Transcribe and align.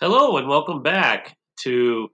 Hello, 0.00 0.36
and 0.36 0.46
welcome 0.46 0.80
back 0.80 1.36
to 1.64 2.06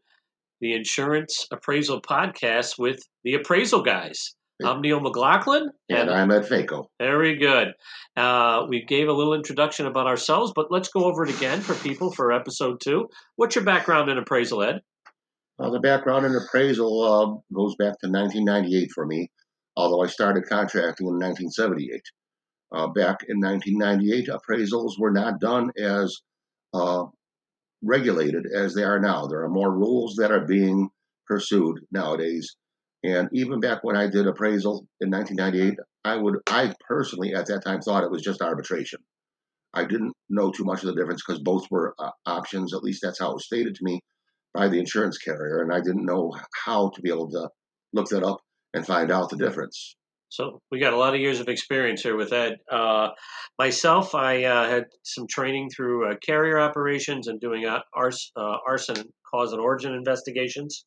the 0.62 0.72
Insurance 0.72 1.46
Appraisal 1.52 2.00
Podcast 2.00 2.78
with 2.78 2.98
the 3.24 3.34
Appraisal 3.34 3.82
Guys. 3.82 4.34
I'm 4.64 4.80
Neil 4.80 5.00
McLaughlin. 5.00 5.68
And 5.90 6.08
I'm 6.08 6.30
Ed 6.30 6.44
Faco. 6.44 6.86
Very 6.98 7.36
good. 7.36 7.74
Uh, 8.16 8.64
we 8.70 8.86
gave 8.86 9.08
a 9.08 9.12
little 9.12 9.34
introduction 9.34 9.84
about 9.84 10.06
ourselves, 10.06 10.50
but 10.56 10.72
let's 10.72 10.88
go 10.88 11.04
over 11.04 11.24
it 11.24 11.36
again 11.36 11.60
for 11.60 11.74
people 11.74 12.10
for 12.10 12.32
episode 12.32 12.80
two. 12.82 13.10
What's 13.36 13.54
your 13.54 13.66
background 13.66 14.08
in 14.10 14.16
appraisal, 14.16 14.62
Ed? 14.62 14.80
Well, 15.58 15.70
the 15.70 15.78
background 15.78 16.24
in 16.24 16.34
appraisal 16.34 17.02
uh, 17.02 17.54
goes 17.54 17.76
back 17.76 18.00
to 18.00 18.08
1998 18.08 18.92
for 18.92 19.04
me, 19.04 19.30
although 19.76 20.02
I 20.02 20.06
started 20.06 20.48
contracting 20.48 21.06
in 21.06 21.18
1978. 21.18 22.00
Uh, 22.72 22.86
back 22.86 23.26
in 23.28 23.40
1998, 23.40 24.28
appraisals 24.28 24.98
were 24.98 25.12
not 25.12 25.38
done 25.38 25.70
as 25.78 26.22
uh, 26.72 27.04
regulated 27.84 28.46
as 28.46 28.74
they 28.74 28.82
are 28.82 29.00
now. 29.00 29.26
There 29.26 29.42
are 29.42 29.48
more 29.48 29.72
rules 29.72 30.16
that 30.16 30.32
are 30.32 30.46
being 30.46 30.88
pursued 31.26 31.80
nowadays. 31.90 32.56
And 33.02 33.28
even 33.32 33.60
back 33.60 33.84
when 33.84 33.96
I 33.96 34.08
did 34.08 34.26
appraisal 34.26 34.86
in 35.00 35.10
1998, 35.10 35.78
I 36.04 36.16
would, 36.16 36.36
I 36.48 36.74
personally 36.88 37.34
at 37.34 37.46
that 37.46 37.64
time 37.64 37.80
thought 37.80 38.04
it 38.04 38.10
was 38.10 38.22
just 38.22 38.40
arbitration. 38.40 39.00
I 39.74 39.84
didn't 39.84 40.14
know 40.28 40.50
too 40.50 40.64
much 40.64 40.82
of 40.82 40.86
the 40.86 40.94
difference 40.94 41.22
because 41.26 41.42
both 41.42 41.66
were 41.70 41.94
uh, 41.98 42.10
options. 42.26 42.72
At 42.72 42.82
least 42.82 43.00
that's 43.02 43.18
how 43.18 43.30
it 43.30 43.34
was 43.34 43.46
stated 43.46 43.74
to 43.74 43.84
me 43.84 44.00
by 44.54 44.68
the 44.68 44.78
insurance 44.78 45.18
carrier, 45.18 45.62
and 45.62 45.72
I 45.72 45.80
didn't 45.80 46.06
know 46.06 46.32
how 46.64 46.90
to 46.90 47.02
be 47.02 47.10
able 47.10 47.28
to 47.30 47.48
look 47.92 48.08
that 48.10 48.22
up 48.22 48.38
and 48.72 48.86
find 48.86 49.10
out 49.10 49.30
the 49.30 49.36
difference. 49.36 49.96
So 50.34 50.60
we 50.72 50.80
got 50.80 50.92
a 50.92 50.96
lot 50.96 51.14
of 51.14 51.20
years 51.20 51.38
of 51.38 51.48
experience 51.48 52.02
here 52.02 52.16
with 52.16 52.32
Ed. 52.32 52.56
Uh, 52.68 53.10
myself, 53.56 54.16
I 54.16 54.42
uh, 54.42 54.68
had 54.68 54.86
some 55.04 55.28
training 55.28 55.70
through 55.70 56.10
uh, 56.10 56.16
carrier 56.26 56.58
operations 56.58 57.28
and 57.28 57.40
doing 57.40 57.66
uh, 57.66 57.82
ars- 57.94 58.32
uh, 58.36 58.56
arson 58.66 58.96
cause 59.32 59.52
and 59.52 59.60
origin 59.60 59.94
investigations. 59.94 60.86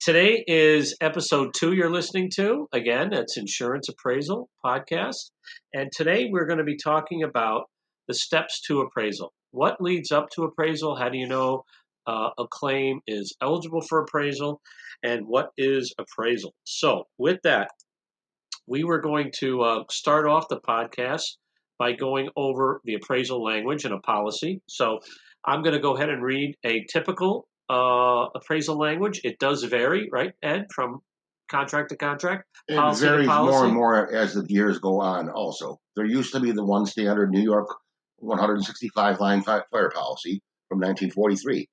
Today 0.00 0.42
is 0.46 0.96
episode 1.02 1.52
two 1.54 1.74
you're 1.74 1.92
listening 1.92 2.30
to. 2.36 2.68
Again, 2.72 3.12
it's 3.12 3.36
Insurance 3.36 3.90
Appraisal 3.90 4.48
Podcast. 4.64 5.30
And 5.74 5.92
today 5.94 6.30
we're 6.30 6.46
going 6.46 6.56
to 6.56 6.64
be 6.64 6.78
talking 6.78 7.22
about 7.22 7.64
the 8.08 8.14
steps 8.14 8.62
to 8.62 8.80
appraisal. 8.80 9.34
What 9.50 9.82
leads 9.82 10.10
up 10.10 10.30
to 10.36 10.44
appraisal? 10.44 10.96
How 10.96 11.10
do 11.10 11.18
you 11.18 11.28
know 11.28 11.64
uh, 12.06 12.30
a 12.38 12.46
claim 12.50 13.00
is 13.06 13.36
eligible 13.42 13.82
for 13.82 14.00
appraisal? 14.00 14.62
And 15.02 15.26
what 15.26 15.50
is 15.58 15.92
appraisal? 15.98 16.54
So, 16.64 17.04
with 17.18 17.40
that, 17.44 17.68
we 18.70 18.84
were 18.84 19.00
going 19.00 19.32
to 19.40 19.62
uh, 19.62 19.84
start 19.90 20.28
off 20.28 20.48
the 20.48 20.60
podcast 20.60 21.36
by 21.76 21.92
going 21.92 22.28
over 22.36 22.80
the 22.84 22.94
appraisal 22.94 23.42
language 23.42 23.84
and 23.84 23.92
a 23.92 23.98
policy. 23.98 24.62
So 24.68 25.00
I'm 25.44 25.62
going 25.62 25.74
to 25.74 25.80
go 25.80 25.96
ahead 25.96 26.08
and 26.08 26.22
read 26.22 26.54
a 26.64 26.84
typical 26.84 27.48
uh, 27.68 28.26
appraisal 28.34 28.78
language. 28.78 29.22
It 29.24 29.40
does 29.40 29.64
vary, 29.64 30.08
right, 30.12 30.34
Ed, 30.40 30.66
from 30.72 31.00
contract 31.50 31.88
to 31.88 31.96
contract? 31.96 32.44
It 32.68 32.76
varies 32.98 33.26
more 33.26 33.64
and 33.64 33.74
more 33.74 34.14
as 34.14 34.34
the 34.34 34.46
years 34.48 34.78
go 34.78 35.00
on, 35.00 35.28
also. 35.28 35.80
There 35.96 36.06
used 36.06 36.32
to 36.34 36.40
be 36.40 36.52
the 36.52 36.64
one 36.64 36.86
standard 36.86 37.32
New 37.32 37.42
York 37.42 37.74
165 38.18 39.18
line 39.18 39.42
fire 39.42 39.64
policy 39.72 40.42
from 40.68 40.78
1943. 40.78 41.68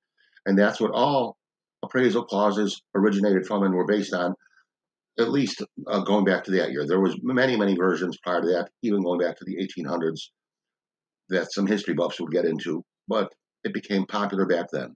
And 0.47 0.57
that's 0.57 0.79
what 0.79 0.91
all 0.91 1.37
appraisal 1.83 2.23
clauses 2.25 2.81
originated 2.95 3.45
from 3.45 3.61
and 3.61 3.75
were 3.75 3.85
based 3.85 4.15
on 4.15 4.33
at 5.19 5.31
least 5.31 5.63
uh, 5.87 5.99
going 6.01 6.25
back 6.25 6.43
to 6.43 6.51
that 6.51 6.71
year. 6.71 6.85
There 6.85 6.99
was 6.99 7.17
many, 7.23 7.55
many 7.55 7.75
versions 7.75 8.17
prior 8.23 8.41
to 8.41 8.47
that, 8.47 8.69
even 8.83 9.03
going 9.03 9.19
back 9.19 9.37
to 9.37 9.45
the 9.45 9.57
1800s, 9.57 10.29
that 11.29 11.51
some 11.51 11.67
history 11.67 11.93
buffs 11.93 12.19
would 12.19 12.31
get 12.31 12.45
into, 12.45 12.83
but 13.07 13.33
it 13.63 13.73
became 13.73 14.05
popular 14.05 14.45
back 14.45 14.67
then. 14.71 14.95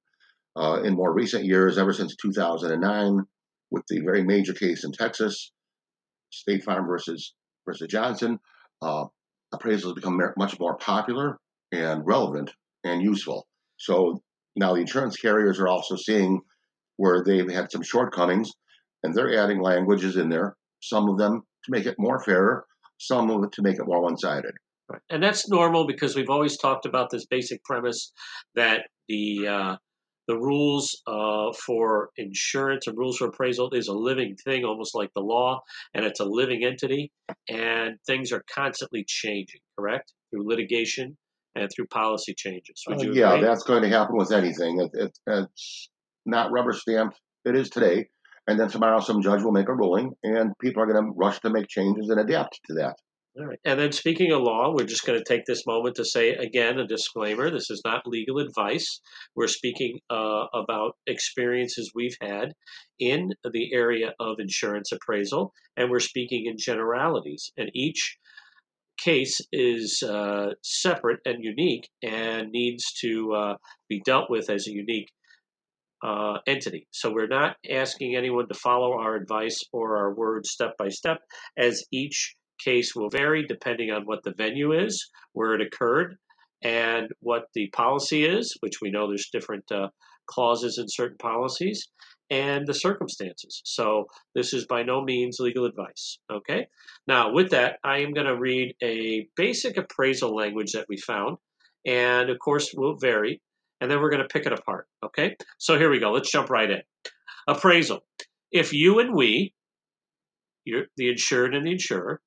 Uh, 0.55 0.81
in 0.83 0.93
more 0.93 1.13
recent 1.13 1.45
years, 1.45 1.77
ever 1.77 1.93
since 1.93 2.15
2009, 2.17 3.23
with 3.71 3.83
the 3.87 4.01
very 4.01 4.23
major 4.23 4.53
case 4.53 4.83
in 4.83 4.91
Texas, 4.91 5.51
State 6.29 6.63
Farm 6.63 6.85
versus 6.85 7.33
versus 7.65 7.87
Johnson, 7.87 8.39
uh, 8.81 9.05
appraisals 9.53 9.95
become 9.95 10.19
much 10.37 10.59
more 10.59 10.75
popular 10.77 11.37
and 11.71 12.05
relevant 12.05 12.51
and 12.83 13.01
useful. 13.01 13.47
So 13.77 14.21
now 14.55 14.73
the 14.73 14.81
insurance 14.81 15.17
carriers 15.17 15.59
are 15.59 15.67
also 15.67 15.95
seeing 15.95 16.41
where 16.97 17.23
they've 17.23 17.49
had 17.49 17.71
some 17.71 17.81
shortcomings 17.81 18.51
and 19.03 19.13
they're 19.15 19.37
adding 19.37 19.61
languages 19.61 20.17
in 20.17 20.29
there, 20.29 20.55
some 20.81 21.09
of 21.09 21.17
them 21.17 21.43
to 21.65 21.71
make 21.71 21.85
it 21.85 21.95
more 21.97 22.23
fair, 22.23 22.65
some 22.97 23.29
of 23.29 23.43
it 23.43 23.51
to 23.53 23.61
make 23.61 23.77
it 23.77 23.85
more 23.85 24.01
one 24.01 24.17
sided. 24.17 24.53
And 25.09 25.23
that's 25.23 25.49
normal 25.49 25.87
because 25.87 26.15
we've 26.15 26.29
always 26.29 26.57
talked 26.57 26.85
about 26.85 27.09
this 27.09 27.25
basic 27.25 27.63
premise 27.63 28.11
that 28.55 28.87
the 29.07 29.47
uh, 29.47 29.75
the 30.27 30.37
rules 30.37 31.01
uh, 31.07 31.51
for 31.53 32.09
insurance 32.17 32.87
and 32.87 32.97
rules 32.97 33.17
for 33.17 33.27
appraisal 33.27 33.69
is 33.71 33.87
a 33.87 33.93
living 33.93 34.35
thing, 34.35 34.65
almost 34.65 34.93
like 34.93 35.09
the 35.13 35.21
law, 35.21 35.61
and 35.93 36.05
it's 36.05 36.19
a 36.19 36.25
living 36.25 36.65
entity, 36.65 37.11
and 37.49 37.97
things 38.05 38.31
are 38.31 38.43
constantly 38.53 39.05
changing. 39.07 39.61
Correct 39.79 40.13
through 40.31 40.47
litigation 40.47 41.17
and 41.55 41.69
through 41.73 41.87
policy 41.87 42.33
changes. 42.33 42.83
Uh, 42.89 42.95
yeah, 42.97 43.33
agree? 43.33 43.47
that's 43.47 43.63
going 43.63 43.83
to 43.83 43.89
happen 43.89 44.15
with 44.15 44.31
anything. 44.31 44.79
It, 44.79 44.91
it, 44.93 45.19
it's 45.27 45.89
not 46.25 46.51
rubber 46.51 46.73
stamped. 46.73 47.19
It 47.45 47.55
is 47.55 47.69
today, 47.69 48.09
and 48.51 48.59
then 48.59 48.67
tomorrow 48.67 48.99
some 48.99 49.21
judge 49.21 49.43
will 49.43 49.53
make 49.53 49.69
a 49.69 49.73
ruling, 49.73 50.11
and 50.23 50.51
people 50.59 50.83
are 50.83 50.91
going 50.91 51.01
to 51.01 51.11
rush 51.15 51.39
to 51.39 51.49
make 51.49 51.69
changes 51.69 52.09
and 52.09 52.19
adapt 52.19 52.59
to 52.67 52.73
that. 52.73 52.95
All 53.39 53.45
right. 53.45 53.59
And 53.63 53.79
then 53.79 53.93
speaking 53.93 54.33
of 54.33 54.41
law, 54.41 54.73
we're 54.75 54.85
just 54.85 55.05
going 55.05 55.17
to 55.17 55.23
take 55.23 55.45
this 55.45 55.65
moment 55.65 55.95
to 55.95 56.03
say 56.03 56.31
again 56.31 56.77
a 56.77 56.85
disclaimer. 56.85 57.49
This 57.49 57.69
is 57.69 57.81
not 57.85 58.05
legal 58.05 58.39
advice. 58.39 58.99
We're 59.37 59.47
speaking 59.47 59.99
uh, 60.09 60.47
about 60.53 60.97
experiences 61.07 61.93
we've 61.95 62.17
had 62.21 62.51
in 62.99 63.29
the 63.49 63.73
area 63.73 64.11
of 64.19 64.35
insurance 64.39 64.91
appraisal, 64.91 65.53
and 65.77 65.89
we're 65.89 65.99
speaking 65.99 66.47
in 66.47 66.57
generalities. 66.57 67.53
And 67.55 67.71
each 67.73 68.17
case 68.97 69.39
is 69.53 70.03
uh, 70.03 70.49
separate 70.61 71.21
and 71.25 71.41
unique 71.41 71.87
and 72.03 72.51
needs 72.51 72.83
to 72.99 73.33
uh, 73.33 73.55
be 73.87 74.01
dealt 74.05 74.29
with 74.29 74.49
as 74.49 74.67
a 74.67 74.71
unique 74.71 75.07
uh, 76.03 76.37
entity. 76.47 76.87
So 76.91 77.11
we're 77.11 77.27
not 77.27 77.57
asking 77.69 78.15
anyone 78.15 78.47
to 78.47 78.53
follow 78.53 78.93
our 78.93 79.15
advice 79.15 79.59
or 79.71 79.97
our 79.97 80.13
words 80.13 80.51
step 80.51 80.75
by 80.77 80.89
step, 80.89 81.19
as 81.57 81.83
each 81.91 82.35
case 82.63 82.95
will 82.95 83.09
vary 83.09 83.45
depending 83.45 83.91
on 83.91 84.03
what 84.03 84.23
the 84.23 84.33
venue 84.37 84.71
is, 84.73 85.09
where 85.33 85.53
it 85.53 85.61
occurred, 85.61 86.15
and 86.63 87.07
what 87.19 87.45
the 87.53 87.69
policy 87.69 88.25
is, 88.25 88.55
which 88.59 88.81
we 88.81 88.91
know 88.91 89.07
there's 89.07 89.29
different 89.31 89.71
uh, 89.71 89.87
clauses 90.27 90.77
in 90.77 90.85
certain 90.87 91.17
policies, 91.17 91.87
and 92.29 92.65
the 92.65 92.73
circumstances. 92.73 93.61
So 93.65 94.05
this 94.35 94.53
is 94.53 94.65
by 94.65 94.83
no 94.83 95.01
means 95.01 95.37
legal 95.39 95.65
advice. 95.65 96.17
Okay. 96.31 96.67
Now, 97.07 97.33
with 97.33 97.49
that, 97.49 97.77
I 97.83 97.99
am 97.99 98.13
going 98.13 98.27
to 98.27 98.37
read 98.37 98.73
a 98.81 99.27
basic 99.35 99.77
appraisal 99.77 100.33
language 100.35 100.71
that 100.73 100.85
we 100.87 100.97
found, 100.97 101.37
and 101.85 102.29
of 102.29 102.37
course, 102.39 102.73
will 102.73 102.95
vary 102.97 103.41
and 103.81 103.89
then 103.89 103.99
we're 103.99 104.11
going 104.11 104.21
to 104.21 104.27
pick 104.27 104.45
it 104.45 104.53
apart. 104.53 104.87
Okay? 105.03 105.35
So 105.57 105.77
here 105.77 105.89
we 105.89 105.99
go. 105.99 106.11
Let's 106.11 106.31
jump 106.31 106.49
right 106.49 106.69
in. 106.69 106.81
Appraisal. 107.47 107.99
If 108.51 108.71
you 108.71 108.99
and 108.99 109.15
we, 109.15 109.53
the 110.65 111.09
insured 111.09 111.55
and 111.55 111.65
the 111.65 111.71
insurer, 111.71 112.21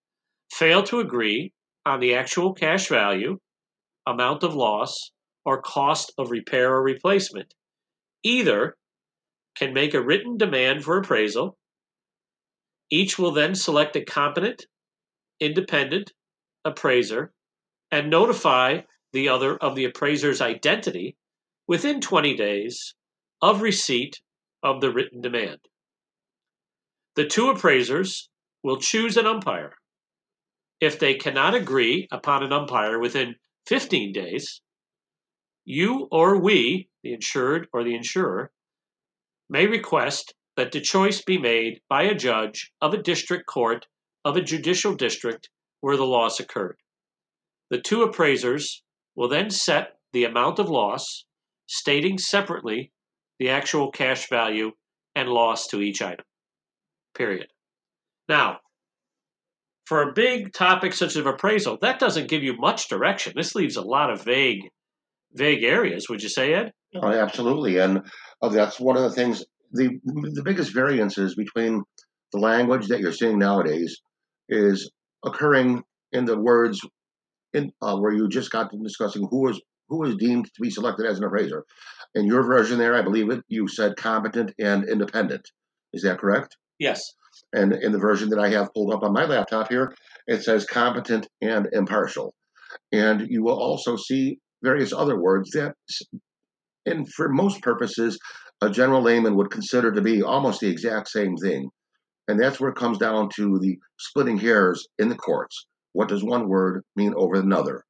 fail 0.52 0.82
to 0.82 1.00
agree 1.00 1.52
on 1.86 2.00
the 2.00 2.14
actual 2.14 2.52
cash 2.52 2.88
value, 2.88 3.38
amount 4.06 4.42
of 4.42 4.54
loss, 4.54 5.12
or 5.44 5.62
cost 5.62 6.12
of 6.18 6.30
repair 6.30 6.74
or 6.74 6.82
replacement, 6.82 7.54
either 8.22 8.76
can 9.56 9.72
make 9.72 9.94
a 9.94 10.02
written 10.02 10.36
demand 10.36 10.82
for 10.82 10.98
appraisal. 10.98 11.56
Each 12.90 13.18
will 13.18 13.32
then 13.32 13.54
select 13.54 13.96
a 13.96 14.04
competent, 14.04 14.66
independent 15.40 16.12
appraiser 16.64 17.32
and 17.90 18.10
notify 18.10 18.80
the 19.12 19.28
other 19.28 19.56
of 19.58 19.76
the 19.76 19.84
appraiser's 19.84 20.40
identity 20.40 21.16
within 21.66 22.00
20 22.00 22.36
days 22.36 22.94
of 23.40 23.62
receipt 23.62 24.20
of 24.62 24.80
the 24.80 24.92
written 24.92 25.20
demand. 25.20 25.58
The 27.16 27.26
two 27.26 27.50
appraisers 27.50 28.28
will 28.62 28.78
choose 28.78 29.16
an 29.16 29.26
umpire. 29.26 29.74
If 30.80 30.98
they 30.98 31.14
cannot 31.14 31.54
agree 31.54 32.08
upon 32.10 32.42
an 32.42 32.52
umpire 32.52 32.98
within 32.98 33.36
15 33.66 34.12
days, 34.12 34.60
you 35.64 36.08
or 36.10 36.40
we, 36.40 36.88
the 37.02 37.12
insured 37.12 37.68
or 37.72 37.84
the 37.84 37.94
insurer, 37.94 38.50
may 39.48 39.66
request 39.66 40.34
that 40.56 40.72
the 40.72 40.80
choice 40.80 41.22
be 41.22 41.38
made 41.38 41.80
by 41.88 42.02
a 42.02 42.14
judge 42.14 42.72
of 42.80 42.94
a 42.94 43.02
district 43.02 43.46
court 43.46 43.86
of 44.24 44.36
a 44.36 44.42
judicial 44.42 44.94
district 44.94 45.48
where 45.80 45.96
the 45.96 46.06
loss 46.06 46.40
occurred. 46.40 46.78
The 47.70 47.80
two 47.80 48.02
appraisers 48.02 48.82
will 49.14 49.28
then 49.28 49.50
set 49.50 49.98
the 50.12 50.24
amount 50.24 50.58
of 50.58 50.68
loss 50.68 51.24
stating 51.66 52.18
separately 52.18 52.92
the 53.38 53.50
actual 53.50 53.90
cash 53.90 54.28
value 54.28 54.70
and 55.14 55.28
loss 55.28 55.66
to 55.68 55.80
each 55.80 56.02
item. 56.02 56.24
Period. 57.16 57.46
Now, 58.28 58.58
for 59.86 60.02
a 60.02 60.12
big 60.12 60.52
topic 60.52 60.94
such 60.94 61.16
as 61.16 61.26
appraisal, 61.26 61.78
that 61.82 61.98
doesn't 61.98 62.28
give 62.28 62.42
you 62.42 62.56
much 62.56 62.88
direction. 62.88 63.34
This 63.36 63.54
leaves 63.54 63.76
a 63.76 63.82
lot 63.82 64.10
of 64.10 64.24
vague, 64.24 64.70
vague 65.32 65.62
areas. 65.62 66.08
Would 66.08 66.22
you 66.22 66.28
say, 66.28 66.54
Ed? 66.54 66.72
Oh, 66.96 67.08
absolutely, 67.08 67.78
and 67.78 68.02
uh, 68.40 68.48
that's 68.48 68.80
one 68.80 68.96
of 68.96 69.02
the 69.02 69.10
things. 69.10 69.44
the 69.72 69.98
The 70.04 70.42
biggest 70.42 70.72
variances 70.72 71.34
between 71.34 71.82
the 72.32 72.38
language 72.38 72.86
that 72.88 73.00
you're 73.00 73.12
seeing 73.12 73.38
nowadays 73.38 74.00
is 74.48 74.90
occurring 75.24 75.82
in 76.12 76.24
the 76.24 76.38
words 76.38 76.80
in 77.52 77.72
uh, 77.82 77.96
where 77.96 78.12
you 78.12 78.28
just 78.28 78.50
got 78.50 78.70
to 78.70 78.78
discussing 78.82 79.26
who 79.30 79.42
was 79.42 79.60
who 79.88 79.98
was 79.98 80.16
deemed 80.16 80.46
to 80.46 80.60
be 80.60 80.70
selected 80.70 81.06
as 81.06 81.18
an 81.18 81.24
appraiser. 81.24 81.64
In 82.14 82.26
your 82.26 82.42
version, 82.42 82.78
there, 82.78 82.94
I 82.94 83.02
believe 83.02 83.30
it, 83.30 83.42
you 83.48 83.68
said 83.68 83.96
competent 83.96 84.52
and 84.58 84.88
independent. 84.88 85.48
Is 85.92 86.02
that 86.02 86.18
correct? 86.18 86.56
Yes. 86.78 87.00
And 87.52 87.72
in 87.72 87.92
the 87.92 87.98
version 87.98 88.30
that 88.30 88.38
I 88.38 88.48
have 88.50 88.72
pulled 88.72 88.92
up 88.92 89.02
on 89.02 89.12
my 89.12 89.24
laptop 89.24 89.68
here, 89.68 89.94
it 90.26 90.42
says 90.42 90.64
competent 90.64 91.28
and 91.40 91.68
impartial. 91.72 92.34
And 92.92 93.26
you 93.28 93.42
will 93.42 93.58
also 93.58 93.96
see 93.96 94.38
various 94.62 94.92
other 94.92 95.20
words 95.20 95.50
that, 95.50 95.74
and 96.86 97.12
for 97.12 97.28
most 97.28 97.62
purposes, 97.62 98.18
a 98.60 98.70
general 98.70 99.02
layman 99.02 99.36
would 99.36 99.50
consider 99.50 99.92
to 99.92 100.00
be 100.00 100.22
almost 100.22 100.60
the 100.60 100.70
exact 100.70 101.08
same 101.08 101.36
thing. 101.36 101.70
And 102.28 102.40
that's 102.40 102.58
where 102.58 102.70
it 102.70 102.76
comes 102.76 102.98
down 102.98 103.28
to 103.36 103.58
the 103.60 103.78
splitting 103.98 104.38
hairs 104.38 104.86
in 104.98 105.08
the 105.08 105.16
courts. 105.16 105.66
What 105.92 106.08
does 106.08 106.24
one 106.24 106.48
word 106.48 106.82
mean 106.96 107.12
over 107.16 107.36
another? 107.36 107.84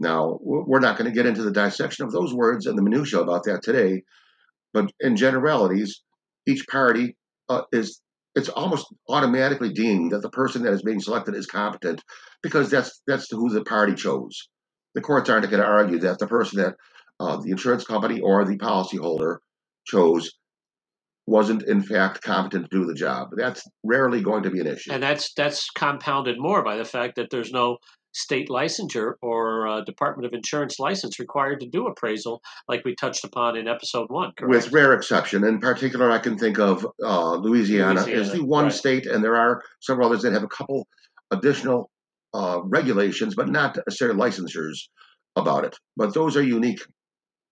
Now, 0.00 0.38
we're 0.40 0.80
not 0.80 0.96
going 0.96 1.10
to 1.10 1.14
get 1.14 1.26
into 1.26 1.42
the 1.42 1.52
dissection 1.52 2.06
of 2.06 2.12
those 2.12 2.32
words 2.32 2.66
and 2.66 2.76
the 2.76 2.82
minutiae 2.82 3.20
about 3.20 3.44
that 3.44 3.62
today, 3.62 4.02
but 4.72 4.90
in 4.98 5.14
generalities, 5.14 6.00
each 6.46 6.66
party 6.66 7.16
uh, 7.50 7.62
is 7.70 8.00
it's 8.34 8.48
almost 8.48 8.86
automatically 9.08 9.72
deemed 9.72 10.12
that 10.12 10.22
the 10.22 10.30
person 10.30 10.62
that 10.62 10.72
is 10.72 10.82
being 10.82 11.00
selected 11.00 11.34
is 11.34 11.46
competent 11.46 12.02
because 12.42 12.70
that's 12.70 13.02
that's 13.06 13.30
who 13.30 13.50
the 13.50 13.62
party 13.62 13.94
chose. 13.94 14.48
The 14.94 15.02
courts 15.02 15.28
aren't 15.28 15.50
going 15.50 15.62
to 15.62 15.68
argue 15.68 15.98
that 16.00 16.18
the 16.18 16.26
person 16.26 16.62
that 16.62 16.76
uh, 17.18 17.36
the 17.36 17.50
insurance 17.50 17.84
company 17.84 18.20
or 18.20 18.44
the 18.44 18.56
policyholder 18.56 19.38
chose 19.84 20.30
wasn't 21.26 21.62
in 21.64 21.82
fact 21.82 22.22
competent 22.22 22.70
to 22.70 22.78
do 22.78 22.86
the 22.86 22.94
job. 22.94 23.28
That's 23.36 23.62
rarely 23.84 24.22
going 24.22 24.44
to 24.44 24.50
be 24.50 24.60
an 24.60 24.66
issue. 24.66 24.92
And 24.92 25.02
that's 25.02 25.34
that's 25.34 25.68
compounded 25.70 26.36
more 26.38 26.64
by 26.64 26.76
the 26.76 26.84
fact 26.84 27.16
that 27.16 27.28
there's 27.30 27.52
no 27.52 27.78
state 28.12 28.48
licensure 28.48 29.14
or 29.22 29.68
uh, 29.68 29.80
Department 29.82 30.26
of 30.26 30.32
Insurance 30.32 30.78
license 30.78 31.18
required 31.18 31.60
to 31.60 31.66
do 31.66 31.86
appraisal, 31.86 32.42
like 32.68 32.84
we 32.84 32.94
touched 32.94 33.24
upon 33.24 33.56
in 33.56 33.68
episode 33.68 34.10
one. 34.10 34.32
Correct? 34.36 34.50
With 34.50 34.72
rare 34.72 34.94
exception, 34.94 35.44
in 35.44 35.60
particular, 35.60 36.10
I 36.10 36.18
can 36.18 36.36
think 36.36 36.58
of 36.58 36.86
uh, 37.02 37.34
Louisiana, 37.34 38.00
Louisiana 38.00 38.20
is 38.20 38.32
the 38.32 38.44
one 38.44 38.64
right. 38.64 38.72
state, 38.72 39.06
and 39.06 39.22
there 39.22 39.36
are 39.36 39.62
several 39.80 40.08
others 40.08 40.22
that 40.22 40.32
have 40.32 40.42
a 40.42 40.48
couple 40.48 40.86
additional 41.30 41.90
uh, 42.34 42.60
regulations, 42.64 43.34
but 43.34 43.48
not 43.48 43.76
necessarily 43.76 44.18
licensures 44.18 44.88
about 45.36 45.64
it. 45.64 45.76
But 45.96 46.14
those 46.14 46.36
are 46.36 46.42
unique 46.42 46.80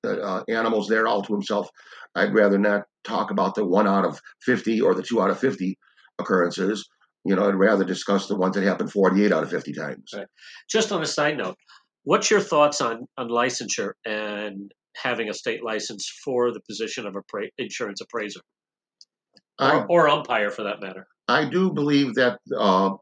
uh, 0.07 0.11
uh, 0.11 0.43
animals 0.49 0.89
there 0.89 1.07
all 1.07 1.23
to 1.23 1.33
himself. 1.33 1.69
I'd 2.15 2.35
rather 2.35 2.59
not 2.59 2.83
talk 3.05 3.31
about 3.31 3.55
the 3.55 3.65
one 3.65 3.87
out 3.87 4.05
of 4.05 4.21
50 4.43 4.81
or 4.81 4.95
the 4.95 5.03
two 5.03 5.21
out 5.21 5.31
of 5.31 5.39
50 5.39 5.79
occurrences 6.19 6.89
you 7.29 7.37
know, 7.37 7.47
I'd 7.47 7.55
rather 7.55 7.85
discuss 7.85 8.27
the 8.27 8.37
ones 8.37 8.57
that 8.57 8.65
happen 8.65 8.89
48 8.89 9.33
out 9.33 9.43
of 9.43 9.51
50 9.51 9.75
times. 9.75 10.11
Right. 10.17 10.27
Just 10.71 10.93
on 10.93 11.03
a 11.03 11.07
side 11.07 11.37
note, 11.37 11.57
what's 12.05 12.31
your 12.31 12.41
thoughts 12.41 12.81
on, 12.81 13.07
on 13.19 13.29
licensure 13.29 13.93
and 14.07 14.73
having 14.97 15.29
a 15.29 15.35
state 15.35 15.63
license 15.63 16.11
for 16.25 16.53
the 16.53 16.61
position 16.67 17.07
of 17.07 17.15
appra- 17.15 17.51
insurance 17.59 18.01
appraiser 18.01 18.41
I, 19.59 19.81
or, 19.81 19.87
or, 19.91 20.09
umpire 20.09 20.51
for 20.51 20.63
that 20.65 20.81
matter? 20.81 21.07
I 21.29 21.45
do 21.45 21.71
believe 21.71 22.15
that 22.15 22.39
uh, 22.59 22.93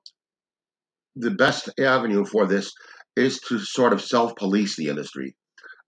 the 1.14 1.30
best 1.30 1.70
avenue 1.78 2.24
for 2.24 2.46
this 2.46 2.72
is 3.14 3.38
to 3.42 3.60
sort 3.60 3.92
of 3.92 4.02
self 4.02 4.34
police 4.34 4.76
the 4.76 4.88
industry. 4.88 5.36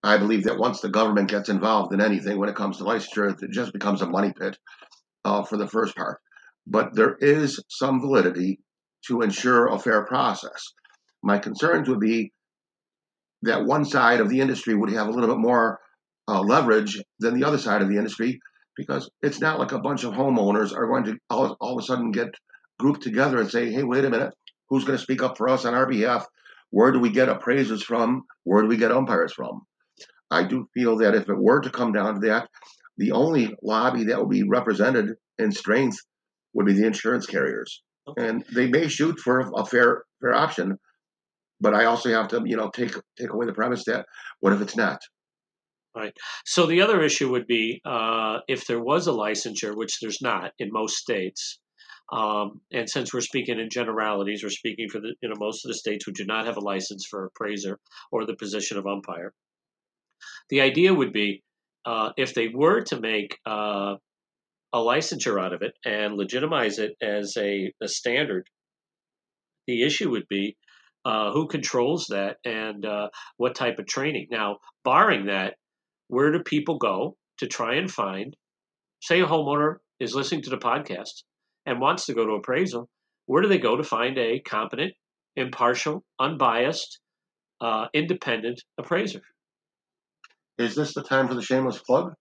I 0.05 0.17
believe 0.17 0.45
that 0.45 0.59
once 0.59 0.81
the 0.81 0.91
government 0.91 1.29
gets 1.29 1.49
involved 1.49 1.93
in 1.93 2.01
anything 2.01 2.39
when 2.39 2.49
it 2.49 2.55
comes 2.55 2.79
to 2.79 2.85
licensure, 2.85 3.43
it 3.43 3.51
just 3.51 3.73
becomes 3.73 4.01
a 4.01 4.07
money 4.07 4.33
pit 4.39 4.57
uh, 5.25 5.43
for 5.43 5.57
the 5.57 5.67
first 5.67 5.97
part 5.97 6.21
but 6.69 6.95
there 6.95 7.17
is 7.21 7.63
some 7.69 8.01
validity 8.01 8.61
to 9.07 9.23
ensure 9.23 9.69
a 9.69 9.79
fair 9.79 10.05
process. 10.05 10.75
My 11.23 11.39
concerns 11.39 11.89
would 11.89 12.01
be 12.01 12.33
that 13.43 13.65
one 13.65 13.85
side 13.85 14.21
of 14.21 14.29
the 14.29 14.41
industry 14.41 14.75
would 14.75 14.91
have 14.91 15.09
a 15.09 15.11
little 15.11 15.29
bit 15.29 15.39
more 15.39 15.81
uh, 16.29 16.41
leverage 16.43 17.03
than 17.19 17.39
the 17.39 17.47
other 17.47 17.59
side 17.59 17.81
of 17.81 17.89
the 17.89 17.97
industry 17.97 18.41
because 18.77 19.11
it's 19.23 19.41
not 19.41 19.59
like 19.59 19.73
a 19.73 19.79
bunch 19.79 20.05
of 20.05 20.13
homeowners 20.13 20.77
are 20.77 20.87
going 20.87 21.05
to 21.05 21.17
all, 21.31 21.57
all 21.61 21.79
of 21.79 21.83
a 21.83 21.87
sudden 21.87 22.11
get 22.11 22.29
grouped 22.79 23.03
together 23.03 23.41
and 23.41 23.51
say, 23.51 23.73
hey, 23.73 23.83
wait 23.83 24.05
a 24.05 24.11
minute, 24.11 24.35
who's 24.69 24.85
going 24.85 24.97
to 24.97 25.03
speak 25.03 25.23
up 25.23 25.37
for 25.37 25.49
us 25.49 25.65
on 25.65 25.75
our 25.75 25.87
behalf? 25.87 26.27
Where 26.71 26.93
do 26.93 27.01
we 27.01 27.11
get 27.11 27.31
appraisers 27.31 27.83
from? 27.83 28.25
Where 28.45 28.63
do 28.63 28.69
we 28.69 28.77
get 28.77 28.93
umpires 28.93 29.33
from? 29.33 29.63
I 30.31 30.45
do 30.45 30.69
feel 30.75 30.99
that 30.99 31.15
if 31.15 31.29
it 31.29 31.39
were 31.39 31.61
to 31.61 31.71
come 31.71 31.93
down 31.93 32.15
to 32.15 32.21
that, 32.29 32.49
the 32.99 33.13
only 33.13 33.57
lobby 33.63 34.05
that 34.05 34.19
will 34.19 34.29
be 34.29 34.43
represented 34.43 35.15
in 35.39 35.51
strength 35.51 35.99
would 36.55 36.67
be 36.67 36.73
the 36.73 36.87
insurance 36.87 37.27
carriers, 37.27 37.83
okay. 38.09 38.29
and 38.29 38.45
they 38.55 38.69
may 38.69 38.89
shoot 38.89 39.19
for 39.19 39.51
a 39.55 39.65
fair 39.65 40.05
fair 40.21 40.35
option, 40.35 40.79
but 41.61 41.75
I 41.75 41.85
also 41.85 42.11
have 42.11 42.29
to 42.29 42.43
you 42.45 42.57
know 42.57 42.71
take 42.71 42.95
take 43.19 43.31
away 43.31 43.47
the 43.47 43.53
premise 43.53 43.85
that 43.87 44.07
what 44.41 44.53
if 44.53 44.61
it's 44.61 44.77
not. 44.77 45.01
Right. 45.97 46.13
So 46.45 46.67
the 46.67 46.83
other 46.83 47.03
issue 47.03 47.31
would 47.31 47.47
be 47.47 47.81
uh, 47.85 48.39
if 48.47 48.67
there 48.67 48.81
was 48.81 49.09
a 49.09 49.13
licensure, 49.13 49.77
which 49.77 49.99
there's 50.01 50.21
not 50.23 50.53
in 50.59 50.69
most 50.71 50.97
states. 50.97 51.59
Um, 52.13 52.61
and 52.73 52.89
since 52.89 53.13
we're 53.13 53.21
speaking 53.21 53.59
in 53.59 53.69
generalities, 53.69 54.43
we're 54.43 54.51
speaking 54.51 54.89
for 54.89 55.01
the 55.01 55.15
you 55.21 55.29
know 55.29 55.35
most 55.39 55.65
of 55.65 55.69
the 55.69 55.75
states 55.75 56.05
who 56.05 56.13
do 56.13 56.25
not 56.25 56.47
have 56.47 56.57
a 56.57 56.61
license 56.61 57.07
for 57.09 57.27
appraiser 57.27 57.79
or 58.13 58.25
the 58.25 58.37
position 58.37 58.79
of 58.79 58.87
umpire. 58.87 59.33
The 60.51 60.61
idea 60.61 60.95
would 60.95 61.13
be 61.13 61.43
uh, 61.85 62.11
if 62.17 62.35
they 62.35 62.49
were 62.49 62.83
to 62.83 63.01
make 63.01 63.39
uh, 63.45 63.97
a 64.73 64.79
licensure 64.79 65.43
out 65.43 65.53
of 65.53 65.63
it 65.63 65.73
and 65.85 66.15
legitimize 66.15 66.79
it 66.79 66.93
as 67.03 67.37
a, 67.37 67.73
a 67.83 67.89
standard, 67.89 68.49
the 69.67 69.83
issue 69.83 70.11
would 70.11 70.27
be 70.29 70.57
uh, 71.05 71.33
who 71.33 71.47
controls 71.47 72.07
that 72.11 72.37
and 72.45 72.85
uh, 72.85 73.09
what 73.37 73.55
type 73.55 73.79
of 73.79 73.87
training. 73.87 74.27
Now, 74.31 74.59
barring 74.85 75.27
that, 75.27 75.55
where 76.09 76.33
do 76.33 76.43
people 76.43 76.79
go 76.79 77.17
to 77.39 77.47
try 77.47 77.77
and 77.77 77.91
find, 77.91 78.37
say, 79.01 79.21
a 79.21 79.27
homeowner 79.27 79.77
is 80.01 80.15
listening 80.15 80.43
to 80.43 80.51
the 80.51 80.59
podcast 80.59 81.23
and 81.67 81.81
wants 81.81 82.07
to 82.07 82.15
go 82.15 82.27
to 82.27 82.33
appraisal, 82.33 82.89
where 83.27 83.43
do 83.43 83.49
they 83.49 83.59
go 83.59 83.77
to 83.77 83.85
find 83.85 84.19
a 84.19 84.41
competent, 84.41 84.93
impartial, 85.37 86.05
unbiased, 86.19 87.01
uh, 87.61 87.87
independent 87.95 88.63
appraiser? 88.79 89.21
Is 90.59 90.75
this 90.75 90.95
the 90.95 91.03
time 91.03 91.29
for 91.29 91.35
the 91.35 91.43
shameless 91.43 91.79
plug? 91.79 92.15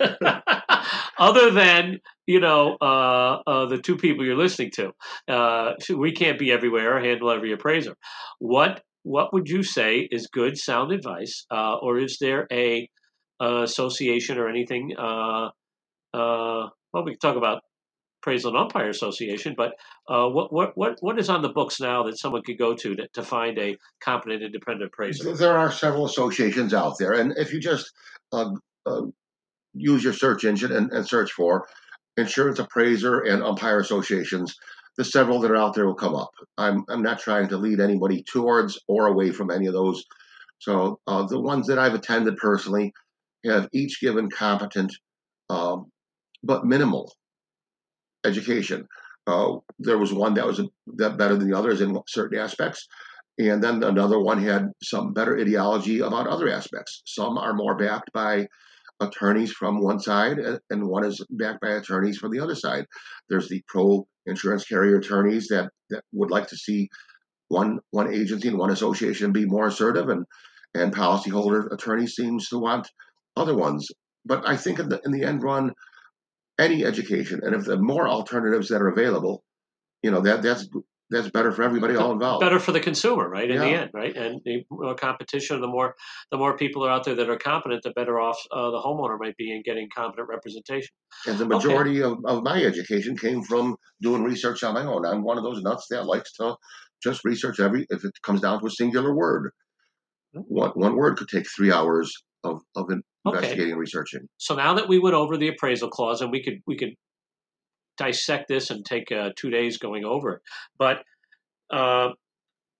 other 1.18 1.50
than 1.50 2.00
you 2.26 2.40
know 2.40 2.76
uh, 2.80 3.40
uh, 3.46 3.66
the 3.66 3.78
two 3.78 3.96
people 3.96 4.24
you're 4.24 4.36
listening 4.36 4.70
to. 4.72 4.92
Uh, 5.28 5.72
we 5.96 6.12
can't 6.12 6.38
be 6.38 6.52
everywhere 6.52 6.96
or 6.96 7.00
handle 7.00 7.30
every 7.30 7.52
appraiser. 7.52 7.96
What 8.38 8.82
what 9.02 9.32
would 9.32 9.48
you 9.48 9.62
say 9.62 10.08
is 10.10 10.26
good 10.28 10.56
sound 10.56 10.92
advice, 10.92 11.46
uh, 11.50 11.76
or 11.76 11.98
is 11.98 12.18
there 12.18 12.46
a, 12.50 12.88
association 13.40 14.38
or 14.38 14.48
anything? 14.48 14.94
Uh, 14.98 15.48
uh, 16.14 16.68
well, 16.92 17.04
we 17.04 17.12
can 17.12 17.18
talk 17.18 17.36
about 17.36 17.62
appraisal 18.22 18.52
and 18.52 18.58
umpire 18.58 18.88
association, 18.88 19.54
but 19.56 19.72
what 20.06 20.52
what 20.52 20.76
what 20.76 20.96
what 21.00 21.18
is 21.18 21.28
on 21.28 21.42
the 21.42 21.50
books 21.50 21.80
now 21.80 22.04
that 22.04 22.18
someone 22.18 22.42
could 22.42 22.56
go 22.56 22.74
to 22.74 22.94
to, 22.94 23.06
to 23.08 23.22
find 23.22 23.58
a 23.58 23.76
competent 24.00 24.42
independent 24.42 24.90
appraiser? 24.92 25.34
There 25.34 25.58
are 25.58 25.70
several 25.70 26.06
associations 26.06 26.72
out 26.72 26.96
there, 26.98 27.12
and 27.12 27.34
if 27.36 27.52
you 27.52 27.60
just 27.60 27.92
use 29.74 30.02
your 30.04 30.12
search 30.12 30.44
engine 30.44 30.72
and, 30.72 30.90
and 30.92 31.06
search 31.06 31.32
for 31.32 31.66
insurance 32.16 32.58
appraiser 32.58 33.20
and 33.20 33.42
umpire 33.42 33.80
associations. 33.80 34.54
The 34.96 35.04
several 35.04 35.40
that 35.40 35.50
are 35.50 35.56
out 35.56 35.74
there 35.74 35.86
will 35.86 35.94
come 35.94 36.14
up. 36.14 36.30
I'm, 36.56 36.84
I'm 36.88 37.02
not 37.02 37.18
trying 37.18 37.48
to 37.48 37.56
lead 37.56 37.80
anybody 37.80 38.22
towards 38.22 38.78
or 38.86 39.08
away 39.08 39.32
from 39.32 39.50
any 39.50 39.66
of 39.66 39.72
those. 39.72 40.04
So 40.60 41.00
uh, 41.06 41.26
the 41.26 41.40
ones 41.40 41.66
that 41.66 41.78
I've 41.78 41.94
attended 41.94 42.36
personally 42.36 42.92
have 43.44 43.68
each 43.72 44.00
given 44.00 44.30
competent 44.30 44.94
um, 45.50 45.90
but 46.42 46.64
minimal 46.64 47.12
education. 48.24 48.86
Uh, 49.26 49.56
there 49.78 49.98
was 49.98 50.12
one 50.12 50.34
that 50.34 50.46
was 50.46 50.60
a, 50.60 50.66
that 50.96 51.16
better 51.16 51.36
than 51.36 51.50
the 51.50 51.56
others 51.56 51.80
in 51.80 51.98
certain 52.06 52.38
aspects, 52.38 52.86
and 53.38 53.62
then 53.62 53.82
another 53.82 54.20
one 54.20 54.42
had 54.42 54.68
some 54.82 55.12
better 55.12 55.38
ideology 55.38 56.00
about 56.00 56.26
other 56.26 56.48
aspects. 56.48 57.02
Some 57.06 57.38
are 57.38 57.54
more 57.54 57.76
backed 57.76 58.12
by 58.12 58.46
attorneys 59.00 59.52
from 59.52 59.80
one 59.80 60.00
side 60.00 60.38
uh, 60.38 60.58
and 60.70 60.86
one 60.86 61.04
is 61.04 61.24
backed 61.30 61.60
by 61.60 61.70
attorneys 61.70 62.18
from 62.18 62.32
the 62.32 62.40
other 62.40 62.54
side. 62.54 62.86
There's 63.28 63.48
the 63.48 63.62
pro 63.68 64.06
insurance 64.26 64.64
carrier 64.64 64.98
attorneys 64.98 65.48
that, 65.48 65.70
that 65.90 66.02
would 66.12 66.30
like 66.30 66.48
to 66.48 66.56
see 66.56 66.88
one 67.48 67.80
one 67.90 68.12
agency 68.12 68.48
and 68.48 68.58
one 68.58 68.70
association 68.70 69.32
be 69.32 69.44
more 69.44 69.66
assertive 69.66 70.08
and 70.08 70.24
and 70.74 70.94
policyholder 70.94 71.72
attorneys 71.72 72.14
seems 72.14 72.48
to 72.48 72.58
want 72.58 72.88
other 73.36 73.54
ones. 73.54 73.88
But 74.24 74.48
I 74.48 74.56
think 74.56 74.78
in 74.78 74.88
the 74.88 75.00
in 75.04 75.12
the 75.12 75.24
end 75.24 75.42
run, 75.42 75.72
any 76.58 76.84
education 76.84 77.40
and 77.42 77.54
if 77.54 77.64
the 77.64 77.76
more 77.76 78.08
alternatives 78.08 78.68
that 78.68 78.80
are 78.80 78.88
available, 78.88 79.44
you 80.02 80.10
know 80.10 80.20
that 80.20 80.42
that's 80.42 80.68
that's 81.10 81.30
better 81.30 81.52
for 81.52 81.62
everybody 81.62 81.96
all 81.96 82.12
involved. 82.12 82.40
Better 82.40 82.58
for 82.58 82.72
the 82.72 82.80
consumer, 82.80 83.28
right? 83.28 83.50
In 83.50 83.56
Yeah. 83.56 83.68
the 83.68 83.74
end, 83.74 83.90
right? 83.92 84.16
And 84.16 84.40
the 84.44 84.64
more 84.70 84.94
competition, 84.94 85.60
the 85.60 85.66
more 85.68 85.94
the 86.30 86.38
more 86.38 86.56
people 86.56 86.84
are 86.84 86.90
out 86.90 87.04
there 87.04 87.14
that 87.14 87.28
are 87.28 87.36
competent, 87.36 87.82
the 87.82 87.90
better 87.90 88.18
off 88.18 88.38
uh, 88.50 88.70
the 88.70 88.78
homeowner 88.78 89.18
might 89.18 89.36
be 89.36 89.52
in 89.52 89.62
getting 89.62 89.88
competent 89.94 90.28
representation. 90.28 90.90
And 91.26 91.38
the 91.38 91.46
majority 91.46 92.02
of, 92.02 92.18
of 92.24 92.42
my 92.42 92.62
education 92.62 93.16
came 93.16 93.42
from 93.42 93.76
doing 94.00 94.22
research 94.22 94.62
on 94.64 94.74
my 94.74 94.84
own. 94.84 95.06
I'm 95.06 95.22
one 95.22 95.38
of 95.38 95.44
those 95.44 95.62
nuts 95.62 95.86
that 95.90 96.06
likes 96.06 96.32
to 96.34 96.56
just 97.02 97.24
research 97.24 97.60
every 97.60 97.86
if 97.90 98.04
it 98.04 98.12
comes 98.22 98.40
down 98.40 98.60
to 98.60 98.66
a 98.66 98.70
singular 98.70 99.14
word. 99.14 99.50
One 100.32 100.70
one 100.70 100.96
word 100.96 101.16
could 101.18 101.28
take 101.28 101.46
three 101.48 101.72
hours 101.72 102.12
of, 102.42 102.60
of 102.74 102.86
Okay. 103.26 103.36
investigating 103.36 103.72
and 103.72 103.80
researching. 103.80 104.28
So 104.36 104.54
now 104.54 104.74
that 104.74 104.86
we 104.88 104.98
went 104.98 105.14
over 105.14 105.36
the 105.38 105.48
appraisal 105.48 105.88
clause, 105.88 106.20
and 106.20 106.30
we 106.30 106.42
could 106.42 106.58
we 106.66 106.76
could 106.76 106.94
dissect 107.96 108.48
this 108.48 108.70
and 108.70 108.84
take 108.84 109.10
uh, 109.12 109.30
two 109.36 109.50
days 109.50 109.78
going 109.78 110.04
over 110.04 110.34
it, 110.34 110.42
but 110.78 110.98
uh, 111.70 112.10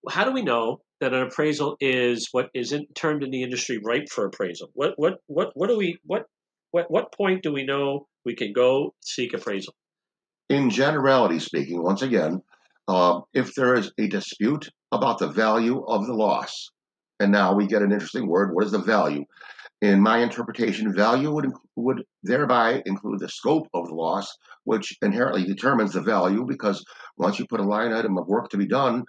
how 0.09 0.23
do 0.23 0.31
we 0.31 0.41
know 0.41 0.81
that 1.01 1.13
an 1.13 1.23
appraisal 1.23 1.75
is 1.79 2.29
what 2.31 2.49
is 2.53 2.71
in, 2.71 2.85
termed 2.95 3.23
in 3.23 3.31
the 3.31 3.43
industry 3.43 3.79
ripe 3.83 4.09
for 4.09 4.25
appraisal? 4.25 4.69
What 4.73 4.93
what 4.97 5.15
what 5.27 5.51
what 5.53 5.67
do 5.67 5.77
we 5.77 5.97
what 6.05 6.25
what 6.71 6.89
what 6.89 7.13
point 7.13 7.43
do 7.43 7.51
we 7.51 7.65
know 7.65 8.07
we 8.25 8.35
can 8.35 8.53
go 8.53 8.93
seek 9.01 9.33
appraisal? 9.33 9.73
In 10.49 10.69
generality 10.69 11.39
speaking, 11.39 11.81
once 11.81 12.01
again, 12.01 12.41
uh, 12.87 13.21
if 13.33 13.55
there 13.55 13.75
is 13.75 13.91
a 13.97 14.07
dispute 14.07 14.69
about 14.91 15.17
the 15.17 15.27
value 15.27 15.83
of 15.85 16.05
the 16.05 16.13
loss, 16.13 16.69
and 17.19 17.31
now 17.31 17.53
we 17.53 17.67
get 17.67 17.81
an 17.81 17.91
interesting 17.91 18.27
word. 18.27 18.53
What 18.53 18.65
is 18.65 18.71
the 18.71 18.79
value? 18.79 19.25
In 19.81 20.01
my 20.01 20.19
interpretation, 20.19 20.93
value 20.93 21.31
would 21.31 21.51
would 21.75 22.03
thereby 22.23 22.81
include 22.85 23.19
the 23.19 23.29
scope 23.29 23.67
of 23.73 23.87
the 23.87 23.93
loss, 23.93 24.33
which 24.63 24.97
inherently 25.01 25.45
determines 25.45 25.93
the 25.93 26.01
value. 26.01 26.45
Because 26.47 26.83
once 27.17 27.37
you 27.37 27.45
put 27.47 27.59
a 27.59 27.63
line 27.63 27.93
item 27.93 28.17
of 28.17 28.27
work 28.27 28.49
to 28.49 28.57
be 28.57 28.67
done, 28.67 29.03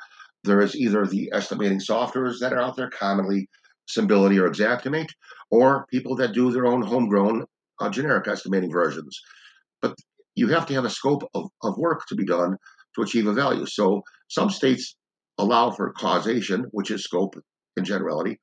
there 0.45 0.61
is 0.61 0.77
either 0.77 1.07
the 1.07 1.31
estimating 1.33 1.79
softwares 1.79 2.41
that 2.41 2.53
are 2.53 2.61
out 2.61 2.77
there, 2.77 2.91
commonly 2.91 3.49
Symbility 3.89 4.39
or 4.39 4.51
Xactimate, 4.51 5.11
or 5.51 5.87
people 5.91 6.17
that 6.17 6.33
do 6.33 6.51
their 6.51 6.67
own 6.67 6.83
homegrown 6.83 7.45
uh, 7.81 7.89
generic 7.89 8.27
estimating 8.27 8.73
versions. 8.73 9.21
But 9.81 9.95
you 10.35 10.49
have 10.49 10.67
to 10.67 10.75
have 10.75 10.85
a 10.85 10.91
scope 10.91 11.23
of, 11.35 11.49
of 11.63 11.79
work 11.79 12.07
to 12.09 12.17
be 12.17 12.25
done 12.25 12.57
to 12.97 13.03
achieve 13.03 13.27
a 13.27 13.33
value. 13.33 13.67
So 13.67 14.03
some 14.29 14.51
states 14.51 14.97
allow 15.39 15.71
for 15.71 15.93
causation, 15.93 16.67
which 16.73 16.91
is 16.91 17.05
scope 17.05 17.37
in 17.77 17.85
generality, 17.85 18.39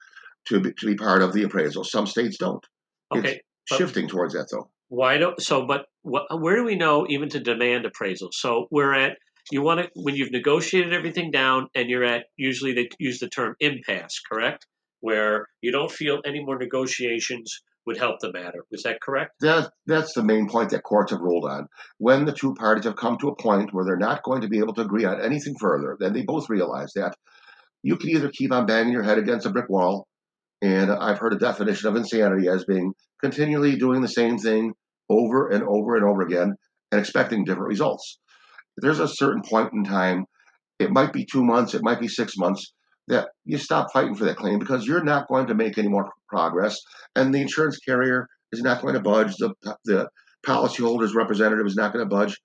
to 0.48 0.60
be, 0.60 0.74
to 0.74 0.86
be 0.86 0.96
part 0.96 1.22
of 1.22 1.34
the 1.34 1.44
appraisal. 1.44 1.84
Some 1.84 2.06
states 2.08 2.38
don't. 2.38 2.64
Okay, 3.16 3.42
But- 3.70 3.78
Shifting 3.78 4.08
towards 4.08 4.34
that 4.34 4.48
though. 4.52 4.70
why 4.90 5.18
don't 5.18 5.42
so? 5.42 5.66
But 5.66 5.86
what, 6.02 6.24
where 6.42 6.58
do 6.58 6.64
we 6.66 6.76
know 6.76 7.06
even 7.10 7.30
to 7.30 7.40
demand 7.40 7.86
appraisal? 7.86 8.30
So 8.34 8.68
we're 8.72 8.94
at 8.94 9.18
you 9.52 9.62
want 9.62 9.80
to 9.82 9.90
when 9.96 10.16
you've 10.16 10.32
negotiated 10.32 10.94
everything 10.94 11.32
down 11.32 11.68
and 11.76 11.90
you're 11.90 12.04
at 12.04 12.26
usually 12.38 12.74
they 12.74 12.90
use 13.00 13.20
the 13.20 13.30
term 13.30 13.56
impasse, 13.60 14.20
correct? 14.30 14.68
Where 15.00 15.48
you 15.62 15.72
don't 15.72 15.92
feel 15.92 16.20
any 16.26 16.44
more 16.44 16.58
negotiations 16.58 17.62
would 17.86 17.98
help 17.98 18.20
the 18.22 18.32
matter. 18.32 18.64
Is 18.72 18.84
that 18.84 19.02
correct? 19.02 19.32
That 19.42 19.72
that's 19.86 20.14
the 20.14 20.24
main 20.24 20.48
point 20.50 20.70
that 20.72 20.84
courts 20.84 21.12
have 21.12 21.22
ruled 21.22 21.46
on. 21.46 21.68
When 21.98 22.26
the 22.26 22.34
two 22.34 22.54
parties 22.56 22.84
have 22.86 22.96
come 22.96 23.18
to 23.20 23.30
a 23.30 23.36
point 23.36 23.74
where 23.74 23.86
they're 23.86 23.98
not 23.98 24.24
going 24.24 24.42
to 24.42 24.48
be 24.50 24.60
able 24.60 24.74
to 24.76 24.82
agree 24.82 25.06
on 25.06 25.22
anything 25.22 25.56
further, 25.60 25.98
then 26.00 26.14
they 26.14 26.24
both 26.24 26.50
realize 26.50 26.92
that 26.96 27.16
you 27.84 27.98
can 27.98 28.10
either 28.10 28.30
keep 28.30 28.52
on 28.52 28.66
banging 28.66 28.94
your 28.94 29.04
head 29.04 29.18
against 29.18 29.46
a 29.46 29.52
brick 29.52 29.70
wall, 29.70 30.08
and 30.62 30.92
I've 30.92 31.20
heard 31.20 31.34
a 31.34 31.38
definition 31.38 31.90
of 31.90 31.96
insanity 31.96 32.48
as 32.48 32.66
being 32.66 32.94
continually 33.22 33.76
doing 33.76 34.02
the 34.02 34.08
same 34.08 34.38
thing 34.38 34.74
over 35.10 35.50
and 35.50 35.64
over 35.64 35.96
and 35.96 36.06
over 36.06 36.22
again 36.22 36.56
and 36.92 37.00
expecting 37.00 37.44
different 37.44 37.68
results. 37.68 38.20
There's 38.78 39.00
a 39.00 39.08
certain 39.08 39.44
point 39.48 39.74
in 39.74 39.84
time, 39.84 40.26
it 40.80 40.92
might 40.92 41.14
be 41.14 41.26
two 41.26 41.44
months, 41.44 41.74
it 41.74 41.84
might 41.84 42.00
be 42.00 42.08
six 42.08 42.34
months, 42.38 42.74
that 43.10 43.28
you 43.46 43.58
stop 43.58 43.92
fighting 43.92 44.16
for 44.16 44.24
that 44.26 44.38
claim 44.38 44.60
because 44.60 44.88
you're 44.88 45.04
not 45.04 45.28
going 45.28 45.48
to 45.48 45.56
make 45.56 45.78
any 45.78 45.90
more 45.90 46.10
progress, 46.30 46.80
and 47.16 47.34
the 47.34 47.42
insurance 47.42 47.78
carrier 47.78 48.28
is 48.54 48.62
not 48.62 48.82
going 48.82 48.94
to 48.94 49.02
budge. 49.02 49.36
The 49.36 49.54
the 49.86 50.10
policyholder's 50.46 51.16
representative 51.16 51.66
is 51.66 51.76
not 51.76 51.94
going 51.94 52.06
to 52.06 52.10
budge. 52.10 52.38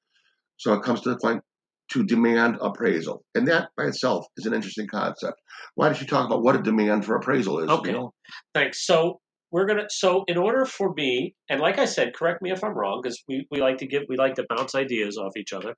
So 0.57 0.73
it 0.75 0.83
comes 0.83 1.01
to 1.03 1.11
the 1.11 1.19
point 1.19 1.43
to 1.91 2.05
demand 2.05 2.59
appraisal, 2.61 3.25
and 3.35 3.49
that 3.49 3.71
by 3.77 3.85
itself 3.85 4.27
is 4.37 4.47
an 4.47 4.55
interesting 4.55 4.87
concept. 4.87 5.41
Why 5.75 5.89
don't 5.89 6.01
you 6.01 6.07
talk 6.07 6.27
about 6.27 6.43
what 6.43 6.57
a 6.57 6.63
demand 6.63 7.05
for 7.05 7.17
appraisal 7.17 7.61
is? 7.61 7.69
Okay. 7.69 7.91
You 7.91 7.97
know? 7.97 8.15
Thanks. 8.55 8.87
So 8.87 9.21
we're 9.51 9.67
gonna. 9.67 9.87
So 9.89 10.25
in 10.27 10.37
order 10.37 10.65
for 10.65 10.93
me, 10.95 11.35
and 11.49 11.61
like 11.61 11.79
I 11.79 11.85
said, 11.85 12.15
correct 12.15 12.43
me 12.43 12.51
if 12.51 12.63
I'm 12.63 12.75
wrong, 12.75 13.01
because 13.03 13.23
we, 13.29 13.47
we 13.51 13.61
like 13.61 13.79
to 13.79 13.87
give 13.87 14.03
we 14.09 14.17
like 14.17 14.35
to 14.35 14.47
bounce 14.49 14.75
ideas 14.75 15.17
off 15.17 15.37
each 15.37 15.53
other, 15.53 15.75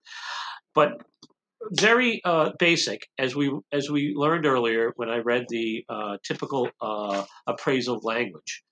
but 0.74 0.92
very 1.72 2.20
uh, 2.24 2.50
basic 2.58 3.06
as 3.18 3.36
we 3.36 3.52
as 3.72 3.90
we 3.90 4.12
learned 4.16 4.46
earlier 4.46 4.92
when 4.96 5.10
I 5.10 5.18
read 5.18 5.46
the 5.48 5.84
uh, 5.88 6.16
typical 6.24 6.68
uh, 6.80 7.24
appraisal 7.46 8.00
language. 8.02 8.62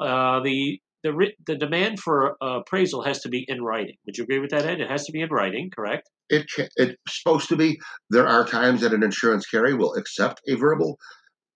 Uh, 0.00 0.40
the 0.40 0.80
the 1.02 1.32
the 1.46 1.56
demand 1.56 2.00
for 2.00 2.36
uh, 2.42 2.60
appraisal 2.60 3.02
has 3.02 3.20
to 3.20 3.28
be 3.28 3.44
in 3.48 3.62
writing. 3.62 3.96
Would 4.06 4.16
you 4.16 4.24
agree 4.24 4.38
with 4.38 4.50
that, 4.50 4.64
Ed? 4.64 4.80
It 4.80 4.90
has 4.90 5.04
to 5.06 5.12
be 5.12 5.20
in 5.20 5.30
writing, 5.30 5.70
correct? 5.74 6.08
It 6.28 6.46
ca- 6.54 6.68
it's 6.76 6.96
supposed 7.08 7.48
to 7.48 7.56
be. 7.56 7.78
There 8.10 8.26
are 8.26 8.46
times 8.46 8.80
that 8.80 8.92
an 8.92 9.02
insurance 9.02 9.46
carrier 9.46 9.76
will 9.76 9.94
accept 9.94 10.40
a 10.48 10.54
verbal. 10.54 10.98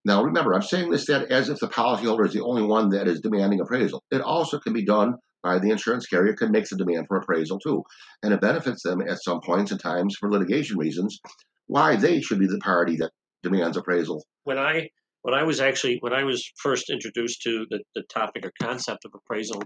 Now 0.04 0.22
remember, 0.22 0.54
I'm 0.54 0.62
saying 0.62 0.90
this 0.90 1.06
that 1.06 1.30
as 1.30 1.48
if 1.48 1.58
the 1.58 1.68
policyholder 1.68 2.26
is 2.26 2.32
the 2.32 2.42
only 2.42 2.62
one 2.62 2.88
that 2.90 3.06
is 3.06 3.20
demanding 3.20 3.60
appraisal. 3.60 4.02
It 4.10 4.20
also 4.20 4.58
can 4.58 4.72
be 4.72 4.84
done 4.84 5.14
by 5.42 5.58
the 5.58 5.70
insurance 5.70 6.06
carrier 6.06 6.34
can 6.34 6.52
make 6.52 6.68
the 6.68 6.76
demand 6.76 7.06
for 7.08 7.16
appraisal 7.16 7.58
too, 7.58 7.82
and 8.22 8.32
it 8.32 8.40
benefits 8.40 8.82
them 8.82 9.00
at 9.00 9.22
some 9.22 9.40
points 9.44 9.70
and 9.72 9.80
times 9.80 10.16
for 10.18 10.30
litigation 10.30 10.76
reasons. 10.78 11.18
Why 11.66 11.96
they 11.96 12.20
should 12.20 12.38
be 12.38 12.46
the 12.46 12.58
party 12.58 12.96
that 12.96 13.12
demands 13.42 13.76
appraisal. 13.76 14.24
when 14.44 14.58
I 14.58 14.88
when 15.22 15.34
I 15.34 15.42
was 15.42 15.60
actually 15.60 15.98
when 16.00 16.12
I 16.12 16.24
was 16.24 16.50
first 16.62 16.90
introduced 16.90 17.42
to 17.42 17.66
the, 17.70 17.80
the 17.94 18.02
topic 18.12 18.44
or 18.46 18.52
concept 18.62 19.04
of 19.04 19.12
appraisal, 19.14 19.62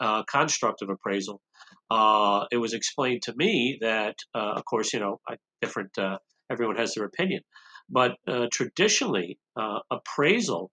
uh, 0.00 0.22
construct 0.24 0.82
of 0.82 0.90
appraisal, 0.90 1.40
uh, 1.90 2.44
it 2.50 2.56
was 2.56 2.74
explained 2.74 3.22
to 3.22 3.34
me 3.36 3.78
that, 3.80 4.16
uh, 4.34 4.54
of 4.56 4.64
course, 4.64 4.92
you 4.92 5.00
know, 5.00 5.20
different 5.60 5.96
uh, 5.98 6.18
everyone 6.50 6.76
has 6.76 6.94
their 6.94 7.04
opinion, 7.04 7.42
but 7.88 8.12
uh, 8.26 8.46
traditionally, 8.52 9.38
uh, 9.56 9.78
appraisal 9.90 10.70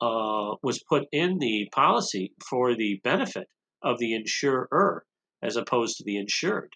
uh, 0.00 0.56
was 0.62 0.82
put 0.88 1.04
in 1.12 1.38
the 1.38 1.68
policy 1.72 2.32
for 2.48 2.74
the 2.74 3.00
benefit 3.04 3.48
of 3.82 3.98
the 3.98 4.14
insurer 4.14 5.04
as 5.42 5.56
opposed 5.56 5.98
to 5.98 6.04
the 6.04 6.16
insured. 6.16 6.72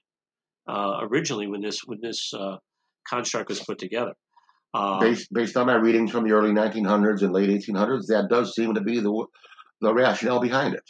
Uh, 0.69 0.99
originally, 1.03 1.47
when 1.47 1.63
this 1.63 1.81
when 1.87 1.99
this 2.03 2.33
uh, 2.35 2.57
construct 3.09 3.49
was 3.49 3.61
put 3.61 3.79
together. 3.79 4.13
Based 5.01 5.29
based 5.33 5.57
on 5.57 5.67
my 5.67 5.77
readings 5.77 6.11
from 6.11 6.25
the 6.25 6.33
early 6.35 6.51
1900s 6.51 7.23
and 7.23 7.33
late 7.33 7.49
1800s, 7.49 8.07
that 8.09 8.29
does 8.31 8.55
seem 8.55 8.75
to 8.75 8.83
be 8.83 9.01
the 9.01 9.27
the 9.81 9.95
rationale 9.95 10.41
behind 10.41 10.75
it. 10.75 10.83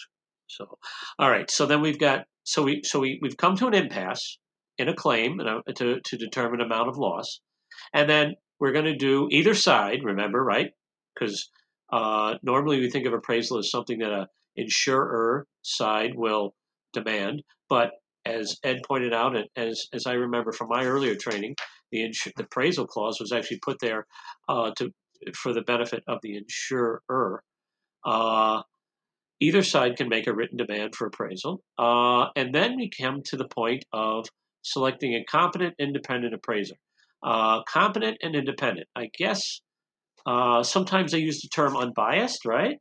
So, 0.48 0.78
all 1.18 1.30
right. 1.30 1.48
So 1.50 1.66
then 1.66 1.80
we've 1.80 1.98
got 1.98 2.24
so 2.48 2.62
we 2.62 2.82
so 2.82 2.98
we 2.98 3.18
we've 3.20 3.36
come 3.36 3.56
to 3.56 3.66
an 3.66 3.74
impasse 3.74 4.38
in 4.78 4.88
a 4.88 4.94
claim 4.94 5.38
to 5.74 6.00
to 6.00 6.16
determine 6.16 6.62
amount 6.62 6.88
of 6.88 6.96
loss, 6.96 7.40
and 7.92 8.08
then 8.08 8.36
we're 8.58 8.72
going 8.72 8.86
to 8.86 8.96
do 8.96 9.28
either 9.30 9.54
side. 9.54 10.02
Remember, 10.02 10.42
right? 10.42 10.70
Because 11.14 11.50
uh, 11.92 12.36
normally 12.42 12.80
we 12.80 12.88
think 12.88 13.06
of 13.06 13.12
appraisal 13.12 13.58
as 13.58 13.70
something 13.70 13.98
that 13.98 14.12
a 14.12 14.28
insurer 14.56 15.46
side 15.60 16.12
will 16.16 16.54
demand, 16.94 17.42
but 17.68 17.90
as 18.24 18.56
Ed 18.64 18.78
pointed 18.86 19.12
out, 19.12 19.36
and 19.36 19.46
as 19.54 19.86
as 19.92 20.06
I 20.06 20.14
remember 20.14 20.52
from 20.52 20.68
my 20.70 20.86
earlier 20.86 21.16
training, 21.16 21.54
the, 21.92 21.98
insu- 21.98 22.32
the 22.34 22.44
appraisal 22.44 22.86
clause 22.86 23.20
was 23.20 23.30
actually 23.30 23.58
put 23.58 23.78
there 23.80 24.06
uh, 24.48 24.70
to 24.78 24.90
for 25.34 25.52
the 25.52 25.62
benefit 25.62 26.02
of 26.08 26.18
the 26.22 26.38
insurer. 26.38 27.42
Uh, 28.06 28.62
either 29.40 29.62
side 29.62 29.96
can 29.96 30.08
make 30.08 30.26
a 30.26 30.34
written 30.34 30.58
demand 30.58 30.94
for 30.94 31.06
appraisal, 31.06 31.62
uh, 31.78 32.26
and 32.36 32.54
then 32.54 32.76
we 32.76 32.90
come 32.90 33.22
to 33.24 33.36
the 33.36 33.48
point 33.48 33.84
of 33.92 34.26
selecting 34.62 35.14
a 35.14 35.24
competent 35.24 35.74
independent 35.78 36.34
appraiser. 36.34 36.76
Uh, 37.20 37.62
competent 37.64 38.16
and 38.22 38.36
independent. 38.36 38.86
I 38.94 39.10
guess 39.18 39.60
uh, 40.24 40.62
sometimes 40.62 41.10
they 41.10 41.18
use 41.18 41.40
the 41.40 41.48
term 41.48 41.76
unbiased, 41.76 42.44
right? 42.44 42.76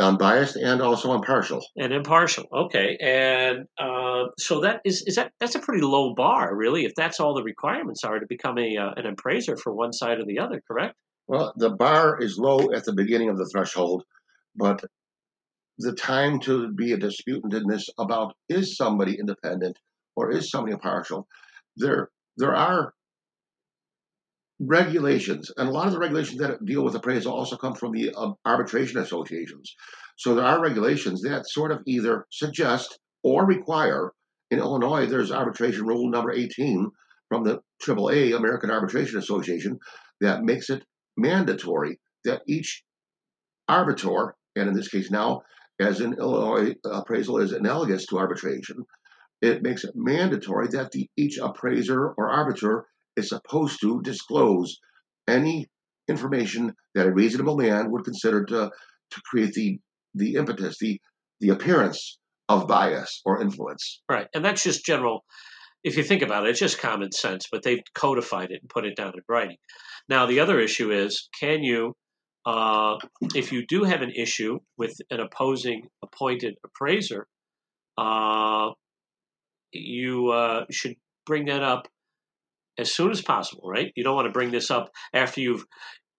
Unbiased 0.00 0.56
and 0.56 0.82
also 0.82 1.14
impartial. 1.14 1.64
and 1.76 1.92
impartial. 1.92 2.46
Okay, 2.52 2.96
and 3.00 3.66
uh, 3.78 4.24
so 4.38 4.60
that 4.60 4.80
is 4.84 5.04
is 5.06 5.14
that 5.14 5.30
that's 5.38 5.54
a 5.54 5.60
pretty 5.60 5.82
low 5.82 6.14
bar, 6.14 6.56
really, 6.56 6.84
if 6.84 6.92
that's 6.96 7.20
all 7.20 7.32
the 7.32 7.44
requirements 7.44 8.02
are 8.02 8.18
to 8.18 8.26
become 8.28 8.58
a 8.58 8.76
uh, 8.76 8.90
an 8.96 9.06
appraiser 9.06 9.56
for 9.56 9.72
one 9.72 9.92
side 9.92 10.18
or 10.18 10.24
the 10.24 10.40
other. 10.40 10.60
Correct? 10.66 10.96
Well, 11.28 11.52
the 11.56 11.70
bar 11.70 12.20
is 12.20 12.36
low 12.38 12.72
at 12.72 12.84
the 12.84 12.92
beginning 12.92 13.28
of 13.28 13.38
the 13.38 13.48
threshold, 13.52 14.02
but 14.56 14.82
the 15.78 15.92
time 15.92 16.40
to 16.40 16.72
be 16.72 16.92
a 16.92 16.96
disputant 16.96 17.54
in 17.54 17.66
this 17.66 17.88
about 17.98 18.34
is 18.48 18.76
somebody 18.76 19.18
independent 19.18 19.78
or 20.16 20.30
is 20.30 20.50
somebody 20.50 20.72
impartial, 20.72 21.26
there 21.76 22.10
there 22.36 22.54
are 22.54 22.94
regulations, 24.60 25.50
and 25.56 25.68
a 25.68 25.72
lot 25.72 25.86
of 25.86 25.92
the 25.92 25.98
regulations 25.98 26.38
that 26.38 26.64
deal 26.64 26.84
with 26.84 26.94
appraisal 26.94 27.32
also 27.32 27.56
come 27.56 27.74
from 27.74 27.92
the 27.92 28.12
uh, 28.14 28.32
arbitration 28.44 28.98
associations. 28.98 29.74
So 30.16 30.34
there 30.34 30.44
are 30.44 30.62
regulations 30.62 31.22
that 31.22 31.48
sort 31.48 31.72
of 31.72 31.82
either 31.86 32.26
suggest 32.30 32.98
or 33.22 33.46
require. 33.46 34.12
In 34.50 34.58
Illinois, 34.58 35.06
there's 35.06 35.32
arbitration 35.32 35.86
rule 35.86 36.08
number 36.08 36.30
18 36.30 36.88
from 37.28 37.42
the 37.42 37.60
AAA, 37.82 38.36
American 38.36 38.70
Arbitration 38.70 39.18
Association, 39.18 39.78
that 40.20 40.44
makes 40.44 40.70
it 40.70 40.84
mandatory 41.16 41.98
that 42.24 42.42
each 42.46 42.84
arbiter, 43.68 44.36
and 44.54 44.68
in 44.68 44.74
this 44.74 44.88
case 44.88 45.10
now, 45.10 45.42
as 45.80 46.00
in 46.00 46.14
Illinois, 46.14 46.74
appraisal 46.84 47.38
is 47.38 47.52
analogous 47.52 48.06
to 48.06 48.18
arbitration, 48.18 48.84
it 49.42 49.62
makes 49.62 49.84
it 49.84 49.92
mandatory 49.94 50.68
that 50.68 50.92
the, 50.92 51.08
each 51.16 51.38
appraiser 51.38 52.14
or 52.16 52.30
arbiter 52.30 52.86
is 53.16 53.28
supposed 53.28 53.80
to 53.80 54.00
disclose 54.02 54.78
any 55.28 55.66
information 56.08 56.74
that 56.94 57.06
a 57.06 57.12
reasonable 57.12 57.56
man 57.56 57.90
would 57.90 58.04
consider 58.04 58.44
to, 58.44 58.70
to 59.10 59.22
create 59.22 59.52
the, 59.54 59.78
the 60.14 60.34
impetus, 60.34 60.78
the, 60.78 61.00
the 61.40 61.50
appearance 61.50 62.18
of 62.48 62.68
bias 62.68 63.20
or 63.24 63.40
influence. 63.42 64.02
Right. 64.08 64.26
And 64.34 64.44
that's 64.44 64.62
just 64.62 64.84
general, 64.84 65.24
if 65.82 65.96
you 65.96 66.02
think 66.02 66.22
about 66.22 66.46
it, 66.46 66.50
it's 66.50 66.60
just 66.60 66.78
common 66.78 67.12
sense, 67.12 67.46
but 67.50 67.62
they've 67.62 67.82
codified 67.94 68.50
it 68.50 68.60
and 68.62 68.70
put 68.70 68.84
it 68.84 68.96
down 68.96 69.12
in 69.14 69.22
writing. 69.28 69.56
Now, 70.08 70.26
the 70.26 70.40
other 70.40 70.60
issue 70.60 70.90
is 70.90 71.28
can 71.38 71.62
you, 71.62 71.94
uh, 72.46 72.96
if 73.34 73.52
you 73.52 73.66
do 73.66 73.84
have 73.84 74.02
an 74.02 74.10
issue 74.10 74.58
with 74.76 74.96
an 75.10 75.20
opposing 75.20 75.88
appointed 76.02 76.56
appraiser, 76.64 77.26
uh, 77.96 78.70
you 79.72 80.28
uh, 80.28 80.64
should 80.70 80.96
bring 81.26 81.46
that 81.46 81.62
up 81.62 81.88
as 82.78 82.92
soon 82.92 83.10
as 83.10 83.22
possible, 83.22 83.68
right? 83.68 83.92
You 83.96 84.04
don't 84.04 84.16
want 84.16 84.26
to 84.26 84.32
bring 84.32 84.50
this 84.50 84.70
up 84.70 84.90
after 85.12 85.40
you've 85.40 85.64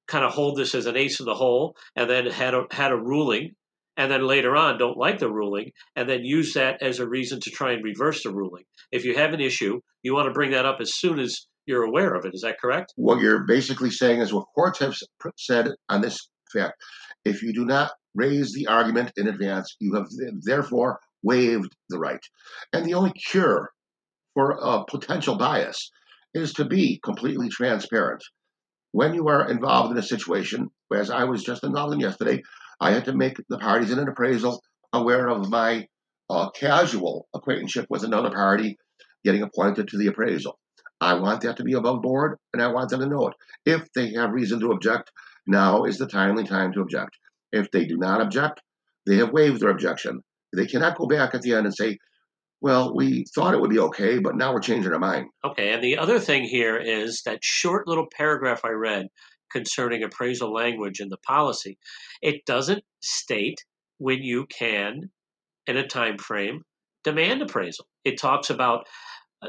kind 0.08 0.24
of 0.24 0.34
hold 0.34 0.58
this 0.58 0.76
as 0.76 0.86
an 0.86 0.96
ace 0.96 1.20
in 1.20 1.26
the 1.26 1.34
hole 1.34 1.76
and 1.96 2.10
then 2.10 2.28
had 2.28 2.54
a, 2.54 2.64
had 2.72 2.92
a 2.92 2.98
ruling 2.98 3.52
and 3.98 4.12
then 4.12 4.26
later 4.26 4.56
on 4.56 4.78
don't 4.78 4.98
like 4.98 5.20
the 5.20 5.32
ruling 5.32 5.72
and 5.96 6.10
then 6.10 6.24
use 6.24 6.54
that 6.54 6.82
as 6.82 7.00
a 7.00 7.08
reason 7.08 7.40
to 7.42 7.50
try 7.50 7.72
and 7.72 7.84
reverse 7.84 8.24
the 8.24 8.34
ruling. 8.34 8.64
If 8.92 9.06
you 9.06 9.16
have 9.16 9.34
an 9.34 9.42
issue, 9.42 9.80
you 10.04 10.14
want 10.14 10.28
to 10.28 10.34
bring 10.34 10.52
that 10.52 10.66
up 10.66 10.78
as 10.80 10.96
soon 10.96 11.20
as 11.20 11.48
you're 11.66 11.84
aware 11.84 12.14
of 12.14 12.26
it. 12.26 12.34
Is 12.34 12.42
that 12.42 12.60
correct? 12.60 12.94
What 12.96 13.22
you're 13.22 13.46
basically 13.46 13.92
saying 13.92 14.22
is 14.22 14.34
what 14.34 14.48
courts 14.54 14.80
have 14.80 14.96
said 15.38 15.70
on 15.90 16.02
this 16.02 16.30
fact. 16.54 16.76
If 17.24 17.42
you 17.42 17.54
do 17.54 17.66
not 17.66 17.92
raise 18.14 18.54
the 18.54 18.68
argument 18.68 19.12
in 19.18 19.28
advance, 19.28 19.76
you 19.80 19.96
have 19.96 20.08
therefore 20.42 21.00
waived 21.24 21.76
the 21.90 22.00
right. 22.00 22.20
And 22.72 22.86
the 22.86 22.94
only 22.94 23.12
cure 23.12 23.72
for 24.34 24.52
a 24.62 24.86
potential 24.86 25.38
bias 25.38 25.90
is 26.34 26.54
to 26.54 26.66
be 26.66 27.00
completely 27.04 27.50
transparent. 27.50 28.24
When 28.92 29.14
you 29.14 29.28
are 29.28 29.50
involved 29.50 29.92
in 29.92 29.98
a 29.98 30.04
situation, 30.04 30.70
as 30.94 31.10
I 31.10 31.24
was 31.24 31.44
just 31.44 31.64
involved 31.64 31.94
in 31.94 32.00
yesterday, 32.00 32.42
I 32.80 32.92
had 32.92 33.06
to 33.06 33.16
make 33.16 33.38
the 33.50 33.58
parties 33.58 33.92
in 33.92 34.00
an 34.00 34.08
appraisal 34.08 34.62
aware 34.94 35.28
of 35.28 35.50
my 35.50 35.88
uh, 36.30 36.50
casual 36.52 37.28
acquaintanceship 37.34 37.88
with 37.90 38.04
another 38.04 38.30
party 38.30 38.78
getting 39.24 39.42
appointed 39.42 39.88
to 39.90 39.98
the 39.98 40.08
appraisal. 40.08 40.60
I 41.02 41.16
want 41.16 41.42
that 41.42 41.58
to 41.58 41.64
be 41.64 41.74
above 41.74 42.02
board, 42.02 42.38
and 42.54 42.62
I 42.62 42.68
want 42.68 42.90
them 42.90 43.02
to 43.02 43.08
know 43.08 43.28
it. 43.28 43.34
If 43.66 43.92
they 43.94 44.14
have 44.14 44.32
reason 44.32 44.60
to 44.62 44.72
object, 44.72 45.12
now 45.48 45.84
is 45.84 45.98
the 45.98 46.08
timely 46.08 46.46
time 46.46 46.72
to 46.74 46.82
object. 46.82 47.18
If 47.52 47.70
they 47.72 47.86
do 47.86 47.98
not 47.98 48.22
object, 48.22 48.62
they 49.06 49.18
have 49.18 49.32
waived 49.32 49.62
their 49.62 49.70
objection. 49.70 50.22
They 50.56 50.66
cannot 50.66 50.98
go 50.98 51.06
back 51.06 51.36
at 51.36 51.42
the 51.42 51.54
end 51.54 51.66
and 51.66 51.76
say, 51.76 51.98
well, 52.62 52.96
we 52.96 53.26
thought 53.36 53.54
it 53.54 53.62
would 53.62 53.70
be 53.70 53.80
okay, 53.80 54.20
but 54.20 54.36
now 54.36 54.54
we're 54.54 54.62
changing 54.62 54.92
our 54.92 55.00
mind. 55.00 55.28
Okay, 55.44 55.74
and 55.74 55.84
the 55.84 55.98
other 55.98 56.20
thing 56.20 56.44
here 56.44 56.78
is 56.78 57.22
that 57.26 57.44
short 57.44 57.88
little 57.88 58.08
paragraph 58.16 58.62
I 58.64 58.70
read 58.70 59.08
concerning 59.52 60.04
appraisal 60.04 60.52
language 60.52 61.00
in 61.00 61.10
the 61.10 61.18
policy. 61.18 61.78
It 62.22 62.46
doesn't 62.46 62.84
state 63.02 63.64
when 63.98 64.24
you 64.24 64.48
can, 64.48 65.12
in 65.68 65.78
a 65.78 65.88
time 65.88 66.18
frame, 66.18 66.62
demand 67.04 67.42
appraisal. 67.42 67.86
It 68.04 68.20
talks 68.20 68.50
about 68.50 68.88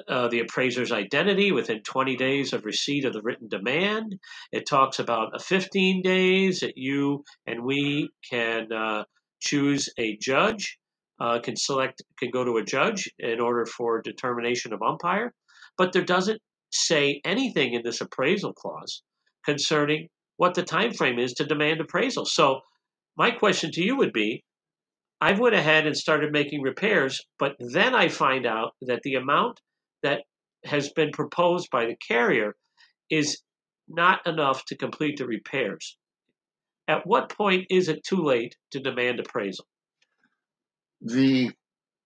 uh, 0.08 0.28
the 0.28 0.40
appraiser's 0.40 0.92
identity 0.92 1.52
within 1.52 1.82
20 1.82 2.16
days 2.16 2.52
of 2.52 2.64
receipt 2.64 3.04
of 3.04 3.12
the 3.12 3.22
written 3.22 3.48
demand. 3.48 4.16
It 4.52 4.66
talks 4.68 4.98
about 4.98 5.34
a 5.34 5.38
15 5.38 6.02
days 6.02 6.60
that 6.60 6.76
you 6.76 7.24
and 7.46 7.64
we 7.64 8.10
can 8.30 8.72
uh, 8.72 9.04
choose 9.40 9.88
a 9.98 10.16
judge, 10.16 10.78
uh, 11.20 11.40
can 11.40 11.56
select, 11.56 12.02
can 12.18 12.30
go 12.30 12.44
to 12.44 12.56
a 12.56 12.64
judge 12.64 13.10
in 13.18 13.40
order 13.40 13.66
for 13.66 14.00
determination 14.02 14.72
of 14.72 14.82
umpire. 14.82 15.32
But 15.78 15.92
there 15.92 16.04
doesn't 16.04 16.40
say 16.70 17.20
anything 17.24 17.74
in 17.74 17.82
this 17.82 18.00
appraisal 18.00 18.52
clause 18.52 19.02
concerning 19.44 20.08
what 20.36 20.54
the 20.54 20.62
time 20.62 20.92
frame 20.92 21.18
is 21.18 21.32
to 21.34 21.44
demand 21.44 21.80
appraisal. 21.80 22.24
So 22.24 22.60
my 23.16 23.30
question 23.30 23.70
to 23.72 23.82
you 23.82 23.96
would 23.96 24.12
be 24.12 24.44
I 25.20 25.32
went 25.32 25.54
ahead 25.54 25.86
and 25.86 25.96
started 25.96 26.30
making 26.30 26.60
repairs, 26.60 27.22
but 27.38 27.56
then 27.58 27.94
I 27.94 28.08
find 28.08 28.44
out 28.44 28.74
that 28.82 29.00
the 29.02 29.14
amount 29.14 29.60
that 30.02 30.22
has 30.64 30.90
been 30.90 31.10
proposed 31.12 31.68
by 31.70 31.86
the 31.86 31.96
carrier 31.96 32.54
is 33.10 33.42
not 33.88 34.26
enough 34.26 34.64
to 34.66 34.76
complete 34.76 35.18
the 35.18 35.26
repairs. 35.26 35.96
At 36.88 37.06
what 37.06 37.28
point 37.28 37.66
is 37.70 37.88
it 37.88 38.04
too 38.04 38.22
late 38.22 38.56
to 38.72 38.80
demand 38.80 39.20
appraisal? 39.20 39.66
The 41.00 41.50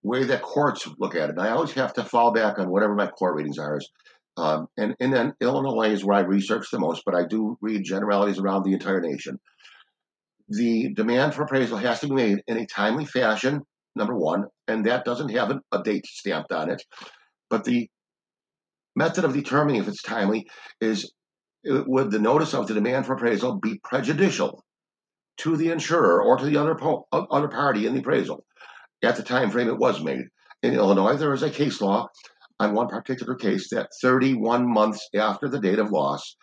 way 0.03 0.25
that 0.25 0.43
courts 0.43 0.89
look 0.99 1.15
at 1.15 1.31
it, 1.31 1.39
I 1.39 1.51
always 1.51 1.73
have 1.73 1.95
to 1.95 2.05
fall 2.05 2.33
back 2.33 2.59
on 2.59 2.71
whatever 2.71 2.95
my 2.95 3.07
court 3.07 3.37
readings 3.37 3.59
are, 3.59 3.77
is 3.77 3.89
um, 4.37 4.69
and, 4.77 4.95
and 5.01 5.13
then 5.13 5.35
Illinois 5.41 5.91
is 5.91 6.05
where 6.05 6.17
I 6.17 6.21
research 6.21 6.71
the 6.71 6.79
most, 6.79 7.03
but 7.05 7.15
I 7.15 7.27
do 7.27 7.59
read 7.61 7.85
generalities 7.85 8.39
around 8.39 8.65
the 8.65 8.73
entire 8.73 9.01
nation. 9.01 9.39
The 10.49 10.95
demand 10.95 11.35
for 11.35 11.43
appraisal 11.43 11.79
has 11.79 12.01
to 12.01 12.09
be 12.09 12.15
made 12.15 12.43
in 12.47 12.57
a 12.57 12.67
timely 12.67 13.05
fashion, 13.05 13.63
number 13.95 14.17
one, 14.17 14.47
and 14.67 14.87
that 14.87 15.05
doesn't 15.05 15.31
have 15.31 15.51
a, 15.51 15.61
a 15.73 15.83
date 15.83 16.07
stamped 16.07 16.53
on 16.53 16.71
it. 16.71 16.83
But 17.51 17.65
the 17.65 17.91
method 18.97 19.25
of 19.25 19.35
determining 19.35 19.81
if 19.81 19.89
it's 19.89 20.03
timely 20.03 20.49
is 20.81 21.13
uh, 21.69 21.83
would 21.87 22.11
the 22.11 22.19
notice 22.19 22.55
of 22.55 22.67
the 22.67 22.75
demand 22.75 23.07
for 23.07 23.15
appraisal 23.15 23.59
be 23.61 23.81
prejudicial 23.85 24.65
to 25.39 25.57
the 25.57 25.71
insurer 25.71 26.23
or 26.23 26.37
to 26.39 26.45
the 26.45 26.57
other, 26.57 26.75
po- 26.75 27.07
other 27.13 27.49
party 27.49 27.87
in 27.87 27.95
the 27.95 28.01
appraisal 28.01 28.45
at 29.03 29.17
the 29.17 29.23
time 29.23 29.51
frame 29.51 29.69
it 29.69 29.79
was 29.79 30.03
made? 30.03 30.25
In 30.63 30.75
Illinois, 30.75 31.17
there 31.17 31.33
is 31.33 31.43
a 31.43 31.51
case 31.51 31.81
law 31.81 32.09
on 32.59 32.75
one 32.75 32.89
particular 32.89 33.35
case 33.35 33.71
that 33.71 33.89
31 34.03 34.71
months 34.71 35.09
after 35.15 35.49
the 35.49 35.61
date 35.61 35.79
of 35.79 35.91
loss, 35.91 36.37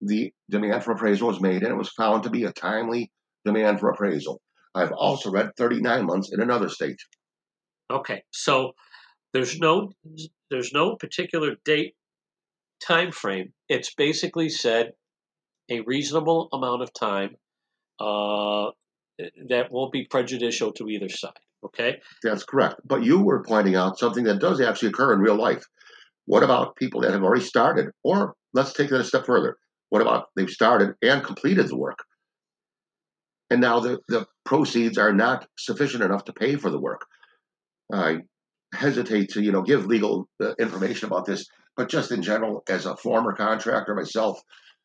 the 0.00 0.32
demand 0.48 0.82
for 0.82 0.92
appraisal 0.92 1.28
was 1.28 1.40
made 1.40 1.62
and 1.62 1.72
it 1.72 1.76
was 1.76 1.90
found 1.90 2.24
to 2.24 2.30
be 2.30 2.44
a 2.44 2.52
timely 2.52 3.10
demand 3.44 3.78
for 3.78 3.90
appraisal. 3.90 4.40
I've 4.74 4.92
also 4.92 5.30
read 5.30 5.50
39 5.56 6.06
months 6.06 6.32
in 6.32 6.40
another 6.40 6.68
state. 6.68 6.98
Okay, 7.90 8.22
so 8.30 8.72
there's 9.32 9.58
no 9.58 9.92
there's 10.50 10.72
no 10.72 10.96
particular 10.96 11.56
date 11.64 11.94
time 12.80 13.12
frame. 13.12 13.52
It's 13.68 13.94
basically 13.94 14.48
said 14.48 14.92
a 15.70 15.80
reasonable 15.80 16.48
amount 16.52 16.82
of 16.82 16.92
time 16.92 17.36
uh, 18.00 18.70
that 19.48 19.70
won't 19.70 19.92
be 19.92 20.06
prejudicial 20.10 20.72
to 20.72 20.88
either 20.88 21.08
side. 21.08 21.32
Okay? 21.64 22.00
That's 22.22 22.44
correct. 22.44 22.80
But 22.84 23.04
you 23.04 23.20
were 23.20 23.44
pointing 23.44 23.76
out 23.76 23.98
something 23.98 24.24
that 24.24 24.40
does 24.40 24.60
actually 24.60 24.88
occur 24.88 25.12
in 25.12 25.20
real 25.20 25.36
life. 25.36 25.64
What 26.26 26.42
about 26.42 26.76
people 26.76 27.02
that 27.02 27.12
have 27.12 27.22
already 27.22 27.44
started? 27.44 27.90
Or 28.02 28.34
let's 28.54 28.72
take 28.72 28.90
that 28.90 29.00
a 29.00 29.04
step 29.04 29.26
further. 29.26 29.56
What 29.90 30.02
about 30.02 30.26
they've 30.36 30.48
started 30.48 30.94
and 31.02 31.22
completed 31.22 31.68
the 31.68 31.76
work? 31.76 31.98
And 33.50 33.60
now 33.60 33.80
the, 33.80 33.98
the 34.08 34.26
proceeds 34.44 34.96
are 34.96 35.12
not 35.12 35.46
sufficient 35.58 36.02
enough 36.02 36.24
to 36.24 36.32
pay 36.32 36.56
for 36.56 36.70
the 36.70 36.80
work. 36.80 37.04
I 37.92 38.20
hesitate 38.74 39.30
to, 39.30 39.42
you 39.42 39.52
know, 39.52 39.62
give 39.62 39.86
legal 39.86 40.28
uh, 40.42 40.54
information 40.58 41.06
about 41.06 41.26
this, 41.26 41.46
but 41.76 41.88
just 41.88 42.12
in 42.12 42.22
general, 42.22 42.62
as 42.68 42.86
a 42.86 42.96
former 42.96 43.34
contractor 43.34 43.94
myself, 43.94 44.40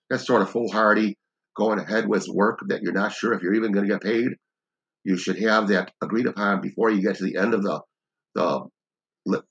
that's 0.10 0.26
sort 0.26 0.42
of 0.42 0.50
foolhardy 0.50 1.18
going 1.56 1.80
ahead 1.80 2.08
with 2.08 2.28
work 2.28 2.60
that 2.68 2.82
you're 2.82 2.94
not 2.94 3.14
sure 3.14 3.34
if 3.34 3.42
you're 3.42 3.54
even 3.54 3.72
going 3.72 3.88
to 3.88 3.94
get 3.94 4.02
paid 4.02 4.28
you 5.06 5.16
should 5.16 5.40
have 5.40 5.70
that 5.70 5.94
agreed 6.04 6.26
upon 6.26 6.62
before 6.62 6.90
you 6.90 7.02
get 7.02 7.16
to 7.16 7.24
the 7.24 7.38
end 7.38 7.54
of 7.54 7.64
the 7.64 7.80
the 8.34 8.66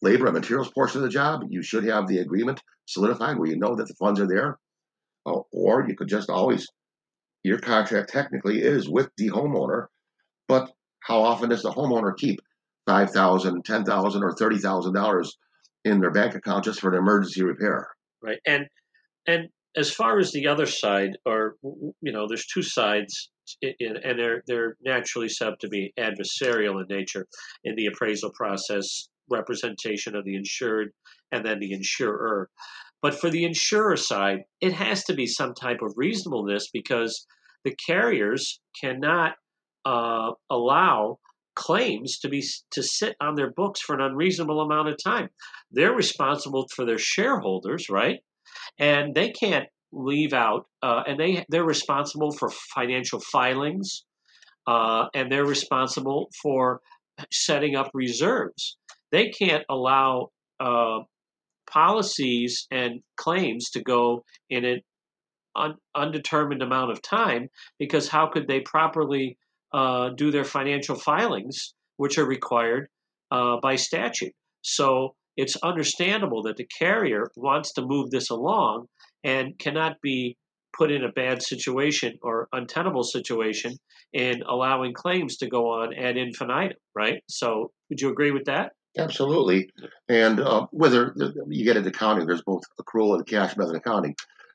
labor 0.02 0.26
and 0.26 0.34
materials 0.34 0.70
portion 0.70 0.98
of 0.98 1.04
the 1.04 1.08
job. 1.08 1.42
You 1.48 1.62
should 1.62 1.84
have 1.84 2.06
the 2.06 2.18
agreement 2.18 2.60
solidified 2.86 3.38
where 3.38 3.48
you 3.48 3.56
know 3.56 3.74
that 3.76 3.88
the 3.88 3.94
funds 3.94 4.20
are 4.20 4.26
there, 4.26 4.58
uh, 5.24 5.40
or 5.52 5.88
you 5.88 5.96
could 5.96 6.08
just 6.08 6.28
always 6.28 6.66
your 7.44 7.58
contract 7.58 8.10
technically 8.10 8.60
is 8.60 8.88
with 8.88 9.10
the 9.16 9.30
homeowner, 9.30 9.86
but 10.48 10.70
how 11.00 11.22
often 11.22 11.50
does 11.50 11.62
the 11.62 11.70
homeowner 11.70 12.16
keep 12.16 12.40
five 12.86 13.10
thousand, 13.10 13.64
ten 13.64 13.84
thousand, 13.84 14.22
or 14.22 14.32
thirty 14.32 14.58
thousand 14.58 14.94
dollars 14.94 15.36
in 15.84 16.00
their 16.00 16.10
bank 16.10 16.34
account 16.34 16.64
just 16.64 16.80
for 16.80 16.92
an 16.92 16.98
emergency 16.98 17.42
repair? 17.42 17.88
Right, 18.22 18.38
and 18.46 18.66
and 19.26 19.48
as 19.76 19.90
far 19.90 20.18
as 20.18 20.32
the 20.32 20.46
other 20.46 20.66
side, 20.66 21.18
or 21.26 21.56
you 21.62 22.12
know, 22.12 22.26
there's 22.28 22.46
two 22.46 22.62
sides 22.62 23.30
in, 23.62 23.96
and 24.02 24.18
they're 24.18 24.42
they're 24.46 24.76
naturally 24.84 25.28
set 25.28 25.58
to 25.60 25.68
be 25.68 25.92
adversarial 25.98 26.80
in 26.80 26.86
nature 26.88 27.26
in 27.64 27.74
the 27.76 27.86
appraisal 27.86 28.30
process, 28.34 29.08
representation 29.30 30.14
of 30.14 30.24
the 30.24 30.36
insured, 30.36 30.90
and 31.32 31.44
then 31.44 31.58
the 31.60 31.72
insurer. 31.72 32.48
But 33.02 33.14
for 33.14 33.28
the 33.28 33.44
insurer 33.44 33.96
side, 33.96 34.44
it 34.60 34.72
has 34.72 35.04
to 35.04 35.14
be 35.14 35.26
some 35.26 35.52
type 35.54 35.82
of 35.82 35.92
reasonableness 35.96 36.70
because 36.72 37.26
the 37.64 37.74
carriers 37.86 38.60
cannot 38.80 39.32
uh, 39.84 40.30
allow 40.50 41.18
claims 41.54 42.18
to 42.20 42.28
be 42.28 42.42
to 42.72 42.82
sit 42.82 43.16
on 43.20 43.34
their 43.34 43.50
books 43.52 43.80
for 43.80 43.94
an 43.94 44.00
unreasonable 44.00 44.60
amount 44.60 44.88
of 44.88 44.96
time. 45.02 45.28
They're 45.70 45.94
responsible 45.94 46.66
for 46.74 46.84
their 46.84 46.98
shareholders, 46.98 47.88
right? 47.88 48.20
And 48.78 49.14
they 49.14 49.30
can't 49.30 49.68
leave 49.92 50.32
out, 50.32 50.66
uh, 50.82 51.02
and 51.06 51.18
they 51.18 51.44
they're 51.48 51.64
responsible 51.64 52.32
for 52.32 52.50
financial 52.50 53.20
filings, 53.20 54.04
uh, 54.66 55.06
and 55.14 55.30
they're 55.30 55.46
responsible 55.46 56.30
for 56.42 56.80
setting 57.30 57.76
up 57.76 57.90
reserves. 57.94 58.76
They 59.12 59.30
can't 59.30 59.64
allow 59.68 60.30
uh, 60.58 61.00
policies 61.70 62.66
and 62.70 63.00
claims 63.16 63.70
to 63.70 63.82
go 63.82 64.24
in 64.50 64.64
an 64.64 64.80
un- 65.56 65.76
undetermined 65.94 66.62
amount 66.62 66.90
of 66.90 67.02
time 67.02 67.48
because 67.78 68.08
how 68.08 68.26
could 68.26 68.48
they 68.48 68.60
properly 68.60 69.38
uh, 69.74 70.10
do 70.10 70.30
their 70.30 70.44
financial 70.44 70.96
filings, 70.96 71.74
which 71.96 72.16
are 72.16 72.26
required 72.26 72.88
uh, 73.30 73.56
by 73.60 73.76
statute? 73.76 74.32
So 74.62 75.14
it's 75.36 75.56
understandable 75.56 76.42
that 76.44 76.56
the 76.56 76.66
carrier 76.78 77.30
wants 77.36 77.72
to 77.74 77.82
move 77.82 78.10
this 78.10 78.30
along 78.30 78.86
and 79.24 79.58
cannot 79.58 80.00
be 80.00 80.36
put 80.76 80.90
in 80.90 81.04
a 81.04 81.12
bad 81.12 81.42
situation 81.42 82.16
or 82.22 82.48
untenable 82.52 83.04
situation 83.04 83.76
in 84.12 84.42
allowing 84.48 84.92
claims 84.92 85.36
to 85.38 85.48
go 85.48 85.68
on 85.68 85.94
ad 85.94 86.16
infinitum, 86.16 86.78
right? 86.94 87.22
So, 87.28 87.72
would 87.90 88.00
you 88.00 88.10
agree 88.10 88.30
with 88.30 88.44
that? 88.46 88.72
Absolutely. 88.96 89.70
And 90.08 90.40
uh, 90.40 90.66
whether 90.70 91.14
you 91.48 91.64
get 91.64 91.76
into 91.76 91.88
accounting, 91.88 92.26
there's 92.26 92.42
both 92.42 92.62
accrual 92.80 93.16
and 93.16 93.26
cash 93.26 93.56
method 93.56 93.74
accounting. 93.74 94.14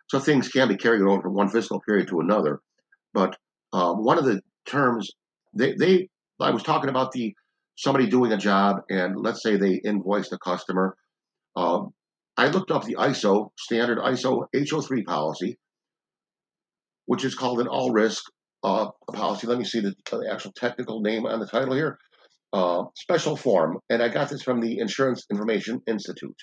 So 0.10 0.20
things 0.20 0.48
can 0.48 0.68
be 0.70 0.78
carried 0.78 1.02
over 1.02 1.22
from 1.22 1.34
one 1.34 1.50
fiscal 1.50 1.82
period 1.82 2.08
to 2.08 2.22
another. 2.22 2.62
But 3.14 3.36
um, 3.74 4.04
one 4.04 4.18
of 4.18 4.26
the 4.26 4.42
terms 4.66 5.12
they, 5.54 5.74
they 5.74 6.10
I 6.40 6.52
was 6.52 6.64
talking 6.64 6.90
about 6.90 7.12
the 7.12 7.34
somebody 7.76 8.08
doing 8.08 8.32
a 8.32 8.38
job 8.38 8.82
and 8.90 9.16
let's 9.18 9.42
say 9.42 9.56
they 9.56 9.80
invoiced 9.84 10.34
a 10.34 10.38
customer. 10.38 10.96
Um, 11.56 11.90
I 12.38 12.48
looked 12.48 12.72
up 12.72 12.86
the 12.86 12.96
ISO 12.96 13.50
standard 13.58 13.98
ISO 13.98 14.46
HO3 14.56 15.06
policy, 15.06 15.58
which 17.06 17.26
is 17.26 17.36
called 17.36 17.60
an 17.60 17.68
all 17.68 17.92
risk 17.92 18.24
uh, 18.64 18.88
policy. 19.14 19.48
Let 19.48 19.58
me 19.58 19.66
see 19.66 19.82
the, 19.82 19.94
the, 20.10 20.30
actual 20.32 20.52
technical 20.56 21.02
name 21.02 21.26
on 21.26 21.40
the 21.40 21.48
title 21.48 21.74
here. 21.74 21.98
Uh, 22.52 22.86
special 22.96 23.36
form, 23.36 23.78
and 23.90 24.02
I 24.02 24.10
got 24.10 24.30
this 24.30 24.42
from 24.42 24.60
the 24.60 24.80
Insurance 24.80 25.26
Information 25.30 25.82
Institute. 25.88 26.36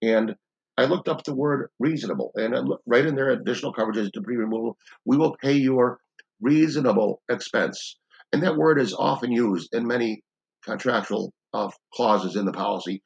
And 0.00 0.34
I 0.78 0.84
looked 0.84 1.08
up 1.08 1.24
the 1.24 1.34
word 1.34 1.68
reasonable, 1.78 2.32
and 2.36 2.54
right 2.86 3.04
in 3.04 3.16
there, 3.16 3.30
additional 3.30 3.74
coverages, 3.74 4.10
debris 4.12 4.36
removal. 4.36 4.76
We 5.04 5.16
will 5.16 5.36
pay 5.42 5.54
your 5.54 5.98
reasonable 6.42 7.22
expense, 7.30 7.96
and 8.32 8.42
that 8.42 8.56
word 8.56 8.80
is 8.80 8.94
often 8.94 9.32
used 9.32 9.74
in 9.74 9.86
many 9.86 10.22
contractual 10.64 11.32
uh, 11.54 11.70
clauses 11.94 12.36
in 12.36 12.44
the 12.44 12.52
policy. 12.52 13.02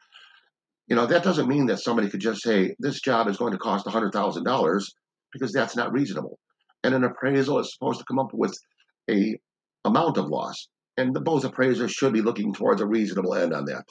You 0.89 0.97
know 0.97 1.07
that 1.07 1.25
doesn't 1.25 1.49
mean 1.49 1.67
that 1.67 1.79
somebody 1.79 2.09
could 2.09 2.21
just 2.21 2.43
say 2.43 2.75
this 2.79 3.01
job 3.01 3.29
is 3.29 3.37
going 3.37 3.53
to 3.53 3.59
cost 3.59 3.87
hundred 3.87 4.13
thousand 4.13 4.45
dollars 4.45 4.93
because 5.33 5.53
that's 5.53 5.77
not 5.77 5.93
reasonable. 5.93 6.39
And 6.85 6.95
an 6.95 7.05
appraisal 7.05 7.59
is 7.59 7.73
supposed 7.73 7.99
to 7.99 8.05
come 8.05 8.19
up 8.19 8.33
with 8.33 8.57
a 9.11 9.37
amount 9.85 10.19
of 10.19 10.27
loss, 10.27 10.69
and 10.97 11.15
the, 11.15 11.21
both 11.21 11.45
appraisers 11.45 11.93
should 11.93 12.13
be 12.13 12.23
looking 12.23 12.53
towards 12.55 12.81
a 12.81 12.87
reasonable 12.87 13.35
end 13.35 13.53
on 13.53 13.65
that. 13.67 13.85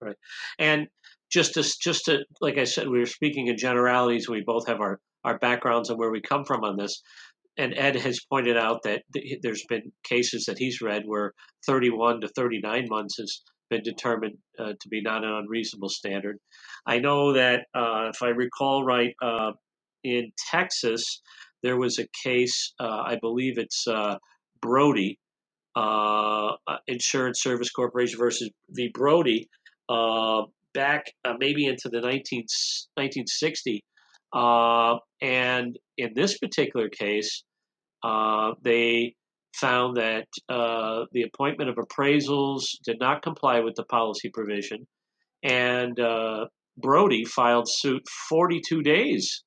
Right, 0.00 0.16
and 0.58 0.86
just 1.30 1.54
to 1.54 1.62
just 1.62 2.04
to 2.04 2.24
like 2.40 2.58
I 2.58 2.64
said, 2.64 2.88
we 2.88 3.00
were 3.00 3.06
speaking 3.06 3.48
in 3.48 3.56
generalities. 3.56 4.28
We 4.28 4.42
both 4.46 4.68
have 4.68 4.80
our 4.80 5.00
our 5.24 5.38
backgrounds 5.38 5.90
and 5.90 5.98
where 5.98 6.10
we 6.10 6.20
come 6.20 6.44
from 6.44 6.62
on 6.62 6.76
this. 6.76 7.02
And 7.58 7.74
Ed 7.76 7.96
has 7.96 8.20
pointed 8.30 8.56
out 8.56 8.82
that 8.84 9.02
th- 9.14 9.40
there's 9.42 9.64
been 9.68 9.92
cases 10.04 10.44
that 10.46 10.58
he's 10.58 10.80
read 10.80 11.02
where 11.06 11.32
31 11.66 12.20
to 12.20 12.28
39 12.28 12.86
months 12.88 13.16
has 13.18 13.42
been 13.70 13.82
determined 13.82 14.36
uh, 14.58 14.72
to 14.80 14.88
be 14.88 15.00
not 15.00 15.24
an 15.24 15.32
unreasonable 15.32 15.88
standard. 15.88 16.38
I 16.86 16.98
know 16.98 17.32
that 17.32 17.66
uh, 17.74 18.10
if 18.14 18.22
I 18.22 18.28
recall 18.28 18.84
right, 18.84 19.14
uh, 19.22 19.52
in 20.04 20.30
Texas 20.50 21.22
there 21.62 21.76
was 21.76 21.98
a 21.98 22.06
case. 22.22 22.74
Uh, 22.78 23.02
I 23.06 23.18
believe 23.20 23.58
it's 23.58 23.86
uh, 23.88 24.16
Brody 24.60 25.18
uh, 25.74 26.52
Insurance 26.86 27.42
Service 27.42 27.70
Corporation 27.70 28.18
versus 28.18 28.50
the 28.68 28.88
Brody 28.94 29.48
back 30.74 31.06
maybe 31.38 31.66
into 31.66 31.88
the 31.88 32.00
19, 32.00 32.40
1960. 32.94 33.82
Uh, 34.32 34.96
and 35.20 35.78
in 35.96 36.12
this 36.14 36.38
particular 36.38 36.88
case, 36.88 37.42
uh, 38.02 38.52
they 38.62 39.14
found 39.54 39.96
that 39.96 40.26
uh, 40.48 41.04
the 41.12 41.22
appointment 41.22 41.70
of 41.70 41.76
appraisals 41.76 42.64
did 42.84 42.98
not 43.00 43.22
comply 43.22 43.60
with 43.60 43.74
the 43.74 43.84
policy 43.84 44.28
provision. 44.28 44.86
And 45.42 45.98
uh, 45.98 46.46
Brody 46.76 47.24
filed 47.24 47.68
suit 47.68 48.02
42 48.28 48.82
days 48.82 49.42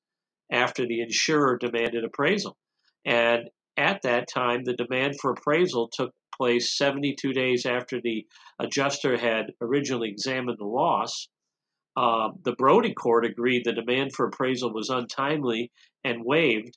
after 0.50 0.86
the 0.86 1.00
insurer 1.00 1.58
demanded 1.58 2.04
appraisal. 2.04 2.56
And 3.04 3.48
at 3.76 4.02
that 4.02 4.28
time, 4.32 4.64
the 4.64 4.74
demand 4.74 5.14
for 5.20 5.30
appraisal 5.30 5.88
took 5.92 6.12
place 6.36 6.76
72 6.76 7.32
days 7.32 7.66
after 7.66 8.00
the 8.00 8.26
adjuster 8.58 9.16
had 9.16 9.52
originally 9.60 10.08
examined 10.08 10.58
the 10.58 10.64
loss. 10.64 11.28
Uh, 11.96 12.30
the 12.44 12.52
Brody 12.52 12.94
court 12.94 13.24
agreed 13.24 13.64
the 13.64 13.72
demand 13.72 14.12
for 14.14 14.26
appraisal 14.26 14.72
was 14.72 14.90
untimely 14.90 15.70
and 16.04 16.24
waived 16.24 16.76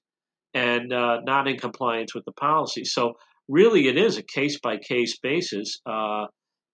and 0.53 0.91
uh, 0.91 1.21
not 1.23 1.47
in 1.47 1.57
compliance 1.57 2.13
with 2.13 2.25
the 2.25 2.31
policy. 2.33 2.83
So, 2.83 3.13
really, 3.47 3.87
it 3.87 3.97
is 3.97 4.17
a 4.17 4.23
case 4.23 4.59
by 4.59 4.77
case 4.77 5.17
basis 5.19 5.79
uh, 5.85 6.25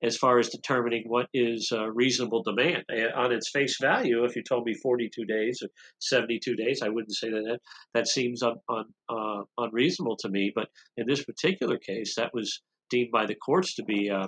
as 0.02 0.18
far 0.18 0.40
as 0.40 0.50
determining 0.50 1.04
what 1.08 1.28
is 1.34 1.72
reasonable 1.94 2.44
demand. 2.44 2.84
On 3.16 3.32
its 3.32 3.50
face 3.50 3.78
value, 3.82 4.24
if 4.24 4.36
you 4.36 4.44
told 4.44 4.66
me 4.66 4.74
42 4.74 5.26
days 5.26 5.62
or 5.62 5.70
72 6.00 6.56
days, 6.56 6.82
I 6.82 6.90
wouldn't 6.90 7.16
say 7.16 7.30
that 7.30 7.44
that, 7.46 7.60
that 7.94 8.08
seems 8.08 8.42
un, 8.42 8.56
un, 8.70 8.86
uh, 9.10 9.42
unreasonable 9.58 10.16
to 10.18 10.30
me. 10.30 10.52
But 10.56 10.70
in 10.96 11.06
this 11.08 11.24
particular 11.24 11.78
case, 11.78 12.16
that 12.16 12.34
was 12.34 12.62
deemed 12.90 13.12
by 13.12 13.26
the 13.26 13.36
courts 13.36 13.76
to 13.76 13.84
be 13.84 14.10
uh, 14.10 14.28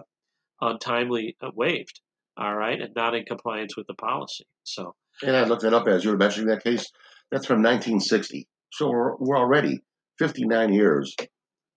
untimely 0.60 1.38
waived. 1.56 2.02
All 2.38 2.56
right, 2.56 2.80
and 2.80 2.96
not 2.96 3.15
in 3.15 3.26
compliance 3.26 3.76
with 3.76 3.88
the 3.88 3.94
policy. 3.94 4.46
So, 4.63 4.96
and 5.22 5.36
I 5.36 5.44
looked 5.44 5.63
it 5.63 5.74
up 5.74 5.88
as 5.88 6.04
you 6.04 6.12
were 6.12 6.17
mentioning 6.17 6.48
that 6.50 6.63
case. 6.63 6.91
That's 7.32 7.46
from 7.46 7.62
1960. 7.62 8.48
So 8.74 8.89
we're, 8.89 9.15
we're 9.17 9.38
already 9.38 9.82
59 10.20 10.74
years 10.74 11.15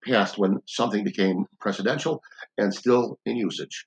past 0.04 0.38
when 0.38 0.60
something 0.66 1.04
became 1.04 1.46
precedential 1.62 2.20
and 2.58 2.74
still 2.74 3.18
in 3.24 3.36
usage. 3.36 3.86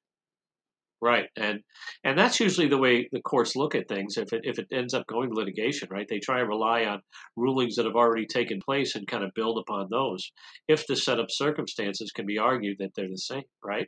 Right, 1.00 1.26
and 1.36 1.60
and 2.04 2.18
that's 2.18 2.40
usually 2.40 2.68
the 2.68 2.80
way 2.80 3.08
the 3.12 3.22
courts 3.22 3.56
look 3.56 3.76
at 3.76 3.88
things. 3.88 4.18
If 4.18 4.34
it 4.34 4.42
if 4.44 4.58
it 4.58 4.68
ends 4.74 4.96
up 4.96 5.06
going 5.06 5.30
to 5.30 5.36
litigation, 5.36 5.90
right, 5.92 6.08
they 6.10 6.18
try 6.18 6.40
to 6.40 6.46
rely 6.46 6.86
on 6.86 7.04
rulings 7.36 7.76
that 7.76 7.86
have 7.86 7.96
already 7.96 8.26
taken 8.26 8.60
place 8.60 8.96
and 8.96 9.08
kind 9.08 9.24
of 9.24 9.30
build 9.36 9.60
upon 9.60 9.90
those. 9.92 10.32
If 10.68 10.88
the 10.88 10.96
set 10.96 11.20
up 11.20 11.28
circumstances 11.30 12.12
can 12.12 12.26
be 12.26 12.40
argued 12.40 12.78
that 12.80 12.94
they're 12.96 13.08
the 13.08 13.18
same, 13.18 13.44
right? 13.64 13.88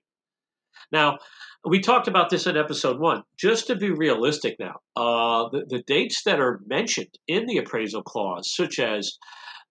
Now, 0.92 1.18
we 1.66 1.80
talked 1.82 2.08
about 2.08 2.30
this 2.30 2.48
in 2.48 2.58
episode 2.58 3.00
one. 3.00 3.24
Just 3.38 3.68
to 3.68 3.76
be 3.76 3.92
realistic 3.92 4.56
now, 4.60 4.80
uh, 4.96 5.50
the, 5.52 5.66
the 5.68 5.84
dates 5.86 6.24
that 6.24 6.40
are 6.40 6.62
mentioned 6.68 7.18
in 7.28 7.46
the 7.46 7.58
appraisal 7.58 8.04
clause, 8.04 8.54
such 8.54 8.80
as 8.80 9.18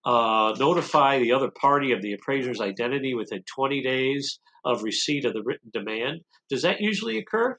uh, 0.04 0.54
notify 0.58 1.18
the 1.18 1.32
other 1.32 1.50
party 1.50 1.92
of 1.92 2.02
the 2.02 2.12
appraiser's 2.12 2.60
identity 2.60 3.14
within 3.14 3.42
20 3.54 3.82
days 3.82 4.38
of 4.64 4.82
receipt 4.82 5.24
of 5.24 5.32
the 5.32 5.42
written 5.44 5.70
demand, 5.72 6.20
does 6.50 6.62
that 6.62 6.80
usually 6.80 7.18
occur? 7.18 7.56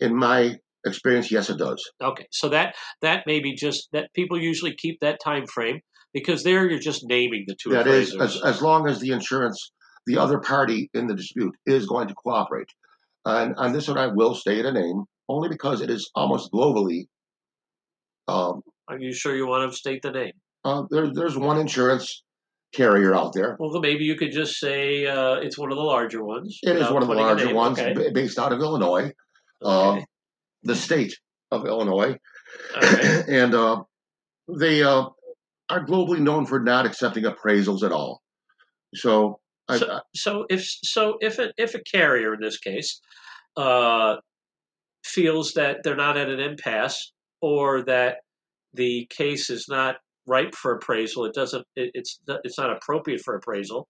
In 0.00 0.16
my 0.16 0.56
experience, 0.84 1.30
yes, 1.30 1.50
it 1.50 1.58
does. 1.58 1.82
Okay, 2.02 2.26
so 2.30 2.48
that 2.48 2.74
that 3.02 3.26
may 3.26 3.40
be 3.40 3.54
just 3.54 3.88
that 3.92 4.12
people 4.14 4.40
usually 4.40 4.74
keep 4.74 5.00
that 5.00 5.20
time 5.22 5.46
frame 5.46 5.80
because 6.12 6.42
there 6.42 6.68
you're 6.68 6.78
just 6.78 7.02
naming 7.04 7.44
the 7.46 7.56
two. 7.62 7.70
That 7.70 7.82
appraisers. 7.82 8.14
is 8.14 8.36
as, 8.36 8.42
as 8.56 8.62
long 8.62 8.88
as 8.88 9.00
the 9.00 9.12
insurance 9.12 9.70
the 10.06 10.18
other 10.18 10.38
party 10.38 10.90
in 10.94 11.06
the 11.06 11.14
dispute 11.14 11.54
is 11.66 11.86
going 11.86 12.08
to 12.08 12.14
cooperate. 12.14 12.68
And 13.24 13.54
on 13.56 13.72
this 13.72 13.88
one, 13.88 13.98
I 13.98 14.08
will 14.08 14.34
state 14.34 14.64
a 14.64 14.72
name 14.72 15.04
only 15.28 15.48
because 15.48 15.80
it 15.80 15.90
is 15.90 16.10
almost 16.14 16.52
globally. 16.52 17.06
Um, 18.28 18.62
Are 18.88 18.98
you 18.98 19.12
sure 19.12 19.34
you 19.34 19.46
want 19.46 19.70
to 19.70 19.76
state 19.76 20.02
the 20.02 20.12
name? 20.12 20.32
Uh, 20.64 20.84
there, 20.90 21.12
there's 21.12 21.36
one 21.36 21.58
insurance 21.58 22.22
carrier 22.74 23.14
out 23.14 23.32
there. 23.32 23.56
Well, 23.58 23.80
maybe 23.80 24.04
you 24.04 24.16
could 24.16 24.32
just 24.32 24.58
say 24.58 25.06
uh, 25.06 25.34
it's 25.34 25.56
one 25.56 25.70
of 25.70 25.76
the 25.76 25.84
larger 25.84 26.24
ones. 26.24 26.58
It 26.62 26.76
is 26.76 26.90
one 26.90 27.02
of 27.02 27.08
the 27.08 27.14
larger 27.14 27.54
ones, 27.54 27.78
okay. 27.78 28.10
based 28.12 28.38
out 28.38 28.52
of 28.52 28.60
Illinois, 28.60 29.12
uh, 29.64 29.90
okay. 29.92 30.00
uh, 30.00 30.04
the 30.64 30.74
state 30.74 31.18
of 31.50 31.66
Illinois, 31.66 32.16
and 33.28 33.54
uh, 33.54 33.82
they 34.58 34.82
uh, 34.82 35.06
are 35.70 35.86
globally 35.86 36.20
known 36.20 36.46
for 36.46 36.60
not 36.60 36.86
accepting 36.86 37.24
appraisals 37.24 37.82
at 37.82 37.92
all. 37.92 38.22
So 38.94 39.40
so, 39.70 39.90
I, 39.90 40.00
so 40.14 40.46
if 40.50 40.64
so 40.64 41.16
if 41.20 41.38
a, 41.38 41.52
if 41.56 41.74
a 41.74 41.82
carrier 41.82 42.34
in 42.34 42.40
this 42.40 42.58
case 42.58 43.00
uh, 43.56 44.16
feels 45.04 45.52
that 45.52 45.78
they're 45.82 45.96
not 45.96 46.16
at 46.16 46.28
an 46.28 46.40
impasse 46.40 47.12
or 47.40 47.82
that 47.84 48.16
the 48.74 49.06
case 49.10 49.50
is 49.50 49.66
not 49.68 49.96
ripe 50.26 50.54
for 50.54 50.74
appraisal, 50.74 51.24
it 51.24 51.34
doesn't 51.34 51.64
it, 51.76 51.90
it's 51.94 52.20
it's 52.44 52.58
not 52.58 52.70
appropriate 52.70 53.22
for 53.22 53.36
appraisal. 53.36 53.88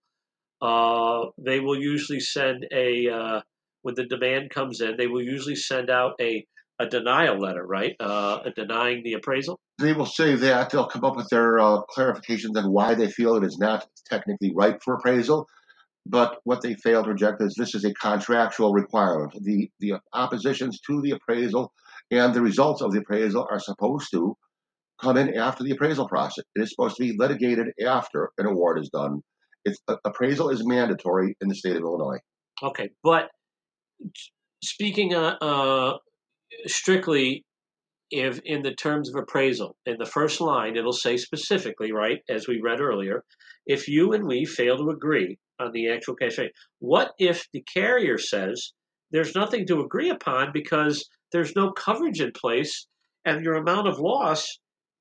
Uh, 0.62 1.26
they 1.38 1.60
will 1.60 1.78
usually 1.78 2.20
send 2.20 2.66
a 2.72 3.08
uh, 3.08 3.40
when 3.82 3.94
the 3.94 4.06
demand 4.06 4.50
comes 4.50 4.80
in, 4.80 4.96
they 4.96 5.06
will 5.06 5.22
usually 5.22 5.56
send 5.56 5.90
out 5.90 6.14
a 6.20 6.44
a 6.80 6.87
denial 6.87 7.38
letter, 7.38 7.64
right? 7.64 7.94
Uh, 8.00 8.40
denying 8.56 9.02
the 9.04 9.12
appraisal. 9.12 9.60
They 9.78 9.92
will 9.92 10.06
say 10.06 10.34
that 10.34 10.70
they'll 10.70 10.87
come 10.87 11.04
up 11.04 11.16
with 11.16 11.28
their 11.30 11.60
uh, 11.60 11.82
clarifications 11.96 12.56
on 12.56 12.72
why 12.72 12.94
they 12.94 13.08
feel 13.08 13.37
it 13.37 13.44
is 13.44 13.58
not 13.58 13.87
technically 14.08 14.52
ripe 14.54 14.80
for 14.82 14.94
appraisal. 14.94 15.46
But 16.06 16.38
what 16.44 16.60
they 16.60 16.74
failed 16.74 17.06
to 17.06 17.12
reject 17.12 17.42
is 17.42 17.54
this 17.54 17.74
is 17.74 17.84
a 17.84 17.94
contractual 17.94 18.72
requirement. 18.72 19.32
The 19.40 19.70
the 19.80 19.94
oppositions 20.12 20.80
to 20.86 21.00
the 21.00 21.12
appraisal 21.12 21.72
and 22.10 22.34
the 22.34 22.42
results 22.42 22.82
of 22.82 22.92
the 22.92 22.98
appraisal 22.98 23.46
are 23.50 23.58
supposed 23.58 24.10
to 24.12 24.36
come 25.00 25.16
in 25.16 25.34
after 25.34 25.64
the 25.64 25.72
appraisal 25.72 26.08
process. 26.08 26.44
It 26.54 26.62
is 26.62 26.70
supposed 26.70 26.96
to 26.96 27.02
be 27.04 27.16
litigated 27.16 27.68
after 27.84 28.30
an 28.38 28.46
award 28.46 28.80
is 28.80 28.90
done. 28.90 29.22
It's 29.64 29.78
appraisal 30.04 30.50
is 30.50 30.66
mandatory 30.66 31.36
in 31.40 31.48
the 31.48 31.54
state 31.54 31.76
of 31.76 31.82
Illinois. 31.82 32.18
Okay, 32.62 32.90
but 33.02 33.30
speaking 34.62 35.14
uh, 35.14 35.36
uh, 35.40 35.96
strictly 36.66 37.44
if 38.10 38.38
in 38.44 38.62
the 38.62 38.74
terms 38.74 39.08
of 39.08 39.16
appraisal, 39.16 39.76
in 39.86 39.96
the 39.98 40.06
first 40.06 40.40
line, 40.40 40.76
it'll 40.76 40.92
say 40.92 41.16
specifically, 41.16 41.92
right, 41.92 42.18
as 42.28 42.46
we 42.46 42.60
read 42.62 42.80
earlier, 42.80 43.24
if 43.66 43.88
you 43.88 44.12
and 44.12 44.26
we 44.26 44.44
fail 44.44 44.76
to 44.76 44.90
agree 44.90 45.38
on 45.58 45.72
the 45.72 45.90
actual 45.90 46.14
cash 46.14 46.38
rate. 46.38 46.52
What 46.78 47.12
if 47.18 47.46
the 47.52 47.64
carrier 47.72 48.18
says 48.18 48.72
there's 49.10 49.34
nothing 49.34 49.66
to 49.66 49.80
agree 49.80 50.10
upon 50.10 50.50
because 50.52 51.08
there's 51.32 51.54
no 51.56 51.72
coverage 51.72 52.20
in 52.20 52.32
place 52.32 52.86
and 53.24 53.44
your 53.44 53.54
amount 53.54 53.88
of 53.88 53.98
loss 53.98 54.58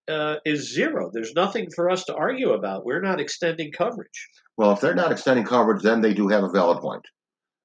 uh, 0.09 0.35
is 0.45 0.73
zero? 0.73 1.09
There's 1.13 1.33
nothing 1.33 1.67
for 1.75 1.89
us 1.89 2.03
to 2.05 2.15
argue 2.15 2.51
about. 2.51 2.85
We're 2.85 3.01
not 3.01 3.19
extending 3.19 3.71
coverage. 3.71 4.29
Well, 4.57 4.71
if 4.71 4.81
they're 4.81 4.95
not 4.95 5.11
extending 5.11 5.45
coverage, 5.45 5.81
then 5.81 6.01
they 6.01 6.13
do 6.13 6.27
have 6.27 6.43
a 6.43 6.49
valid 6.49 6.79
point. 6.79 7.05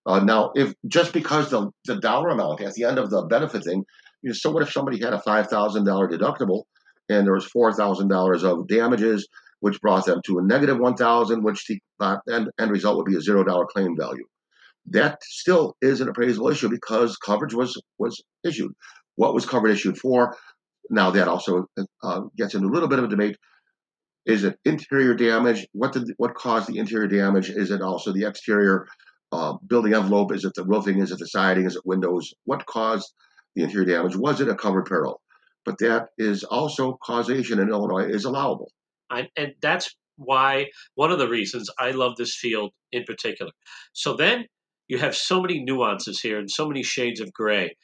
Uh, 0.07 0.20
now, 0.20 0.53
if 0.55 0.72
just 0.87 1.12
because 1.12 1.51
the, 1.51 1.70
the 1.85 1.96
dollar 1.96 2.31
amount 2.31 2.62
at 2.62 2.72
the 2.74 2.85
end 2.85 2.98
of 2.98 3.11
the 3.11 3.22
benefit 3.27 3.64
thing, 3.64 3.85
you 4.22 4.31
know, 4.31 4.35
so 4.35 4.51
what 4.51 4.62
if 4.62 4.72
somebody 4.72 4.98
had 4.98 5.12
a 5.12 5.20
five 5.20 5.48
thousand 5.48 5.85
dollar 5.85 6.09
deductible 6.09 6.62
and 7.11 7.27
there 7.27 7.35
was 7.35 7.44
four 7.44 7.72
thousand 7.74 8.09
dollars 8.09 8.42
of 8.42 8.66
damages, 8.66 9.29
which 9.61 9.81
brought 9.81 10.07
them 10.07 10.21
to 10.27 10.38
a 10.38 10.42
negative 10.42 10.79
one 10.79 10.97
thousand, 10.97 11.42
which 11.42 11.66
the 11.66 11.81
uh, 12.01 12.18
end, 12.31 12.51
end 12.59 12.71
result 12.71 12.97
would 12.97 13.07
be 13.07 13.16
a 13.16 13.21
zero 13.21 13.44
dollar 13.44 13.66
claim 13.66 13.97
value. 13.97 14.25
That 14.90 15.18
still 15.23 15.77
is 15.83 16.01
an 16.01 16.09
appraisal 16.09 16.49
issue 16.49 16.68
because 16.68 17.16
coverage 17.16 17.55
was 17.55 17.81
was 17.99 18.23
issued. 18.44 18.73
What 19.16 19.35
was 19.35 19.47
coverage 19.47 19.77
issued 19.77 19.99
for? 19.99 20.37
Now 20.90 21.11
that 21.11 21.29
also 21.29 21.66
uh, 22.03 22.21
gets 22.37 22.55
into 22.55 22.68
a 22.68 22.71
little 22.71 22.88
bit 22.88 22.99
of 22.99 23.05
a 23.05 23.09
debate. 23.09 23.37
Is 24.25 24.44
it 24.44 24.59
interior 24.64 25.14
damage? 25.14 25.66
What 25.73 25.92
did 25.92 26.05
what 26.16 26.35
caused 26.35 26.68
the 26.68 26.79
interior 26.79 27.09
damage? 27.09 27.51
Is 27.51 27.71
it 27.71 27.83
also 27.83 28.12
the 28.12 28.25
exterior 28.25 28.87
uh, 29.33 29.55
building 29.66 29.94
envelope? 29.94 30.33
Is 30.33 30.44
it 30.44 30.53
the 30.55 30.64
roofing? 30.64 31.01
Is 31.01 31.11
it 31.11 31.18
the 31.18 31.27
siding? 31.27 31.66
Is 31.66 31.77
it 31.77 31.83
windows? 31.85 32.33
What 32.44 32.66
caused 32.66 33.12
the 33.55 33.62
interior 33.62 33.87
damage? 33.87 34.16
Was 34.16 34.40
it 34.40 34.49
a 34.49 34.55
covered 34.55 34.87
peril? 34.87 35.21
But 35.64 35.79
that 35.79 36.09
is 36.16 36.44
also 36.44 36.99
causation 37.03 37.59
in 37.59 37.68
Illinois 37.68 38.07
is 38.07 38.25
allowable. 38.25 38.71
I, 39.11 39.29
and 39.37 39.55
that's 39.61 39.94
why 40.16 40.66
one 40.94 41.12
of 41.12 41.18
the 41.18 41.29
reasons 41.29 41.71
I 41.79 41.92
love 41.92 42.16
this 42.16 42.37
field 42.37 42.73
in 42.92 43.05
particular. 43.05 43.53
So 43.92 44.14
then 44.14 44.47
you 44.88 44.99
have 44.99 45.14
so 45.14 45.40
many 45.40 45.62
nuances 45.62 46.21
here 46.21 46.38
and 46.38 46.51
so 46.51 46.66
many 46.66 46.83
shades 46.83 47.21
of 47.21 47.33
gray. 47.33 47.77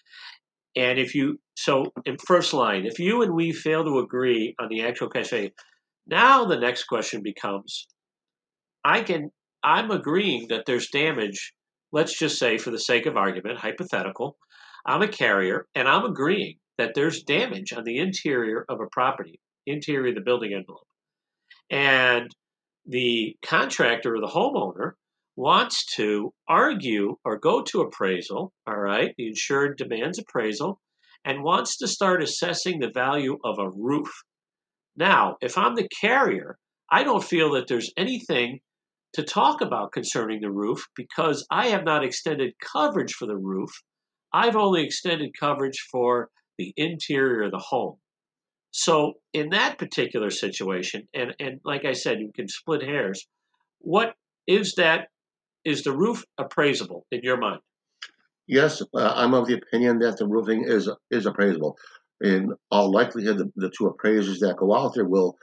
And 0.76 0.98
if 0.98 1.14
you 1.14 1.38
so 1.54 1.92
in 2.04 2.16
first 2.26 2.52
line, 2.52 2.84
if 2.84 2.98
you 2.98 3.22
and 3.22 3.32
we 3.34 3.52
fail 3.52 3.84
to 3.84 4.00
agree 4.00 4.54
on 4.58 4.68
the 4.68 4.82
actual 4.82 5.08
cachet, 5.08 5.52
now 6.06 6.44
the 6.44 6.58
next 6.58 6.84
question 6.84 7.22
becomes 7.22 7.86
I 8.84 9.02
can 9.02 9.30
I'm 9.62 9.90
agreeing 9.90 10.48
that 10.48 10.64
there's 10.66 10.88
damage. 10.90 11.54
Let's 11.92 12.18
just 12.18 12.38
say, 12.38 12.58
for 12.58 12.70
the 12.70 12.78
sake 12.78 13.06
of 13.06 13.16
argument, 13.16 13.58
hypothetical, 13.58 14.36
I'm 14.84 15.00
a 15.00 15.08
carrier 15.08 15.66
and 15.74 15.88
I'm 15.88 16.04
agreeing 16.04 16.56
that 16.76 16.92
there's 16.94 17.22
damage 17.22 17.72
on 17.72 17.84
the 17.84 17.98
interior 17.98 18.64
of 18.68 18.80
a 18.80 18.88
property, 18.90 19.40
interior 19.66 20.08
of 20.08 20.16
the 20.16 20.20
building 20.20 20.52
envelope. 20.52 20.86
And 21.70 22.30
the 22.86 23.36
contractor 23.44 24.16
or 24.16 24.20
the 24.20 24.26
homeowner 24.26 24.92
wants 25.36 25.84
to 25.96 26.32
argue 26.48 27.16
or 27.24 27.38
go 27.38 27.62
to 27.62 27.80
appraisal, 27.80 28.52
all 28.66 28.76
right, 28.76 29.14
the 29.16 29.26
insured 29.26 29.76
demands 29.76 30.18
appraisal, 30.18 30.80
and 31.24 31.42
wants 31.42 31.78
to 31.78 31.88
start 31.88 32.22
assessing 32.22 32.78
the 32.78 32.90
value 32.92 33.38
of 33.44 33.58
a 33.58 33.70
roof. 33.70 34.12
Now, 34.96 35.36
if 35.40 35.58
I'm 35.58 35.74
the 35.74 35.88
carrier, 36.00 36.56
I 36.90 37.02
don't 37.02 37.24
feel 37.24 37.52
that 37.52 37.66
there's 37.66 37.92
anything 37.96 38.60
to 39.14 39.22
talk 39.22 39.60
about 39.60 39.92
concerning 39.92 40.40
the 40.40 40.50
roof 40.50 40.86
because 40.94 41.46
I 41.50 41.68
have 41.68 41.84
not 41.84 42.04
extended 42.04 42.52
coverage 42.60 43.14
for 43.14 43.26
the 43.26 43.36
roof. 43.36 43.70
I've 44.32 44.56
only 44.56 44.84
extended 44.84 45.30
coverage 45.38 45.78
for 45.90 46.28
the 46.58 46.72
interior 46.76 47.44
of 47.44 47.52
the 47.52 47.58
home. 47.58 47.96
So 48.76 49.12
in 49.32 49.50
that 49.50 49.78
particular 49.78 50.30
situation, 50.30 51.06
and, 51.14 51.32
and 51.38 51.60
like 51.64 51.84
I 51.84 51.92
said, 51.92 52.18
you 52.18 52.32
can 52.34 52.48
split 52.48 52.82
hairs. 52.82 53.24
What 53.78 54.16
is 54.48 54.74
that? 54.74 55.10
Is 55.64 55.84
the 55.84 55.96
roof 55.96 56.24
appraisable 56.38 57.06
in 57.12 57.20
your 57.22 57.36
mind? 57.36 57.60
Yes, 58.48 58.82
uh, 58.92 59.12
I'm 59.14 59.32
of 59.32 59.46
the 59.46 59.54
opinion 59.54 60.00
that 60.00 60.16
the 60.18 60.26
roofing 60.26 60.64
is 60.66 60.90
is 61.08 61.24
appraisable. 61.24 61.76
In 62.20 62.52
all 62.72 62.90
likelihood, 62.90 63.38
the, 63.38 63.52
the 63.54 63.70
two 63.70 63.86
appraisers 63.86 64.40
that 64.40 64.56
go 64.56 64.74
out 64.74 64.94
there 64.94 65.08
will 65.08 65.36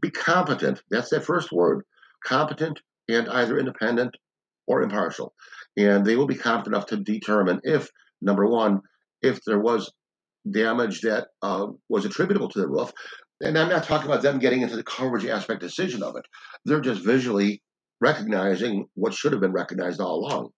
be 0.00 0.10
competent. 0.10 0.82
That's 0.90 1.10
that 1.10 1.26
first 1.26 1.52
word, 1.52 1.84
competent 2.24 2.80
and 3.10 3.28
either 3.28 3.58
independent 3.58 4.16
or 4.66 4.80
impartial. 4.80 5.34
And 5.76 6.02
they 6.02 6.16
will 6.16 6.26
be 6.26 6.34
competent 6.34 6.74
enough 6.74 6.86
to 6.86 6.96
determine 6.96 7.60
if, 7.62 7.90
number 8.22 8.46
one, 8.46 8.80
if 9.20 9.44
there 9.44 9.60
was 9.60 9.92
damage 10.50 11.00
that 11.02 11.28
uh, 11.42 11.66
was 11.88 12.04
attributable 12.04 12.48
to 12.50 12.60
the 12.60 12.68
roof. 12.68 12.92
And 13.40 13.58
I'm 13.58 13.68
not 13.68 13.84
talking 13.84 14.08
about 14.08 14.22
them 14.22 14.38
getting 14.38 14.62
into 14.62 14.76
the 14.76 14.84
coverage 14.84 15.26
aspect 15.26 15.60
decision 15.60 16.02
of 16.02 16.16
it. 16.16 16.24
They're 16.64 16.80
just 16.80 17.04
visually 17.04 17.62
recognizing 18.00 18.86
what 18.94 19.14
should 19.14 19.32
have 19.32 19.40
been 19.40 19.52
recognized 19.52 20.00
all 20.00 20.20
along. 20.20 20.50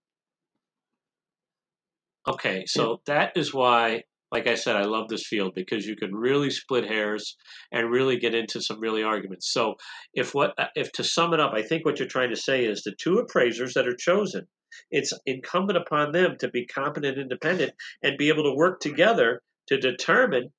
Okay, 2.29 2.65
so 2.67 3.01
that 3.07 3.37
is 3.37 3.55
why 3.55 4.03
like 4.33 4.49
I 4.49 4.55
said, 4.55 4.77
I 4.77 4.83
love 4.83 5.09
this 5.09 5.27
field 5.27 5.55
because 5.55 5.87
you 5.87 5.97
can 5.97 6.15
really 6.15 6.51
split 6.51 6.85
hairs 6.85 7.37
and 7.71 7.91
really 7.91 8.19
get 8.19 8.35
into 8.35 8.61
some 8.61 8.81
really 8.81 9.03
arguments. 9.03 9.53
So, 9.53 9.77
if 10.15 10.35
what 10.35 10.53
uh, 10.59 10.67
if 10.75 10.91
to 10.93 11.05
sum 11.05 11.33
it 11.33 11.41
up, 11.41 11.53
I 11.55 11.63
think 11.63 11.85
what 11.85 11.99
you're 11.99 12.09
trying 12.09 12.31
to 12.31 12.37
say 12.37 12.65
is 12.65 12.83
the 12.83 12.95
two 13.01 13.19
appraisers 13.19 13.75
that 13.75 13.87
are 13.87 13.97
chosen, 13.97 14.47
it's 14.91 15.13
incumbent 15.27 15.79
upon 15.79 16.13
them 16.13 16.37
to 16.41 16.49
be 16.49 16.67
competent, 16.67 17.19
independent, 17.19 17.73
and 18.03 18.19
be 18.19 18.29
able 18.29 18.43
to 18.45 18.57
work 18.57 18.81
together 18.81 19.43
to 19.69 19.79
determine 19.79 20.51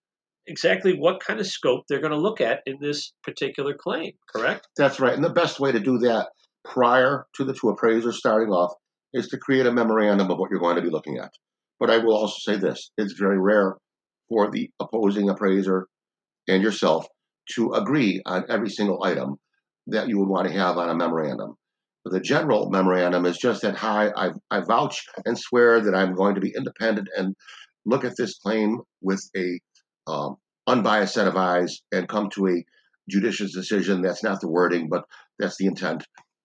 exactly 0.48 0.94
what 0.94 1.20
kind 1.20 1.40
of 1.40 1.48
scope 1.48 1.84
they're 1.88 2.02
going 2.02 2.12
to 2.12 2.18
look 2.18 2.42
at 2.42 2.62
in 2.66 2.78
this 2.80 3.14
particular 3.24 3.74
claim. 3.74 4.14
Correct? 4.34 4.68
That's 4.78 5.00
right. 5.00 5.14
And 5.14 5.24
the 5.24 5.30
best 5.30 5.60
way 5.60 5.72
to 5.72 5.80
do 5.80 5.98
that 6.00 6.30
prior 6.64 7.26
to 7.36 7.44
the 7.44 7.54
two 7.54 7.70
appraisers 7.70 8.18
starting 8.18 8.50
off 8.50 8.74
is 9.14 9.28
to 9.30 9.38
create 9.38 9.66
a 9.66 9.72
memorandum 9.72 10.30
of 10.32 10.38
what 10.38 10.50
you're 10.50 10.60
going 10.60 10.76
to 10.76 10.82
be 10.82 10.90
looking 10.90 11.18
at. 11.18 11.32
But 11.80 11.90
I 11.90 11.98
will 11.98 12.16
also 12.16 12.38
say 12.40 12.58
this 12.58 12.92
it's 12.98 13.14
very 13.14 13.40
rare 13.40 13.78
for 14.30 14.50
the 14.50 14.70
opposing 14.80 15.30
appraiser 15.30 15.88
and 16.48 16.64
yourself 16.64 17.06
to 17.56 17.74
agree 17.74 18.22
on 18.26 18.46
every 18.50 18.70
single 18.70 19.04
item 19.04 19.38
that 19.88 20.10
you 20.10 20.18
would 20.20 20.28
want 20.28 20.48
to 20.48 20.54
have 20.54 20.78
on 20.78 20.90
a 20.90 20.96
memorandum. 20.96 21.56
The 22.04 22.20
general 22.20 22.70
memorandum 22.70 23.26
is 23.26 23.38
just 23.38 23.62
that 23.62 23.76
hi, 23.76 24.10
I, 24.16 24.30
I 24.50 24.62
vouch 24.62 25.06
and 25.26 25.38
swear 25.38 25.82
that 25.82 25.96
I'm 25.96 26.16
going 26.16 26.36
to 26.36 26.42
be 26.42 26.54
independent 26.56 27.10
and 27.16 27.36
look 27.88 28.06
at 28.06 28.18
this 28.18 28.38
claim 28.38 28.82
with 29.02 29.24
a 29.36 29.60
um, 30.06 30.36
unbiased 30.68 31.16
set 31.16 31.28
of 31.28 31.36
eyes 31.36 31.80
and 31.92 32.08
come 32.08 32.30
to 32.32 32.48
a 32.48 32.64
judicious 33.10 33.54
decision. 33.54 34.02
That's 34.02 34.24
not 34.24 34.42
the 34.42 34.50
wording, 34.50 34.90
but 34.90 35.06
that's 35.40 35.58
the 35.58 35.66
intent 35.66 36.04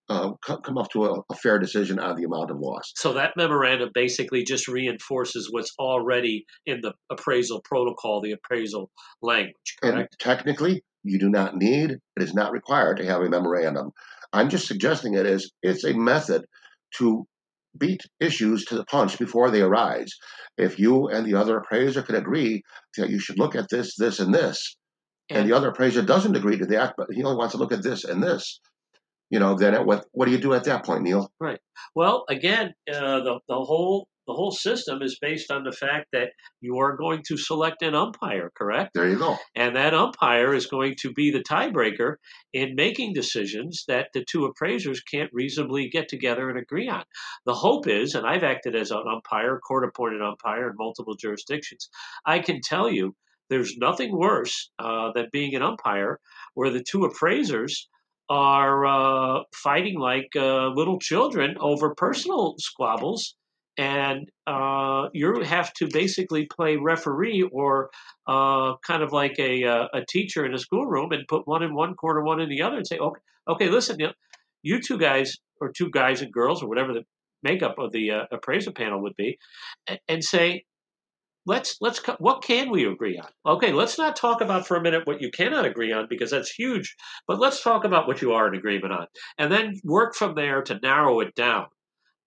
uh, 0.09 0.31
come 0.43 0.77
up 0.77 0.89
to 0.91 1.05
a, 1.05 1.21
a, 1.29 1.35
fair 1.35 1.59
decision 1.59 1.97
on 1.99 2.15
the 2.15 2.25
amount 2.25 2.51
of 2.51 2.59
loss. 2.59 2.91
So 2.95 3.13
that 3.13 3.31
memorandum 3.37 3.89
basically 3.93 4.43
just 4.43 4.67
reinforces 4.67 5.49
what's 5.51 5.73
already 5.79 6.45
in 6.65 6.81
the 6.81 6.93
appraisal 7.09 7.61
protocol, 7.63 8.21
the 8.21 8.33
appraisal 8.33 8.91
language. 9.21 9.77
Correct? 9.81 9.97
And 9.97 10.07
technically, 10.19 10.83
you 11.03 11.19
do 11.19 11.29
not 11.29 11.55
need; 11.55 11.91
it 11.91 12.23
is 12.23 12.33
not 12.33 12.51
required 12.51 12.97
to 12.97 13.05
have 13.05 13.21
a 13.21 13.29
memorandum. 13.29 13.91
I'm 14.33 14.49
just 14.49 14.67
suggesting 14.67 15.13
it 15.13 15.25
as 15.25 15.49
it's 15.61 15.85
a 15.85 15.93
method 15.93 16.43
to 16.97 17.25
beat 17.77 18.01
issues 18.19 18.65
to 18.65 18.75
the 18.75 18.85
punch 18.85 19.17
before 19.17 19.49
they 19.49 19.61
arise. 19.61 20.11
If 20.57 20.79
you 20.79 21.07
and 21.07 21.25
the 21.25 21.35
other 21.35 21.57
appraiser 21.57 22.01
can 22.01 22.15
agree 22.15 22.63
that 22.97 23.09
you 23.09 23.19
should 23.19 23.39
look 23.39 23.55
at 23.55 23.69
this, 23.69 23.95
this, 23.95 24.19
and 24.19 24.33
this, 24.33 24.75
and, 25.29 25.39
and 25.39 25.49
the 25.49 25.55
other 25.55 25.69
appraiser 25.69 26.01
doesn't 26.01 26.35
agree 26.35 26.57
to 26.57 26.65
that, 26.67 26.93
but 26.97 27.07
he 27.11 27.23
only 27.23 27.37
wants 27.37 27.53
to 27.53 27.57
look 27.57 27.71
at 27.71 27.83
this 27.83 28.03
and 28.03 28.21
this, 28.21 28.59
you 29.29 29.39
know, 29.39 29.55
then 29.55 29.73
what 29.85 30.05
what 30.11 30.25
do 30.25 30.31
you 30.31 30.37
do 30.37 30.53
at 30.53 30.65
that 30.65 30.85
point, 30.85 31.01
Neil? 31.01 31.31
Right. 31.39 31.59
Well, 31.95 32.25
again, 32.29 32.73
uh, 32.91 33.21
the 33.21 33.39
the 33.47 33.55
whole 33.55 34.07
the 34.27 34.33
whole 34.33 34.51
system 34.51 35.01
is 35.01 35.17
based 35.21 35.51
on 35.51 35.63
the 35.63 35.71
fact 35.71 36.07
that 36.13 36.29
you 36.61 36.77
are 36.77 36.95
going 36.95 37.23
to 37.27 37.37
select 37.37 37.81
an 37.81 37.95
umpire, 37.95 38.51
correct? 38.55 38.91
There 38.93 39.09
you 39.09 39.17
go. 39.17 39.37
And 39.55 39.75
that 39.75 39.93
umpire 39.93 40.53
is 40.53 40.67
going 40.67 40.95
to 41.01 41.11
be 41.11 41.31
the 41.31 41.43
tiebreaker 41.43 42.15
in 42.53 42.75
making 42.75 43.13
decisions 43.13 43.83
that 43.87 44.09
the 44.13 44.25
two 44.29 44.45
appraisers 44.45 45.01
can't 45.01 45.29
reasonably 45.33 45.89
get 45.89 46.07
together 46.07 46.49
and 46.49 46.57
agree 46.57 46.87
on. 46.87 47.03
The 47.45 47.53
hope 47.53 47.87
is, 47.87 48.15
and 48.15 48.25
I've 48.25 48.43
acted 48.43 48.75
as 48.75 48.91
an 48.91 49.03
umpire, 49.11 49.59
court 49.59 49.83
appointed 49.83 50.21
umpire 50.21 50.69
in 50.69 50.75
multiple 50.77 51.15
jurisdictions, 51.15 51.89
I 52.25 52.39
can 52.39 52.61
tell 52.61 52.89
you 52.89 53.15
there's 53.49 53.77
nothing 53.77 54.17
worse 54.17 54.71
uh, 54.79 55.11
than 55.13 55.27
being 55.31 55.55
an 55.55 55.61
umpire 55.61 56.19
where 56.53 56.69
the 56.69 56.83
two 56.83 57.03
appraisers 57.03 57.89
are 58.29 58.85
uh, 58.85 59.43
fighting 59.53 59.99
like 59.99 60.29
uh, 60.35 60.69
little 60.69 60.97
children 60.97 61.55
over 61.59 61.93
personal 61.93 62.55
squabbles 62.57 63.35
and 63.77 64.29
uh, 64.45 65.09
you 65.13 65.41
have 65.41 65.73
to 65.73 65.87
basically 65.91 66.45
play 66.45 66.75
referee 66.75 67.47
or 67.51 67.89
uh, 68.27 68.75
kind 68.85 69.01
of 69.01 69.11
like 69.11 69.39
a, 69.39 69.63
uh, 69.63 69.87
a 69.93 70.05
teacher 70.07 70.45
in 70.45 70.53
a 70.53 70.59
schoolroom 70.59 71.11
and 71.11 71.27
put 71.27 71.47
one 71.47 71.63
in 71.63 71.73
one 71.73 71.95
corner, 71.95 72.23
one 72.23 72.39
in 72.39 72.49
the 72.49 72.61
other, 72.61 72.77
and 72.77 72.87
say, 72.87 72.97
okay, 72.97 73.21
okay, 73.47 73.69
listen, 73.69 73.99
you, 73.99 74.07
know, 74.07 74.13
you 74.61 74.81
two 74.81 74.97
guys 74.97 75.37
or 75.59 75.71
two 75.71 75.89
guys 75.89 76.21
and 76.21 76.31
girls 76.31 76.61
or 76.61 76.69
whatever 76.69 76.93
the 76.93 77.03
makeup 77.41 77.75
of 77.79 77.91
the 77.91 78.11
uh, 78.11 78.25
appraiser 78.31 78.71
panel 78.71 79.01
would 79.01 79.15
be, 79.15 79.37
and, 79.87 79.99
and 80.07 80.23
say, 80.23 80.63
let's 81.45 81.77
let's 81.81 81.99
what 82.19 82.41
can 82.41 82.69
we 82.69 82.85
agree 82.85 83.17
on? 83.17 83.27
Okay 83.45 83.73
let's 83.73 83.97
not 83.97 84.15
talk 84.15 84.41
about 84.41 84.65
for 84.65 84.77
a 84.77 84.81
minute 84.81 85.05
what 85.05 85.21
you 85.21 85.29
cannot 85.29 85.65
agree 85.65 85.91
on 85.91 86.07
because 86.09 86.31
that's 86.31 86.49
huge 86.49 86.95
but 87.27 87.39
let's 87.39 87.61
talk 87.61 87.83
about 87.83 88.07
what 88.07 88.21
you 88.21 88.31
are 88.31 88.47
in 88.47 88.55
agreement 88.55 88.93
on 88.93 89.07
and 89.37 89.51
then 89.51 89.73
work 89.83 90.15
from 90.15 90.35
there 90.35 90.61
to 90.61 90.79
narrow 90.81 91.19
it 91.19 91.35
down 91.35 91.65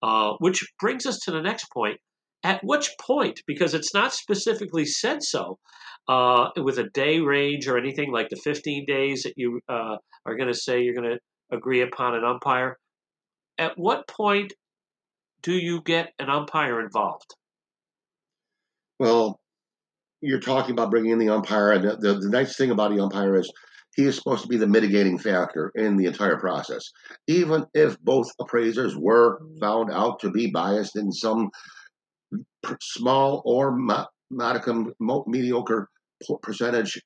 uh, 0.07 0.35
which 0.39 0.65
brings 0.79 1.05
us 1.05 1.19
to 1.25 1.33
the 1.33 1.43
next 1.43 1.67
point. 1.73 1.99
At 2.45 2.61
which 2.63 2.91
point, 3.01 3.41
because 3.47 3.75
it's 3.75 3.93
not 3.93 4.13
specifically 4.13 4.85
said 4.85 5.23
so, 5.23 5.59
uh, 6.07 6.51
with 6.57 6.79
a 6.79 6.89
day 6.91 7.19
range 7.19 7.67
or 7.67 7.77
anything 7.77 8.13
like 8.13 8.29
the 8.29 8.37
15 8.37 8.85
days 8.87 9.25
that 9.25 9.33
you 9.37 9.61
uh, 9.69 9.97
are 10.25 10.37
going 10.37 10.53
to 10.53 10.55
say 10.55 10.81
you're 10.81 10.95
going 10.95 11.11
to 11.11 11.19
agree 11.57 11.83
upon 11.83 12.15
an 12.15 12.25
umpire, 12.25 12.77
at 13.59 13.77
what 13.77 14.07
point 14.07 14.53
do 15.43 15.53
you 15.53 15.83
get 15.83 16.13
an 16.21 16.31
umpire 16.31 16.81
involved? 16.81 17.35
Well, 19.01 19.41
you're 20.21 20.41
talking 20.41 20.73
about 20.73 20.91
bringing 20.91 21.13
in 21.13 21.19
the 21.19 21.31
umpire, 21.31 21.73
and 21.73 21.85
the, 21.85 21.97
the, 21.97 22.19
the 22.21 22.31
nice 22.31 22.57
thing 22.57 22.71
about 22.71 22.95
the 22.95 23.03
umpire 23.03 23.37
is 23.37 23.51
he 23.97 24.05
is 24.05 24.17
supposed 24.17 24.43
to 24.43 24.49
be 24.49 24.59
the 24.59 24.67
mitigating 24.67 25.19
factor 25.19 25.73
in 25.75 25.97
the 25.97 26.05
entire 26.05 26.39
process. 26.39 26.93
Even 27.27 27.65
if 27.75 27.99
both 28.01 28.31
appraisers 28.39 28.95
were 28.95 29.41
found 29.59 29.91
out 29.91 30.21
to 30.21 30.31
be 30.31 30.51
biased 30.51 30.97
in 30.97 31.11
some 31.11 31.51
small 32.81 33.43
or 33.45 33.77
modicum 34.31 34.93
mediocre 35.27 35.89
percentage 36.43 37.01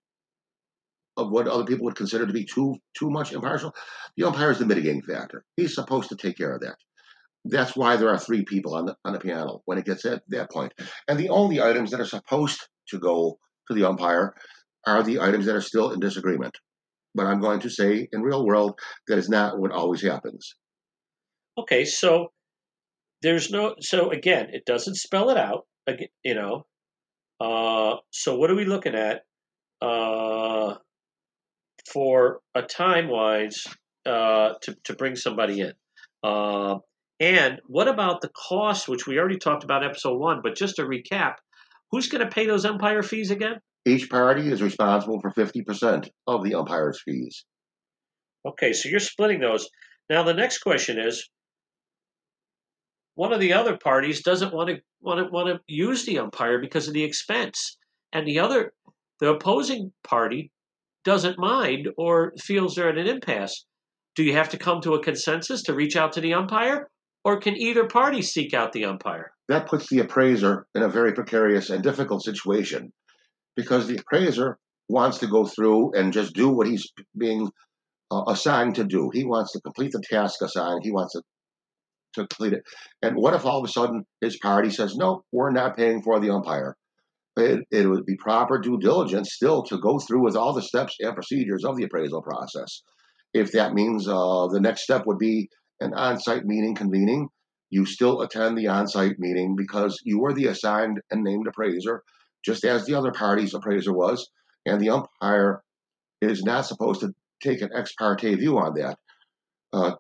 of 1.17 1.31
what 1.31 1.47
other 1.47 1.65
people 1.65 1.85
would 1.85 1.97
consider 1.97 2.27
to 2.27 2.33
be 2.33 2.45
too 2.45 2.77
too 2.99 3.11
much 3.11 3.33
impartial, 3.33 3.73
the 4.17 4.27
umpire 4.27 4.51
is 4.51 4.59
the 4.59 4.67
mitigating 4.67 5.03
factor. 5.03 5.45
He's 5.57 5.75
supposed 5.75 6.09
to 6.09 6.17
take 6.17 6.37
care 6.37 6.55
of 6.55 6.61
that. 6.63 6.77
That's 7.45 7.77
why 7.77 7.97
there 7.97 8.11
are 8.11 8.19
three 8.19 8.45
people 8.45 8.75
on 8.75 8.87
the 8.87 8.97
on 9.05 9.13
the 9.13 9.21
panel 9.21 9.63
when 9.65 9.79
it 9.79 9.85
gets 9.85 10.05
at 10.07 10.23
that 10.29 10.51
point. 10.51 10.73
And 11.07 11.19
the 11.19 11.29
only 11.29 11.61
items 11.61 11.93
that 11.93 12.01
are 12.01 12.05
supposed 12.05 12.61
to 12.89 12.99
go 12.99 13.39
to 13.69 13.75
the 13.75 13.89
umpire 13.89 14.35
are 14.87 15.03
the 15.05 15.21
items 15.21 15.47
that 15.47 15.55
are 15.55 15.61
still 15.61 15.93
in 15.93 16.01
disagreement. 16.01 16.57
But 17.15 17.27
I'm 17.27 17.41
going 17.41 17.61
to 17.61 17.71
say 17.71 18.09
in 18.13 18.23
real 18.23 18.47
world 18.47 18.79
that 19.09 19.19
is 19.19 19.29
not 19.29 19.59
what 19.59 19.73
always 19.73 20.03
happens. 20.03 20.55
Okay, 21.59 21.85
so 21.85 22.33
there's 23.23 23.51
no 23.51 23.75
so 23.81 24.11
again, 24.11 24.49
it 24.53 24.65
doesn't 24.65 24.97
spell 24.97 25.31
it 25.31 25.37
out. 25.37 25.67
You 26.23 26.35
know, 26.35 26.67
uh, 27.41 27.97
so 28.11 28.37
what 28.37 28.51
are 28.51 28.55
we 28.55 28.65
looking 28.65 28.95
at 28.95 29.23
uh, 29.83 30.77
for 31.93 32.41
a 32.55 32.63
time 32.63 33.09
wise 33.09 33.67
uh, 34.07 34.55
to 34.63 34.77
to 34.85 34.95
bring 34.95 35.17
somebody 35.17 35.61
in? 35.61 35.73
Uh, 36.23 36.79
and 37.19 37.61
what 37.67 37.89
about 37.89 38.21
the 38.21 38.31
cost, 38.31 38.89
which 38.89 39.07
we 39.07 39.19
already 39.19 39.39
talked 39.39 39.65
about 39.65 39.85
episode 39.85 40.19
one? 40.19 40.41
But 40.43 40.57
just 40.57 40.77
to 40.77 40.83
recap, 40.83 41.35
who's 41.91 42.09
going 42.09 42.25
to 42.25 42.33
pay 42.33 42.47
those 42.47 42.65
umpire 42.65 43.03
fees 43.03 43.31
again? 43.31 43.61
Each 43.87 44.11
party 44.11 44.51
is 44.51 44.63
responsible 44.63 45.21
for 45.21 45.31
50% 45.33 46.09
of 46.27 46.45
the 46.45 46.55
umpire's 46.55 47.01
fees. 47.03 47.45
Okay, 48.47 48.73
so 48.73 48.89
you're 48.89 49.01
splitting 49.01 49.41
those. 49.41 49.69
Now 50.11 50.23
the 50.23 50.35
next 50.35 50.59
question 50.59 50.99
is 50.99 51.29
one 53.15 53.33
of 53.33 53.41
the 53.41 53.53
other 53.53 53.77
parties 53.77 54.23
doesn't 54.23 54.53
want 54.53 54.69
to 54.71 54.81
want 55.01 55.19
to 55.25 55.33
want 55.33 55.49
to 55.49 55.61
use 55.67 56.05
the 56.05 56.19
umpire 56.19 56.59
because 56.59 56.89
of 56.89 56.95
the 56.95 57.05
expense. 57.05 57.79
And 58.13 58.27
the 58.27 58.39
other 58.39 58.73
the 59.21 59.31
opposing 59.31 59.93
party 60.05 60.51
doesn't 61.05 61.39
mind 61.39 61.89
or 61.97 62.33
feels 62.39 62.75
they're 62.75 62.91
at 62.91 62.99
an 62.99 63.07
impasse. 63.07 63.65
Do 64.15 64.23
you 64.23 64.35
have 64.35 64.51
to 64.51 64.59
come 64.59 64.81
to 64.83 64.95
a 64.95 65.03
consensus 65.03 65.63
to 65.65 65.75
reach 65.75 65.97
out 65.97 66.13
to 66.15 66.21
the 66.21 66.35
umpire? 66.35 66.91
Or 67.25 67.39
can 67.39 67.57
either 67.57 67.87
party 67.87 68.23
seek 68.23 68.55
out 68.55 68.73
the 68.73 68.87
umpire? 68.87 69.33
That 69.49 69.69
puts 69.69 69.89
the 69.89 70.01
appraiser 70.01 70.67
in 70.75 70.83
a 70.83 70.89
very 70.89 71.13
precarious 71.13 71.69
and 71.69 71.83
difficult 71.83 72.25
situation 72.25 72.93
because 73.57 73.87
the 73.87 73.99
appraiser 73.99 74.59
wants 74.89 75.19
to 75.19 75.27
go 75.27 75.45
through 75.45 75.93
and 75.95 76.13
just 76.13 76.35
do 76.35 76.49
what 76.49 76.67
he's 76.67 76.91
being 77.17 77.51
uh, 78.11 78.25
assigned 78.29 78.75
to 78.77 78.85
do. 78.85 79.11
He 79.13 79.25
wants 79.25 79.53
to 79.53 79.61
complete 79.61 79.93
the 79.93 80.03
task 80.11 80.43
assigned. 80.43 80.83
He 80.83 80.91
wants 80.91 81.13
to, 81.13 81.23
to 82.15 82.27
complete 82.27 82.55
it. 82.55 82.63
And 83.03 83.17
what 83.17 83.35
if 83.35 83.47
all 83.47 83.59
of 83.59 83.65
a 83.65 83.73
sudden 83.73 84.05
his 84.21 84.39
party 84.39 84.71
says, 84.71 84.97
no, 84.97 85.25
we're 85.33 85.53
not 85.53 85.77
paying 85.77 86.03
for 86.03 86.19
the 86.19 86.31
umpire? 86.31 86.77
It, 87.37 87.61
it 87.71 87.87
would 87.87 88.05
be 88.05 88.17
proper 88.17 88.59
due 88.59 88.79
diligence 88.79 89.33
still 89.33 89.63
to 89.65 89.79
go 89.79 89.99
through 89.99 90.25
with 90.25 90.37
all 90.37 90.53
the 90.53 90.63
steps 90.63 90.97
and 90.99 91.15
procedures 91.15 91.65
of 91.65 91.77
the 91.77 91.85
appraisal 91.85 92.23
process. 92.23 92.83
If 93.33 93.53
that 93.53 93.73
means 93.73 94.09
uh, 94.09 94.49
the 94.49 94.61
next 94.61 94.83
step 94.83 95.07
would 95.07 95.19
be 95.19 95.49
an 95.81 95.95
on 95.95 96.19
site 96.19 96.45
meeting 96.45 96.75
convening, 96.75 97.29
you 97.71 97.87
still 97.87 98.21
attend 98.23 98.59
the 98.59 98.67
on 98.67 98.89
site 98.89 99.19
meeting 99.19 99.55
because 99.57 100.01
you 100.05 100.19
were 100.19 100.35
the 100.35 100.47
assigned 100.47 101.01
and 101.13 101.23
named 101.23 101.47
appraiser 101.47 102.03
just 102.45 102.65
as 102.65 102.85
the 102.85 102.95
other 102.95 103.13
party's 103.13 103.55
appraiser 103.55 103.93
was, 103.93 104.31
and 104.67 104.81
the 104.81 104.91
umpire 104.91 105.63
is 106.21 106.43
not 106.43 106.67
supposed 106.67 107.01
to 107.01 107.15
take 107.43 107.63
an 107.63 107.71
ex 107.75 107.93
parte 107.95 108.35
view 108.35 108.59
on 108.59 108.75
that. 108.75 108.99
Uh, 109.73 109.93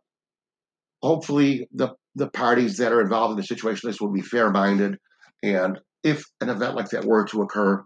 hopefully, 1.03 1.68
the 1.72 1.94
the 2.14 2.29
parties 2.29 2.76
that 2.79 2.92
are 2.92 3.00
involved 3.00 3.33
in 3.33 3.37
the 3.37 3.44
situation 3.44 3.88
this 3.88 4.00
will 4.00 4.12
be 4.12 4.22
fair 4.22 4.50
minded, 4.50 4.98
and 5.42 5.79
if 6.03 6.24
an 6.40 6.48
event 6.48 6.74
like 6.74 6.90
that 6.90 7.05
were 7.05 7.24
to 7.26 7.42
occur, 7.42 7.85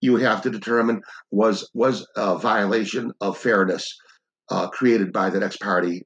you 0.00 0.12
would 0.12 0.22
have 0.22 0.42
to 0.42 0.50
determine 0.50 1.02
was 1.30 1.70
was 1.74 2.06
a 2.16 2.38
violation 2.38 3.12
of 3.20 3.38
fairness 3.38 3.96
uh, 4.50 4.68
created 4.68 5.12
by 5.12 5.30
that 5.30 5.42
ex 5.42 5.56
parte 5.56 6.02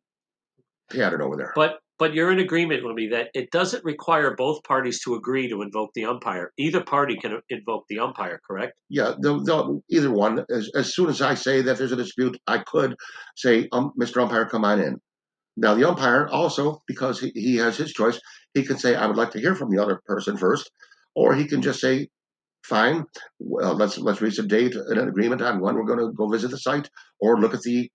pattern 0.91 1.23
over 1.23 1.37
there. 1.37 1.53
But 1.55 1.79
but 2.01 2.15
you're 2.15 2.33
in 2.33 2.39
agreement 2.39 2.83
with 2.83 2.97
me 2.97 3.09
that 3.09 3.29
it 3.35 3.51
doesn't 3.51 3.85
require 3.85 4.35
both 4.35 4.65
parties 4.65 5.03
to 5.05 5.17
agree 5.17 5.51
to 5.51 5.61
invoke 5.61 5.91
the 5.95 6.07
umpire. 6.07 6.51
Either 6.57 6.83
party 6.83 7.15
can 7.15 7.39
invoke 7.51 7.85
the 7.91 7.99
umpire, 7.99 8.41
correct? 8.45 8.73
Yeah, 8.89 9.13
the, 9.21 9.35
the, 9.35 9.83
either 9.91 10.11
one. 10.11 10.47
As, 10.49 10.71
as 10.75 10.95
soon 10.95 11.11
as 11.11 11.21
I 11.21 11.35
say 11.35 11.61
that 11.61 11.77
there's 11.77 11.93
a 11.93 11.97
dispute, 11.97 12.41
I 12.47 12.59
could 12.67 12.97
say, 13.37 13.69
um, 13.73 13.93
Mr. 14.01 14.23
Umpire, 14.23 14.47
come 14.47 14.65
on 14.65 14.81
in. 14.81 14.99
Now, 15.59 15.75
the 15.75 15.87
umpire 15.87 16.27
also, 16.27 16.81
because 16.87 17.21
he, 17.21 17.33
he 17.35 17.57
has 17.57 17.77
his 17.77 17.93
choice, 17.93 18.19
he 18.55 18.65
can 18.65 18.79
say, 18.79 18.97
I 18.97 19.07
would 19.07 19.19
like 19.19 19.33
to 19.33 19.41
hear 19.41 19.55
from 19.55 19.71
the 19.71 19.83
other 19.83 20.01
person 20.07 20.39
first, 20.39 20.71
or 21.15 21.35
he 21.35 21.45
can 21.45 21.61
just 21.61 21.83
say, 21.83 22.09
fine, 22.65 23.05
well, 23.39 23.75
let's 23.75 23.99
let's 23.99 24.23
reach 24.23 24.39
a 24.39 24.43
date 24.43 24.75
and 24.75 24.99
an 24.99 25.09
agreement 25.09 25.43
on 25.43 25.61
when 25.61 25.75
we're 25.75 25.85
going 25.85 25.99
to 25.99 26.13
go 26.13 26.29
visit 26.29 26.51
the 26.51 26.59
site 26.59 26.89
or 27.21 27.39
look 27.39 27.53
at 27.53 27.61
the 27.63 27.91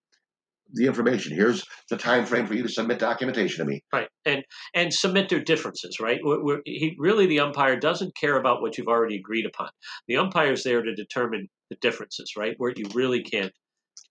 the 0.74 0.88
information. 0.88 1.36
Here's 1.36 1.64
the 1.90 1.98
time 1.98 2.26
frame 2.26 2.48
for 2.48 2.54
you 2.54 2.64
to 2.64 2.70
submit 2.70 3.00
documentation 3.00 3.66
to 3.66 3.72
me. 3.72 3.84
Right, 3.94 4.08
and 4.26 4.44
and 4.74 4.94
submit 4.94 5.30
their 5.30 5.44
differences. 5.44 6.00
Right, 6.00 6.20
we're, 6.24 6.44
we're, 6.44 6.62
he 6.66 6.96
really 6.98 7.28
the 7.28 7.40
umpire 7.40 7.80
doesn't 7.80 8.16
care 8.16 8.38
about 8.38 8.62
what 8.62 8.78
you've 8.78 8.88
already 8.88 9.18
agreed 9.18 9.46
upon. 9.46 9.70
The 10.08 10.18
umpire 10.18 10.54
is 10.54 10.64
there 10.64 10.82
to 10.82 10.96
determine 10.96 11.48
the 11.70 11.78
differences. 11.82 12.34
Right, 12.38 12.56
where 12.58 12.74
you 12.76 12.86
really 12.94 13.24
can't 13.24 13.54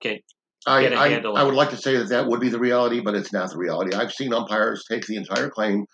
can't 0.03 0.23
I, 0.67 0.87
I, 0.87 1.17
I, 1.17 1.43
would 1.43 1.55
like 1.55 1.71
to 1.71 1.77
say 1.77 1.99
that 1.99 2.09
that 2.09 2.27
would 2.27 2.41
be 2.41 2.49
the 2.49 2.59
reality, 2.59 3.01
but 3.01 3.15
it's 3.15 3.35
not 3.35 3.51
the 3.51 3.59
reality. 3.59 3.95
I've 3.95 4.13
seen 4.13 4.33
umpires 4.33 4.85
take 4.91 5.07
the 5.07 5.17
entire 5.17 5.51
claim 5.51 5.85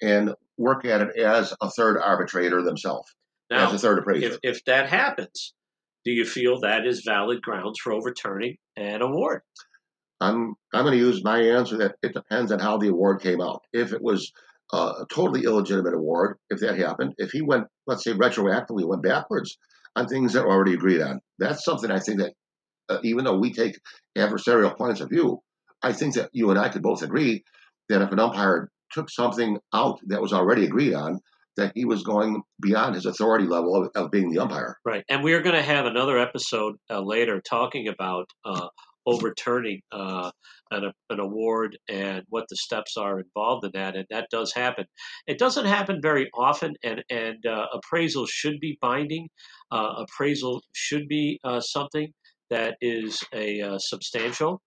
and 0.00 0.34
work 0.56 0.84
at 0.84 1.00
it 1.00 1.16
as 1.18 1.52
a 1.60 1.68
third 1.70 1.98
arbitrator 1.98 2.62
themselves, 2.62 3.12
now, 3.50 3.66
as 3.66 3.74
a 3.74 3.78
third 3.78 3.98
appraiser. 3.98 4.26
If, 4.26 4.38
if 4.42 4.64
that 4.66 4.88
happens, 4.88 5.54
do 6.04 6.12
you 6.12 6.24
feel 6.24 6.60
that 6.60 6.86
is 6.86 7.02
valid 7.04 7.42
grounds 7.42 7.78
for 7.82 7.92
overturning 7.92 8.56
an 8.76 9.02
award? 9.02 9.42
I'm 10.20 10.54
I'm 10.72 10.84
going 10.84 10.98
to 10.98 11.04
use 11.04 11.24
my 11.24 11.40
answer 11.40 11.78
that 11.78 11.96
it 12.02 12.14
depends 12.14 12.52
on 12.52 12.58
how 12.58 12.76
the 12.76 12.88
award 12.88 13.22
came 13.22 13.40
out. 13.40 13.62
If 13.72 13.92
it 13.92 14.02
was 14.02 14.32
a 14.72 15.06
totally 15.12 15.44
illegitimate 15.44 15.94
award, 15.94 16.36
if 16.50 16.60
that 16.60 16.78
happened, 16.78 17.14
if 17.18 17.30
he 17.30 17.42
went, 17.42 17.66
let's 17.86 18.04
say, 18.04 18.12
retroactively 18.12 18.86
went 18.86 19.02
backwards 19.02 19.58
on 19.96 20.06
things 20.06 20.34
that 20.34 20.44
were 20.44 20.52
already 20.52 20.74
agreed 20.74 21.00
on, 21.00 21.20
that's 21.38 21.64
something 21.64 21.90
I 21.90 21.98
think 21.98 22.20
that 22.20 22.34
uh, 22.88 22.98
even 23.02 23.24
though 23.24 23.38
we 23.38 23.52
take 23.52 23.78
adversarial 24.16 24.76
points 24.76 25.00
of 25.00 25.08
view, 25.08 25.40
I 25.82 25.92
think 25.92 26.14
that 26.14 26.30
you 26.32 26.50
and 26.50 26.58
I 26.58 26.68
could 26.68 26.82
both 26.82 27.02
agree 27.02 27.44
that 27.88 28.02
if 28.02 28.12
an 28.12 28.20
umpire 28.20 28.68
took 28.92 29.10
something 29.10 29.58
out 29.72 30.00
that 30.06 30.20
was 30.20 30.32
already 30.32 30.64
agreed 30.64 30.94
on 30.94 31.20
that 31.56 31.72
he 31.74 31.84
was 31.84 32.02
going 32.02 32.42
beyond 32.60 32.94
his 32.94 33.06
authority 33.06 33.46
level 33.46 33.76
of, 33.76 33.90
of 33.94 34.10
being 34.10 34.30
the 34.30 34.38
umpire. 34.38 34.76
Right. 34.84 35.04
And 35.08 35.22
we 35.22 35.32
are 35.34 35.42
going 35.42 35.56
to 35.56 35.62
have 35.62 35.86
another 35.86 36.18
episode 36.18 36.76
uh, 36.88 37.00
later 37.00 37.40
talking 37.40 37.88
about 37.88 38.26
uh, 38.44 38.68
overturning 39.06 39.80
uh, 39.92 40.30
an, 40.70 40.92
an 41.10 41.20
award 41.20 41.78
and 41.88 42.22
what 42.28 42.44
the 42.48 42.56
steps 42.56 42.96
are 42.96 43.20
involved 43.20 43.64
in 43.64 43.70
that. 43.74 43.96
And 43.96 44.06
that 44.10 44.28
does 44.30 44.52
happen. 44.52 44.84
It 45.26 45.38
doesn't 45.38 45.66
happen 45.66 46.00
very 46.02 46.30
often, 46.34 46.74
and, 46.82 47.02
and 47.10 47.44
uh, 47.46 47.66
appraisal 47.74 48.26
should 48.26 48.60
be 48.60 48.78
binding. 48.80 49.28
Uh, 49.72 50.04
appraisal 50.04 50.62
should 50.72 51.08
be 51.08 51.40
uh, 51.44 51.60
something 51.60 52.12
that 52.50 52.76
is 52.80 53.18
a 53.34 53.62
substantial, 53.78 54.60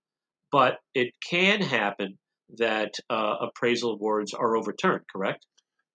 but 0.51 0.77
it 0.93 1.13
can 1.29 1.61
happen 1.61 2.17
that 2.57 2.93
appraisal 3.09 3.93
awards 3.93 4.33
are 4.33 4.55
overturned, 4.55 5.01
correct? 5.11 5.45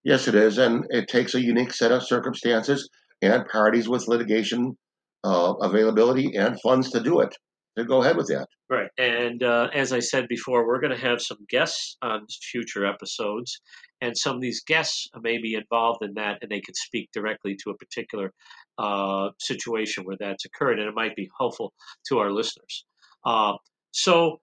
Yes, 0.03 0.27
it 0.27 0.35
is, 0.35 0.57
and 0.57 0.85
it 0.89 1.07
takes 1.07 1.35
a 1.35 1.41
unique 1.41 1.73
set 1.73 1.91
of 1.91 2.03
circumstances 2.03 2.89
and 3.21 3.45
parties 3.47 3.89
with 3.89 4.07
litigation 4.07 4.77
uh, 5.23 5.53
availability 5.61 6.35
and 6.35 6.59
funds 6.61 6.91
to 6.91 7.01
do 7.01 7.19
it. 7.19 7.35
To 7.77 7.85
go 7.85 8.01
ahead 8.01 8.17
with 8.17 8.27
that. 8.27 8.47
Right, 8.69 8.89
and 8.97 9.41
uh, 9.41 9.69
as 9.73 9.93
I 9.93 9.99
said 9.99 10.27
before, 10.27 10.67
we're 10.67 10.81
going 10.81 10.95
to 10.95 11.01
have 11.01 11.21
some 11.21 11.37
guests 11.49 11.97
on 12.01 12.25
future 12.51 12.85
episodes, 12.85 13.59
and 14.01 14.17
some 14.17 14.35
of 14.35 14.41
these 14.41 14.63
guests 14.63 15.07
may 15.21 15.37
be 15.37 15.55
involved 15.55 16.03
in 16.03 16.13
that, 16.15 16.39
and 16.41 16.51
they 16.51 16.61
could 16.61 16.75
speak 16.75 17.09
directly 17.13 17.55
to 17.63 17.69
a 17.69 17.77
particular 17.77 18.33
uh, 18.77 19.29
situation 19.39 20.03
where 20.03 20.17
that's 20.19 20.45
occurred, 20.45 20.79
and 20.79 20.89
it 20.89 20.95
might 20.95 21.15
be 21.15 21.29
helpful 21.39 21.73
to 22.07 22.19
our 22.19 22.31
listeners. 22.31 22.85
Uh, 23.25 23.53
so 23.91 24.39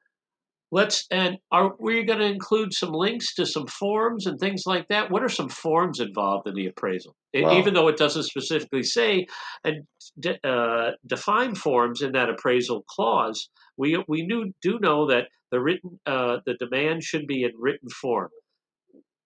let's 0.73 1.07
and 1.11 1.39
are 1.53 1.75
we 1.79 2.05
going 2.05 2.19
to 2.19 2.27
include 2.27 2.73
some 2.73 2.93
links 2.93 3.35
to 3.35 3.47
some 3.47 3.67
forms 3.67 4.27
and 4.27 4.39
things 4.39 4.63
like 4.67 4.89
that? 4.89 5.11
What 5.11 5.23
are 5.23 5.29
some 5.29 5.49
forms 5.49 6.01
involved 6.01 6.49
in 6.49 6.55
the 6.55 6.67
appraisal? 6.67 7.15
Wow. 7.35 7.59
even 7.59 7.75
though 7.75 7.89
it 7.89 7.99
doesn't 7.99 8.23
specifically 8.23 8.83
say 8.83 9.27
and 9.63 9.85
de, 10.19 10.39
uh, 10.43 10.93
define 11.07 11.55
forms 11.55 12.01
in 12.01 12.13
that 12.13 12.31
appraisal 12.31 12.83
clause 12.89 13.51
we 13.77 14.03
we 14.09 14.27
knew, 14.27 14.53
do 14.63 14.79
know 14.81 15.07
that 15.09 15.29
the 15.51 15.61
written 15.61 16.01
uh, 16.07 16.39
the 16.47 16.55
demand 16.55 17.03
should 17.03 17.27
be 17.27 17.45
in 17.45 17.53
written 17.59 17.89
form. 17.89 18.31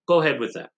Go 0.06 0.20
ahead 0.20 0.40
with 0.40 0.54
that. 0.54 0.70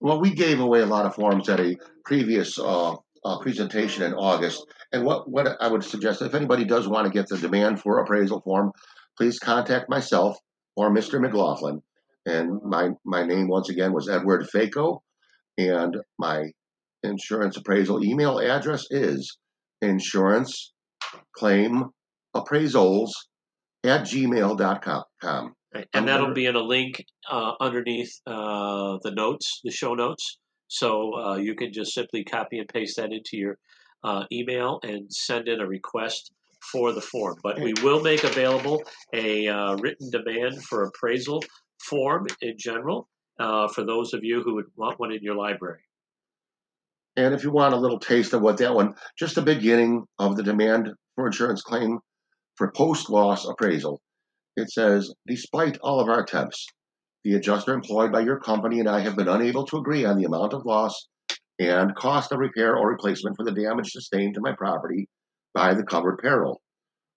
Well 0.00 0.20
we 0.20 0.34
gave 0.34 0.60
away 0.60 0.80
a 0.80 0.86
lot 0.86 1.06
of 1.06 1.14
forms 1.14 1.48
at 1.48 1.60
a 1.60 1.76
previous 2.04 2.58
uh, 2.58 2.96
uh, 3.24 3.38
presentation 3.38 4.02
in 4.02 4.14
August. 4.14 4.64
And 4.92 5.04
what, 5.04 5.30
what 5.30 5.56
I 5.60 5.68
would 5.68 5.84
suggest, 5.84 6.22
if 6.22 6.34
anybody 6.34 6.64
does 6.64 6.88
want 6.88 7.06
to 7.06 7.12
get 7.12 7.28
the 7.28 7.38
demand 7.38 7.80
for 7.80 7.98
appraisal 7.98 8.40
form, 8.40 8.72
please 9.16 9.38
contact 9.38 9.88
myself 9.88 10.36
or 10.76 10.90
Mr. 10.90 11.20
McLaughlin. 11.20 11.82
And 12.26 12.60
my, 12.64 12.90
my 13.04 13.24
name, 13.24 13.48
once 13.48 13.68
again, 13.68 13.92
was 13.92 14.08
Edward 14.08 14.46
Faco. 14.52 15.02
And 15.58 15.96
my 16.18 16.52
insurance 17.02 17.56
appraisal 17.56 18.04
email 18.04 18.38
address 18.38 18.86
is 18.90 19.38
insurance 19.80 20.72
claim 21.36 21.84
appraisals 22.34 23.10
at 23.84 24.02
gmail.com. 24.02 25.54
And 25.94 26.08
that'll 26.08 26.34
be 26.34 26.46
in 26.46 26.54
a 26.54 26.60
link 26.60 27.02
uh, 27.30 27.52
underneath 27.60 28.12
uh, 28.26 28.98
the 29.02 29.10
notes, 29.10 29.60
the 29.64 29.70
show 29.70 29.94
notes. 29.94 30.38
So 30.72 31.14
uh, 31.14 31.36
you 31.36 31.54
can 31.54 31.70
just 31.70 31.92
simply 31.92 32.24
copy 32.24 32.58
and 32.58 32.66
paste 32.66 32.96
that 32.96 33.12
into 33.12 33.36
your 33.36 33.58
uh, 34.02 34.24
email 34.32 34.80
and 34.82 35.12
send 35.12 35.46
in 35.46 35.60
a 35.60 35.66
request 35.66 36.32
for 36.72 36.92
the 36.92 37.00
form. 37.02 37.36
But 37.42 37.60
we 37.60 37.74
will 37.82 38.00
make 38.00 38.24
available 38.24 38.82
a 39.12 39.48
uh, 39.48 39.76
written 39.76 40.08
demand 40.10 40.64
for 40.64 40.84
appraisal 40.84 41.42
form 41.84 42.26
in 42.40 42.54
general 42.58 43.06
uh, 43.38 43.68
for 43.68 43.84
those 43.84 44.14
of 44.14 44.24
you 44.24 44.40
who 44.42 44.54
would 44.54 44.64
want 44.74 44.98
one 44.98 45.12
in 45.12 45.22
your 45.22 45.36
library. 45.36 45.82
And 47.16 47.34
if 47.34 47.44
you 47.44 47.50
want 47.50 47.74
a 47.74 47.78
little 47.78 47.98
taste 47.98 48.32
of 48.32 48.40
what 48.40 48.56
that 48.56 48.74
one, 48.74 48.94
just 49.18 49.34
the 49.34 49.42
beginning 49.42 50.06
of 50.18 50.38
the 50.38 50.42
demand 50.42 50.88
for 51.16 51.26
insurance 51.26 51.60
claim 51.60 51.98
for 52.56 52.72
post 52.72 53.10
loss 53.10 53.46
appraisal, 53.46 54.00
it 54.56 54.70
says, 54.70 55.12
despite 55.26 55.76
all 55.82 56.00
of 56.00 56.08
our 56.08 56.22
attempts, 56.22 56.66
the 57.24 57.34
adjuster 57.34 57.72
employed 57.72 58.12
by 58.12 58.20
your 58.20 58.40
company 58.40 58.80
and 58.80 58.88
I 58.88 59.00
have 59.00 59.16
been 59.16 59.28
unable 59.28 59.64
to 59.66 59.76
agree 59.76 60.04
on 60.04 60.18
the 60.18 60.24
amount 60.24 60.54
of 60.54 60.66
loss 60.66 61.08
and 61.58 61.94
cost 61.94 62.32
of 62.32 62.38
repair 62.38 62.76
or 62.76 62.90
replacement 62.90 63.36
for 63.36 63.44
the 63.44 63.52
damage 63.52 63.90
sustained 63.90 64.34
to 64.34 64.40
my 64.40 64.52
property 64.52 65.08
by 65.54 65.74
the 65.74 65.84
covered 65.84 66.18
peril. 66.18 66.60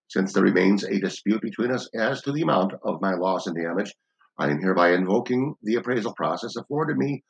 Since 0.10 0.34
there 0.34 0.44
remains 0.44 0.84
a 0.84 1.00
dispute 1.00 1.42
between 1.42 1.72
us 1.72 1.90
as 1.96 2.22
to 2.22 2.32
the 2.32 2.44
amount 2.44 2.74
of 2.84 3.02
my 3.02 3.16
loss 3.16 3.48
and 3.48 3.56
damage, 3.56 3.92
I 4.38 4.50
am 4.50 4.62
hereby 4.62 4.92
invoking 4.92 5.56
the 5.64 5.76
appraisal 5.76 6.14
process 6.14 6.56
afforded 6.56 6.98
me 6.98 7.24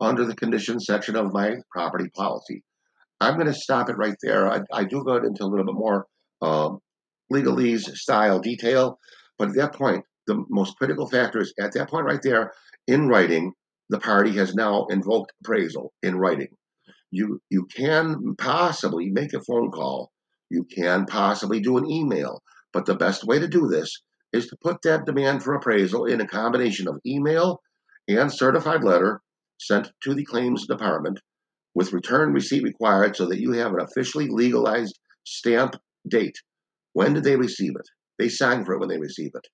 under 0.00 0.24
the 0.24 0.36
conditions 0.36 0.86
section 0.86 1.16
of 1.16 1.32
my 1.32 1.56
property 1.72 2.08
policy. 2.14 2.62
I'm 3.20 3.34
going 3.34 3.46
to 3.46 3.54
stop 3.54 3.90
it 3.90 3.98
right 3.98 4.16
there. 4.22 4.50
I, 4.50 4.60
I 4.72 4.84
do 4.84 5.02
go 5.04 5.16
into 5.16 5.44
a 5.44 5.46
little 5.46 5.66
bit 5.66 5.74
more 5.74 6.06
uh, 6.40 6.70
legalese 7.32 7.94
style 7.96 8.38
detail, 8.38 8.98
but 9.38 9.48
at 9.48 9.56
that 9.56 9.74
point, 9.74 10.04
the 10.26 10.44
most 10.48 10.76
critical 10.76 11.08
factor 11.08 11.40
is 11.40 11.52
at 11.58 11.72
that 11.72 11.88
point 11.88 12.06
right 12.06 12.22
there, 12.22 12.52
in 12.86 13.08
writing, 13.08 13.52
the 13.88 13.98
party 13.98 14.32
has 14.32 14.54
now 14.54 14.86
invoked 14.86 15.32
appraisal 15.42 15.92
in 16.02 16.16
writing. 16.16 16.48
You 17.10 17.40
you 17.50 17.66
can 17.66 18.36
possibly 18.36 19.10
make 19.10 19.32
a 19.32 19.40
phone 19.40 19.70
call, 19.70 20.12
you 20.50 20.64
can 20.64 21.06
possibly 21.06 21.60
do 21.60 21.76
an 21.76 21.90
email, 21.90 22.42
but 22.72 22.86
the 22.86 22.94
best 22.94 23.24
way 23.24 23.38
to 23.38 23.48
do 23.48 23.66
this 23.66 24.02
is 24.32 24.46
to 24.46 24.56
put 24.62 24.82
that 24.82 25.06
demand 25.06 25.42
for 25.42 25.54
appraisal 25.54 26.04
in 26.04 26.20
a 26.20 26.26
combination 26.26 26.86
of 26.86 27.00
email 27.04 27.60
and 28.08 28.32
certified 28.32 28.84
letter 28.84 29.20
sent 29.58 29.90
to 30.02 30.14
the 30.14 30.24
claims 30.24 30.66
department 30.66 31.20
with 31.74 31.92
return 31.92 32.32
receipt 32.32 32.62
required 32.62 33.16
so 33.16 33.26
that 33.26 33.40
you 33.40 33.52
have 33.52 33.72
an 33.72 33.80
officially 33.80 34.28
legalized 34.28 34.98
stamp 35.24 35.76
date. 36.08 36.36
When 36.92 37.14
did 37.14 37.24
they 37.24 37.36
receive 37.36 37.72
it? 37.76 37.88
They 38.18 38.28
sign 38.28 38.64
for 38.64 38.74
it 38.74 38.80
when 38.80 38.88
they 38.88 38.98
receive 38.98 39.30
it. 39.34 39.46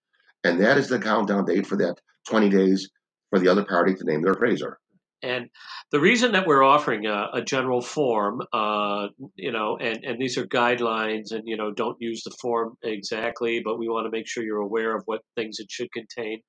And 0.47 0.61
that 0.61 0.79
is 0.79 0.89
the 0.89 0.99
countdown 0.99 1.45
date 1.45 1.67
for 1.67 1.77
that 1.79 1.97
20 2.29 2.49
days 2.49 2.89
for 3.31 3.39
the 3.39 3.49
other 3.49 3.65
party 3.65 3.95
to 3.95 4.05
name 4.05 4.23
their 4.23 4.33
appraiser. 4.33 4.79
And 5.23 5.49
the 5.91 5.99
reason 5.99 6.33
that 6.33 6.47
we're 6.47 6.63
offering 6.63 7.07
a, 7.07 7.29
a 7.33 7.43
general 7.43 7.81
form, 7.81 8.43
uh, 8.53 9.09
you 9.35 9.51
know, 9.51 9.77
and, 9.81 10.05
and 10.05 10.21
these 10.21 10.37
are 10.37 10.47
guidelines, 10.47 11.33
and 11.33 11.43
you 11.47 11.57
know, 11.57 11.73
don't 11.73 11.97
use 12.01 12.23
the 12.23 12.37
form 12.41 12.75
exactly, 12.85 13.61
but 13.65 13.79
we 13.79 13.89
want 13.89 14.07
to 14.07 14.11
make 14.11 14.29
sure 14.29 14.45
you're 14.45 14.59
aware 14.59 14.95
of 14.95 15.03
what 15.07 15.23
things 15.35 15.59
it 15.59 15.69
should 15.71 15.91
contain, 15.93 16.43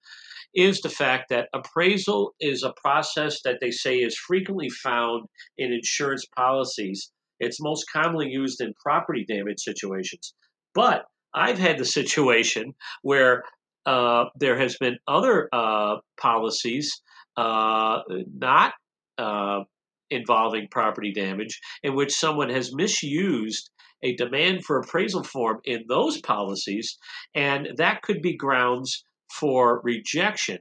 is 0.54 0.82
the 0.82 0.90
fact 0.90 1.30
that 1.30 1.50
appraisal 1.54 2.36
is 2.40 2.62
a 2.64 2.74
process 2.82 3.42
that 3.44 3.58
they 3.62 3.72
say 3.72 3.98
is 3.98 4.18
frequently 4.18 4.70
found 4.70 5.26
in 5.58 5.72
insurance 5.72 6.26
policies. 6.36 7.12
It's 7.40 7.62
most 7.62 7.86
commonly 7.92 8.28
used 8.30 8.62
in 8.62 8.74
property 8.84 9.26
damage 9.28 9.60
situations, 9.60 10.34
but 10.76 11.06
I've 11.34 11.60
had 11.60 11.78
the 11.78 11.86
situation 12.00 12.74
where 13.02 13.44
uh, 13.88 14.26
there 14.40 14.58
has 14.58 14.78
been 14.78 14.98
other 15.08 15.50
uh, 15.54 15.96
policies 16.20 17.02
uh, 17.38 18.00
not 18.36 18.74
uh, 19.18 19.62
involving 20.10 20.68
property 20.70 21.12
damage 21.14 21.60
in 21.84 21.96
which 21.96 22.14
someone 22.14 22.50
has 22.50 22.74
misused 22.74 23.70
a 24.04 24.16
demand 24.16 24.64
for 24.64 24.80
appraisal 24.80 25.24
form 25.24 25.60
in 25.64 25.86
those 25.88 26.22
policies, 26.22 26.98
and 27.34 27.70
that 27.78 28.04
could 28.04 28.22
be 28.22 28.36
grounds 28.36 29.04
for 29.34 29.82
rejection 29.84 30.60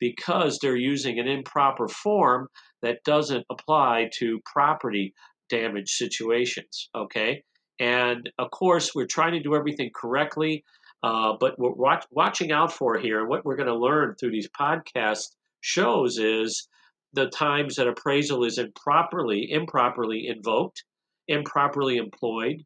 because 0.00 0.58
they're 0.58 0.76
using 0.76 1.18
an 1.18 1.28
improper 1.28 1.88
form 1.88 2.48
that 2.82 3.04
doesn't 3.04 3.44
apply 3.50 4.10
to 4.18 4.40
property 4.44 5.14
damage 5.48 5.90
situations. 5.90 6.88
Okay. 6.94 7.42
And 7.78 8.30
of 8.38 8.50
course, 8.50 8.94
we're 8.94 9.06
trying 9.06 9.32
to 9.32 9.42
do 9.42 9.54
everything 9.54 9.90
correctly. 9.94 10.64
Uh, 11.02 11.34
but 11.38 11.58
what 11.58 11.76
we're 11.76 11.84
watch, 11.84 12.04
watching 12.10 12.52
out 12.52 12.72
for 12.72 12.98
here, 12.98 13.20
and 13.20 13.28
what 13.28 13.44
we're 13.44 13.56
going 13.56 13.68
to 13.68 13.74
learn 13.74 14.14
through 14.14 14.30
these 14.30 14.48
podcast 14.58 15.28
shows 15.60 16.18
is 16.18 16.68
the 17.12 17.28
times 17.28 17.76
that 17.76 17.88
appraisal 17.88 18.44
is 18.44 18.58
improperly, 18.58 19.50
improperly 19.50 20.28
invoked, 20.28 20.84
improperly 21.28 21.96
employed, 21.96 22.62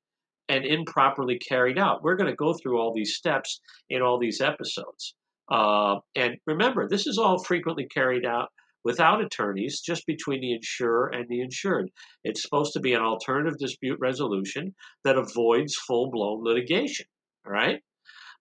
and 0.49 0.65
improperly 0.65 1.39
carried 1.39 1.79
out. 1.79 2.03
We're 2.03 2.17
going 2.17 2.31
to 2.31 2.37
go 2.37 2.53
through 2.53 2.79
all 2.79 2.93
these 2.93 3.15
steps 3.15 3.61
in 3.89 4.03
all 4.03 4.19
these 4.19 4.41
episodes. 4.41 5.15
Uh, 5.51 5.97
and 6.15 6.37
remember, 6.47 6.89
this 6.89 7.07
is 7.07 7.19
all 7.19 7.43
frequently 7.43 7.87
carried 7.87 8.27
out 8.27 8.49
without 8.85 9.23
attorneys, 9.23 9.81
just 9.81 10.07
between 10.07 10.41
the 10.41 10.53
insurer 10.53 11.09
and 11.09 11.27
the 11.29 11.41
insured. 11.41 11.91
It's 12.23 12.43
supposed 12.43 12.75
to 12.75 12.81
be 12.81 12.93
an 12.93 13.01
alternative 13.01 13.59
dispute 13.59 13.99
resolution 14.01 14.75
that 15.05 15.17
avoids 15.17 15.75
full 15.75 16.11
blown 16.11 16.45
litigation. 16.45 17.07
All 17.47 17.53
right. 17.53 17.81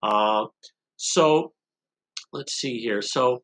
Uh, 0.03 0.45
so 0.97 1.53
let's 2.31 2.53
see 2.53 2.79
here. 2.79 3.01
So 3.01 3.41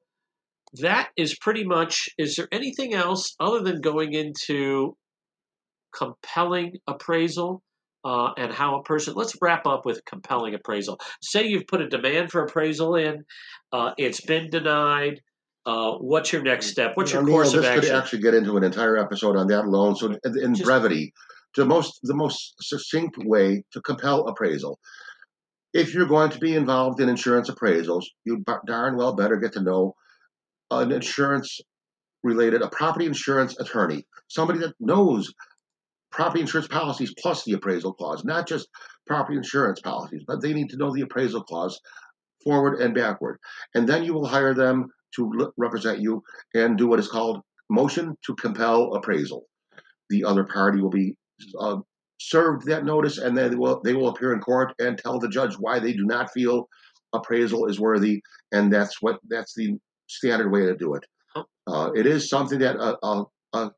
that 0.82 1.10
is 1.18 1.36
pretty 1.40 1.64
much. 1.64 2.10
Is 2.18 2.36
there 2.36 2.48
anything 2.52 2.94
else 2.94 3.36
other 3.40 3.62
than 3.62 3.82
going 3.82 4.14
into 4.14 4.96
compelling 5.96 6.74
appraisal 6.88 7.64
uh, 8.06 8.32
and 8.38 8.52
how 8.52 8.80
a 8.80 8.84
person. 8.84 9.14
Let's 9.16 9.36
wrap 9.42 9.66
up 9.66 9.86
with 9.86 10.04
compelling 10.06 10.54
appraisal. 10.54 11.00
Say 11.22 11.48
you've 11.48 11.68
put 11.68 11.82
a 11.82 11.88
demand 11.88 12.32
for 12.32 12.44
appraisal 12.44 12.96
in, 12.96 13.24
uh, 13.72 13.92
it's 13.98 14.22
been 14.22 14.50
denied. 14.50 15.22
Uh, 15.66 15.94
what's 15.96 16.32
your 16.32 16.42
next 16.42 16.68
step? 16.68 16.92
What's 16.96 17.12
your 17.12 17.24
Neil, 17.24 17.34
course 17.36 17.54
of 17.54 17.62
this 17.62 17.70
action? 17.70 17.92
could 17.92 17.98
actually 17.98 18.22
get 18.22 18.34
into 18.34 18.58
an 18.58 18.64
entire 18.64 18.98
episode 18.98 19.36
on 19.36 19.48
that 19.48 19.66
alone. 19.66 19.96
So, 19.96 20.08
in, 20.24 20.40
in 20.42 20.56
Just- 20.56 20.66
brevity, 20.66 21.14
the 21.56 21.66
most 21.66 22.00
the 22.04 22.16
most 22.16 22.56
succinct 22.62 23.18
way 23.18 23.64
to 23.74 23.82
compel 23.82 24.28
appraisal. 24.28 24.80
If 25.74 25.94
you're 25.94 26.08
going 26.08 26.32
to 26.32 26.40
be 26.40 26.56
involved 26.56 27.00
in 27.00 27.10
insurance 27.10 27.50
appraisals, 27.50 28.06
you 28.26 28.44
darn 28.66 28.98
well 28.98 29.16
better 29.16 29.38
get 29.38 29.54
to 29.54 29.62
know 29.62 29.94
an 30.72 30.92
insurance 30.92 31.60
related, 32.24 32.62
a 32.62 32.70
property 32.70 33.06
insurance 33.06 33.60
attorney, 33.60 34.06
somebody 34.28 34.60
that 34.60 34.74
knows 34.80 35.34
property 36.12 36.42
insurance 36.42 36.68
policies 36.68 37.14
plus 37.20 37.44
the 37.44 37.54
appraisal 37.54 37.94
clause, 37.94 38.26
not 38.26 38.48
just 38.48 38.68
property 39.08 39.38
insurance 39.38 39.80
policies, 39.82 40.24
but 40.28 40.42
they 40.42 40.54
need 40.54 40.70
to 40.70 40.78
know 40.78 40.94
the 40.94 41.02
appraisal 41.02 41.44
clause 41.44 41.80
forward 42.44 42.80
and 42.80 42.96
backward. 42.96 43.38
And 43.76 43.88
then 43.88 44.04
you 44.04 44.14
will 44.14 44.26
hire 44.26 44.54
them 44.54 44.88
to 45.16 45.52
represent 45.58 46.00
you 46.00 46.24
and 46.54 46.78
do 46.78 46.88
what 46.88 47.00
is 47.00 47.08
called 47.08 47.42
motion 47.70 48.16
to 48.26 48.36
compel 48.36 48.94
appraisal. 48.94 49.46
The 50.10 50.24
other 50.24 50.44
party 50.44 50.82
will 50.82 50.90
be 50.90 51.16
uh, 51.60 51.78
served 52.20 52.66
that 52.68 52.86
notice, 52.86 53.18
and 53.18 53.38
then 53.38 53.50
they 53.50 53.56
will 53.56 53.82
they 53.84 53.94
will 53.94 54.10
appear 54.10 54.34
in 54.34 54.40
court 54.40 54.74
and 54.80 54.98
tell 54.98 55.20
the 55.20 55.30
judge 55.30 55.56
why 55.56 55.80
they 55.80 55.94
do 55.94 56.06
not 56.06 56.32
feel 56.32 56.68
appraisal 57.14 57.68
is 57.68 57.80
worthy, 57.80 58.22
and 58.52 58.72
that's 58.72 59.02
what 59.02 59.20
that's 59.30 59.54
the 59.56 59.78
standard 60.08 60.52
way 60.52 60.62
to 60.66 60.76
do 60.76 60.96
it. 60.96 61.04
Uh, 61.68 61.92
it 61.96 62.06
is 62.06 62.30
something 62.30 62.60
that 62.60 62.76
a, 62.76 62.98
a, 63.06 63.26
a 63.54 63.72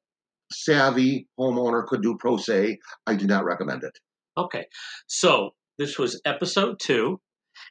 savvy 0.52 1.28
homeowner 1.40 1.86
could 1.86 2.02
do 2.02 2.18
pro 2.18 2.38
se. 2.38 2.80
I 3.06 3.16
do 3.16 3.28
not 3.28 3.46
recommend 3.46 3.84
it. 3.84 3.98
Okay, 4.38 4.66
so 5.08 5.52
this 5.78 6.00
was 6.00 6.22
episode 6.26 6.80
two, 6.80 7.20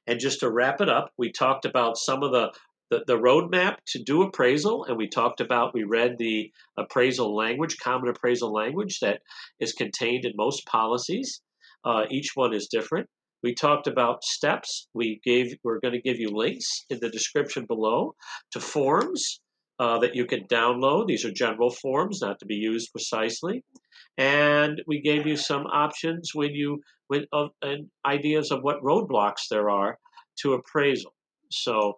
and 0.06 0.20
just 0.20 0.40
to 0.40 0.50
wrap 0.50 0.80
it 0.80 0.88
up, 0.88 1.10
we 1.18 1.32
talked 1.32 1.64
about 1.64 1.96
some 1.96 2.22
of 2.22 2.32
the 2.32 2.52
the, 2.90 3.04
the 3.06 3.16
roadmap 3.16 3.76
to 3.88 4.02
do 4.02 4.22
appraisal, 4.22 4.84
and 4.84 4.96
we 4.96 5.08
talked 5.08 5.40
about 5.40 5.74
we 5.74 5.84
read 5.84 6.16
the 6.18 6.50
appraisal 6.78 7.34
language, 7.34 7.76
common 7.82 8.08
appraisal 8.08 8.52
language 8.52 8.98
that 9.00 9.20
is 9.60 9.72
contained 9.72 10.24
in 10.24 10.32
most 10.36 10.66
policies. 10.66 11.40
Uh, 11.84 12.04
each 12.10 12.30
one 12.34 12.54
is 12.54 12.68
different. 12.70 13.08
We 13.42 13.54
talked 13.54 13.86
about 13.86 14.22
steps. 14.22 14.88
We 14.92 15.20
gave 15.24 15.54
we're 15.64 15.80
going 15.80 15.94
to 15.94 16.02
give 16.02 16.18
you 16.18 16.28
links 16.28 16.84
in 16.90 16.98
the 17.00 17.08
description 17.08 17.64
below 17.66 18.14
to 18.52 18.60
forms 18.60 19.40
uh, 19.78 19.98
that 20.00 20.14
you 20.14 20.26
can 20.26 20.44
download. 20.44 21.06
These 21.06 21.24
are 21.24 21.32
general 21.32 21.70
forms, 21.70 22.20
not 22.20 22.38
to 22.40 22.46
be 22.46 22.56
used 22.56 22.92
precisely 22.92 23.64
and 24.20 24.82
we 24.86 25.00
gave 25.00 25.26
you 25.26 25.36
some 25.36 25.66
options 25.66 26.34
when 26.34 26.54
you 26.54 26.82
with 27.08 27.24
uh, 27.32 27.48
ideas 28.06 28.50
of 28.50 28.62
what 28.62 28.82
roadblocks 28.82 29.48
there 29.50 29.70
are 29.70 29.98
to 30.40 30.52
appraisal. 30.52 31.12
So 31.50 31.94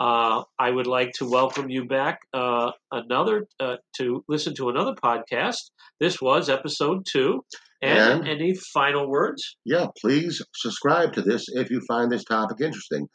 uh, 0.00 0.42
I 0.58 0.70
would 0.70 0.86
like 0.86 1.12
to 1.14 1.28
welcome 1.28 1.68
you 1.70 1.86
back 1.86 2.20
uh, 2.32 2.72
another 2.90 3.46
uh, 3.60 3.76
to 3.96 4.24
listen 4.28 4.54
to 4.56 4.68
another 4.68 4.94
podcast. 4.94 5.70
This 6.00 6.20
was 6.20 6.48
episode 6.48 7.06
two. 7.10 7.44
And, 7.82 8.20
And- 8.20 8.28
any 8.28 8.54
final 8.54 9.08
words? 9.08 9.56
Yeah, 9.64 9.86
please 10.00 10.40
subscribe 10.54 11.12
to 11.14 11.22
this 11.22 11.46
if 11.48 11.70
you 11.70 11.80
find 11.88 12.10
this 12.10 12.24
topic 12.24 12.58
interesting. 12.60 13.08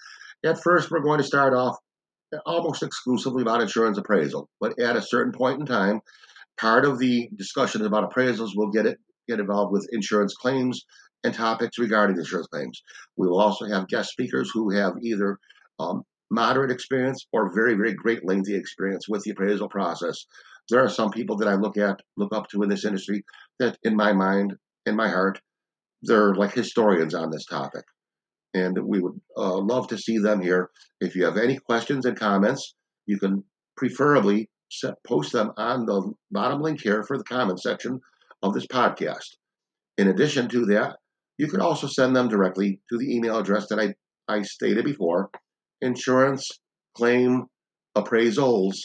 At 0.45 0.61
first, 0.61 0.91
we're 0.91 0.99
going 1.03 1.19
to 1.19 1.23
start 1.25 1.53
off 1.53 1.77
almost 2.45 2.83
exclusively 2.83 3.41
about 3.41 3.61
insurance 3.61 3.97
appraisal, 3.97 4.49
but 4.59 4.77
at 4.79 4.97
a 4.97 5.01
certain 5.01 5.31
point 5.31 5.59
in 5.61 5.65
time, 5.65 6.01
part 6.59 6.83
of 6.85 6.99
the 6.99 7.29
discussion 7.35 7.85
about 7.85 8.11
appraisals 8.11 8.49
will 8.55 8.69
get 8.69 8.85
it 8.85 8.97
get 9.29 9.39
involved 9.39 9.71
with 9.73 9.87
insurance 9.91 10.33
claims 10.33 10.85
and 11.23 11.33
topics 11.33 11.77
regarding 11.77 12.17
insurance 12.17 12.47
claims. 12.47 12.81
We 13.17 13.27
will 13.27 13.39
also 13.41 13.65
have 13.65 13.87
guest 13.87 14.11
speakers 14.11 14.49
who 14.53 14.69
have 14.71 14.93
either 15.01 15.37
um, 15.79 16.03
moderate 16.29 16.71
experience 16.71 17.25
or 17.31 17.53
very, 17.53 17.75
very 17.75 17.93
great 17.93 18.25
lengthy 18.25 18.55
experience 18.55 19.07
with 19.07 19.23
the 19.23 19.31
appraisal 19.31 19.69
process. 19.69 20.25
There 20.69 20.83
are 20.83 20.89
some 20.89 21.11
people 21.11 21.37
that 21.37 21.47
I 21.47 21.55
look 21.55 21.77
at, 21.77 22.01
look 22.17 22.35
up 22.35 22.49
to 22.49 22.61
in 22.63 22.69
this 22.69 22.85
industry 22.85 23.23
that, 23.59 23.77
in 23.83 23.95
my 23.95 24.11
mind, 24.11 24.55
in 24.85 24.95
my 24.95 25.07
heart, 25.07 25.39
they're 26.01 26.35
like 26.35 26.53
historians 26.53 27.13
on 27.13 27.31
this 27.31 27.45
topic. 27.45 27.83
And 28.53 28.77
we 28.83 28.99
would 28.99 29.19
uh, 29.37 29.57
love 29.57 29.87
to 29.89 29.97
see 29.97 30.17
them 30.17 30.41
here. 30.41 30.69
If 30.99 31.15
you 31.15 31.25
have 31.25 31.37
any 31.37 31.57
questions 31.57 32.05
and 32.05 32.19
comments, 32.19 32.75
you 33.05 33.17
can 33.19 33.43
preferably 33.77 34.49
set, 34.69 34.95
post 35.05 35.31
them 35.31 35.51
on 35.57 35.85
the 35.85 36.11
bottom 36.31 36.61
link 36.61 36.81
here 36.81 37.03
for 37.03 37.17
the 37.17 37.23
comment 37.23 37.61
section 37.61 37.99
of 38.43 38.53
this 38.53 38.67
podcast. 38.67 39.35
In 39.97 40.09
addition 40.09 40.49
to 40.49 40.65
that, 40.65 40.97
you 41.37 41.47
can 41.47 41.61
also 41.61 41.87
send 41.87 42.15
them 42.15 42.27
directly 42.27 42.81
to 42.89 42.97
the 42.97 43.15
email 43.15 43.37
address 43.37 43.67
that 43.69 43.79
I, 43.79 43.93
I 44.27 44.41
stated 44.41 44.85
before 44.85 45.29
insurance 45.81 46.49
claim 46.95 47.45
appraisals 47.95 48.75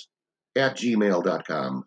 at 0.57 0.77
gmail.com. 0.77 1.85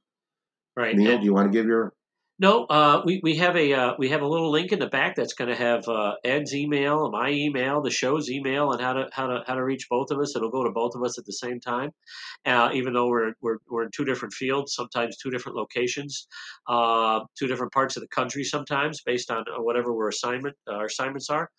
Right. 0.76 0.95
Neil, 0.95 1.12
and- 1.12 1.22
do 1.22 1.26
you 1.26 1.34
want 1.34 1.51
to 1.51 1.58
give 1.58 1.68
your 1.68 1.93
No, 2.38 2.66
uh, 2.66 3.01
we, 3.06 3.22
we 3.24 3.38
have 3.38 3.56
a 3.56 3.72
uh, 3.72 3.93
we 3.97 4.10
have 4.10 4.22
a 4.22 4.28
little 4.28 4.51
link 4.51 4.74
in 4.74 4.80
the 4.80 4.88
back 4.88 5.16
that's 5.16 5.34
going 5.34 5.49
to 5.49 5.56
have 5.56 5.88
uh, 5.88 6.16
Ed's 6.26 6.53
email, 6.53 7.10
my 7.10 7.30
email, 7.30 7.82
the 7.82 7.89
show's 7.89 8.30
email, 8.30 8.74
and 8.74 8.82
how 8.82 8.91
to 8.91 9.08
how 9.14 9.28
to 9.28 9.43
how 9.47 9.56
to 9.56 9.64
reach 9.64 9.88
both 9.89 10.12
of 10.12 10.20
us. 10.20 10.36
It'll 10.36 10.51
go 10.51 10.66
to 10.66 10.72
both 10.72 10.95
of 10.95 11.03
us 11.03 11.18
at 11.18 11.26
the 11.26 11.32
same 11.32 11.62
time, 11.62 11.91
uh, 12.45 12.72
even 12.74 12.91
though 12.91 13.08
we're, 13.08 13.34
we're 13.41 13.60
we're 13.70 13.84
in 13.84 13.91
two 13.95 14.03
different 14.03 14.34
fields, 14.34 14.74
sometimes 14.74 15.16
two 15.16 15.30
different 15.30 15.56
locations, 15.56 16.28
uh, 16.68 17.22
two 17.39 17.47
different 17.47 17.72
parts 17.72 17.95
of 17.95 18.01
the 18.01 18.10
country, 18.10 18.43
sometimes 18.43 19.01
based 19.06 19.32
on 19.32 19.45
uh, 19.47 19.62
whatever 19.62 19.91
our 19.91 20.10
assignment 20.10 20.58
our 20.68 20.88
assignments 20.88 21.30
are. 21.30 21.49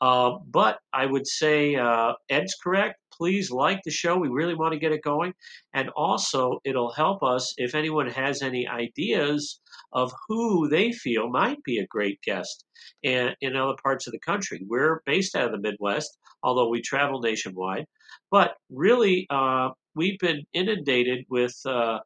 Uh, 0.00 0.32
but 0.50 0.78
I 0.92 1.06
would 1.06 1.26
say 1.26 1.74
uh, 1.76 2.12
Ed's 2.28 2.54
correct. 2.62 2.96
Please 3.12 3.50
like 3.50 3.80
the 3.82 3.90
show. 3.90 4.18
We 4.18 4.28
really 4.28 4.54
want 4.54 4.74
to 4.74 4.78
get 4.78 4.92
it 4.92 5.02
going, 5.02 5.32
and 5.72 5.88
also 5.96 6.60
it'll 6.64 6.92
help 6.92 7.22
us 7.22 7.54
if 7.56 7.74
anyone 7.74 8.10
has 8.10 8.42
any 8.42 8.68
ideas 8.68 9.60
of 9.92 10.12
who 10.28 10.68
they 10.68 10.92
feel 10.92 11.30
might 11.30 11.62
be 11.62 11.78
a 11.78 11.86
great 11.86 12.20
guest 12.20 12.64
in, 13.02 13.30
in 13.40 13.56
other 13.56 13.76
parts 13.82 14.06
of 14.06 14.12
the 14.12 14.18
country. 14.18 14.60
We're 14.68 15.00
based 15.06 15.34
out 15.34 15.46
of 15.46 15.52
the 15.52 15.58
Midwest, 15.58 16.18
although 16.42 16.68
we 16.68 16.82
travel 16.82 17.20
nationwide. 17.20 17.86
But 18.30 18.54
really, 18.70 19.26
uh, 19.30 19.70
we've 19.94 20.18
been 20.18 20.42
inundated 20.52 21.24
with 21.30 21.54
uh, 21.64 22.00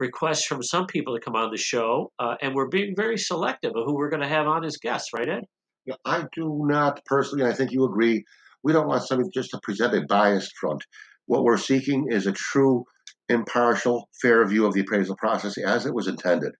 requests 0.00 0.46
from 0.46 0.62
some 0.62 0.86
people 0.86 1.14
to 1.14 1.20
come 1.20 1.36
on 1.36 1.50
the 1.50 1.58
show, 1.58 2.10
uh, 2.18 2.36
and 2.40 2.54
we're 2.54 2.68
being 2.68 2.94
very 2.96 3.18
selective 3.18 3.72
of 3.76 3.84
who 3.84 3.94
we're 3.94 4.10
going 4.10 4.22
to 4.22 4.28
have 4.28 4.46
on 4.46 4.64
as 4.64 4.78
guests, 4.78 5.12
right, 5.12 5.28
Ed? 5.28 5.44
Yeah, 5.86 5.96
I 6.04 6.26
do 6.34 6.62
not 6.64 7.04
personally, 7.06 7.44
and 7.44 7.52
I 7.52 7.56
think 7.56 7.72
you 7.72 7.84
agree, 7.84 8.24
we 8.62 8.72
don't 8.72 8.86
want 8.86 9.02
somebody 9.02 9.30
just 9.34 9.50
to 9.50 9.60
present 9.62 9.94
a 9.94 10.02
biased 10.02 10.56
front. 10.56 10.84
What 11.26 11.44
we're 11.44 11.56
seeking 11.56 12.06
is 12.10 12.26
a 12.26 12.32
true, 12.32 12.84
impartial, 13.28 14.08
fair 14.20 14.46
view 14.46 14.66
of 14.66 14.74
the 14.74 14.80
appraisal 14.80 15.16
process 15.16 15.58
as 15.58 15.86
it 15.86 15.94
was 15.94 16.06
intended. 16.06 16.52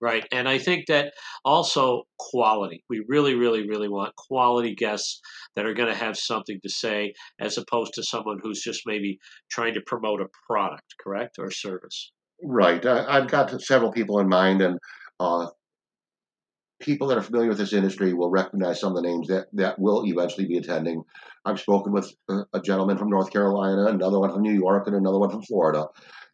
Right. 0.00 0.26
And 0.32 0.48
I 0.48 0.58
think 0.58 0.86
that 0.88 1.12
also 1.44 2.02
quality. 2.18 2.82
We 2.90 3.04
really, 3.06 3.36
really, 3.36 3.68
really 3.68 3.88
want 3.88 4.16
quality 4.16 4.74
guests 4.74 5.20
that 5.54 5.64
are 5.64 5.74
going 5.74 5.90
to 5.92 5.94
have 5.94 6.16
something 6.18 6.58
to 6.64 6.68
say 6.68 7.14
as 7.40 7.56
opposed 7.56 7.94
to 7.94 8.02
someone 8.02 8.40
who's 8.42 8.60
just 8.60 8.82
maybe 8.84 9.20
trying 9.48 9.74
to 9.74 9.80
promote 9.86 10.20
a 10.20 10.26
product, 10.50 10.96
correct? 11.00 11.36
Or 11.38 11.52
service. 11.52 12.10
Right. 12.42 12.84
I, 12.84 13.16
I've 13.16 13.28
got 13.28 13.62
several 13.62 13.92
people 13.92 14.18
in 14.18 14.28
mind, 14.28 14.60
and 14.60 14.76
uh, 15.20 15.46
people 16.82 17.08
that 17.08 17.16
are 17.16 17.22
familiar 17.22 17.48
with 17.48 17.58
this 17.58 17.72
industry 17.72 18.12
will 18.12 18.30
recognize 18.30 18.80
some 18.80 18.94
of 18.94 19.02
the 19.02 19.08
names 19.08 19.28
that, 19.28 19.46
that 19.54 19.78
will 19.78 20.04
eventually 20.04 20.46
be 20.46 20.58
attending. 20.58 21.02
I've 21.44 21.60
spoken 21.60 21.92
with 21.92 22.12
a, 22.28 22.40
a 22.52 22.60
gentleman 22.60 22.98
from 22.98 23.08
North 23.08 23.32
Carolina, 23.32 23.86
another 23.86 24.18
one 24.18 24.30
from 24.30 24.42
New 24.42 24.52
York, 24.52 24.86
and 24.86 24.96
another 24.96 25.18
one 25.18 25.30
from 25.30 25.42
Florida. 25.42 25.86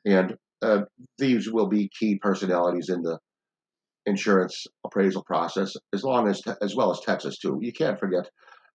And 0.04 0.36
uh, 0.62 0.82
these 1.18 1.48
will 1.50 1.68
be 1.68 1.90
key 1.96 2.18
personalities 2.20 2.88
in 2.88 3.02
the 3.02 3.18
insurance 4.06 4.66
appraisal 4.84 5.22
process, 5.22 5.74
as 5.94 6.02
long 6.02 6.28
as 6.28 6.42
as 6.62 6.74
well 6.74 6.90
as 6.90 7.00
Texas 7.00 7.38
too. 7.38 7.58
You 7.60 7.72
can't 7.72 8.00
forget 8.00 8.28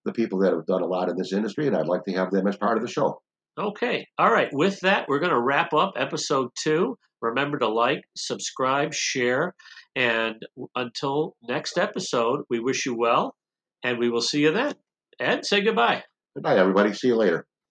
the 0.05 0.13
people 0.13 0.39
that 0.39 0.53
have 0.53 0.65
done 0.65 0.83
a 0.83 0.87
lot 0.87 1.09
in 1.09 1.17
this 1.17 1.33
industry, 1.33 1.67
and 1.67 1.75
I'd 1.75 1.87
like 1.87 2.05
to 2.05 2.13
have 2.13 2.31
them 2.31 2.47
as 2.47 2.55
part 2.55 2.77
of 2.77 2.83
the 2.83 2.91
show. 2.91 3.21
Okay. 3.59 4.07
All 4.17 4.31
right. 4.31 4.49
With 4.51 4.79
that, 4.81 5.05
we're 5.07 5.19
going 5.19 5.31
to 5.31 5.41
wrap 5.41 5.73
up 5.73 5.93
episode 5.95 6.49
two. 6.61 6.97
Remember 7.21 7.59
to 7.59 7.67
like, 7.67 8.01
subscribe, 8.17 8.93
share. 8.93 9.53
And 9.95 10.41
until 10.75 11.35
next 11.47 11.77
episode, 11.77 12.41
we 12.49 12.59
wish 12.59 12.85
you 12.85 12.95
well 12.95 13.35
and 13.83 13.99
we 13.99 14.09
will 14.09 14.21
see 14.21 14.41
you 14.41 14.51
then. 14.51 14.73
Ed, 15.19 15.45
say 15.45 15.61
goodbye. 15.61 16.03
Good 16.35 16.43
night, 16.43 16.57
everybody. 16.57 16.93
See 16.93 17.07
you 17.07 17.15
later. 17.15 17.45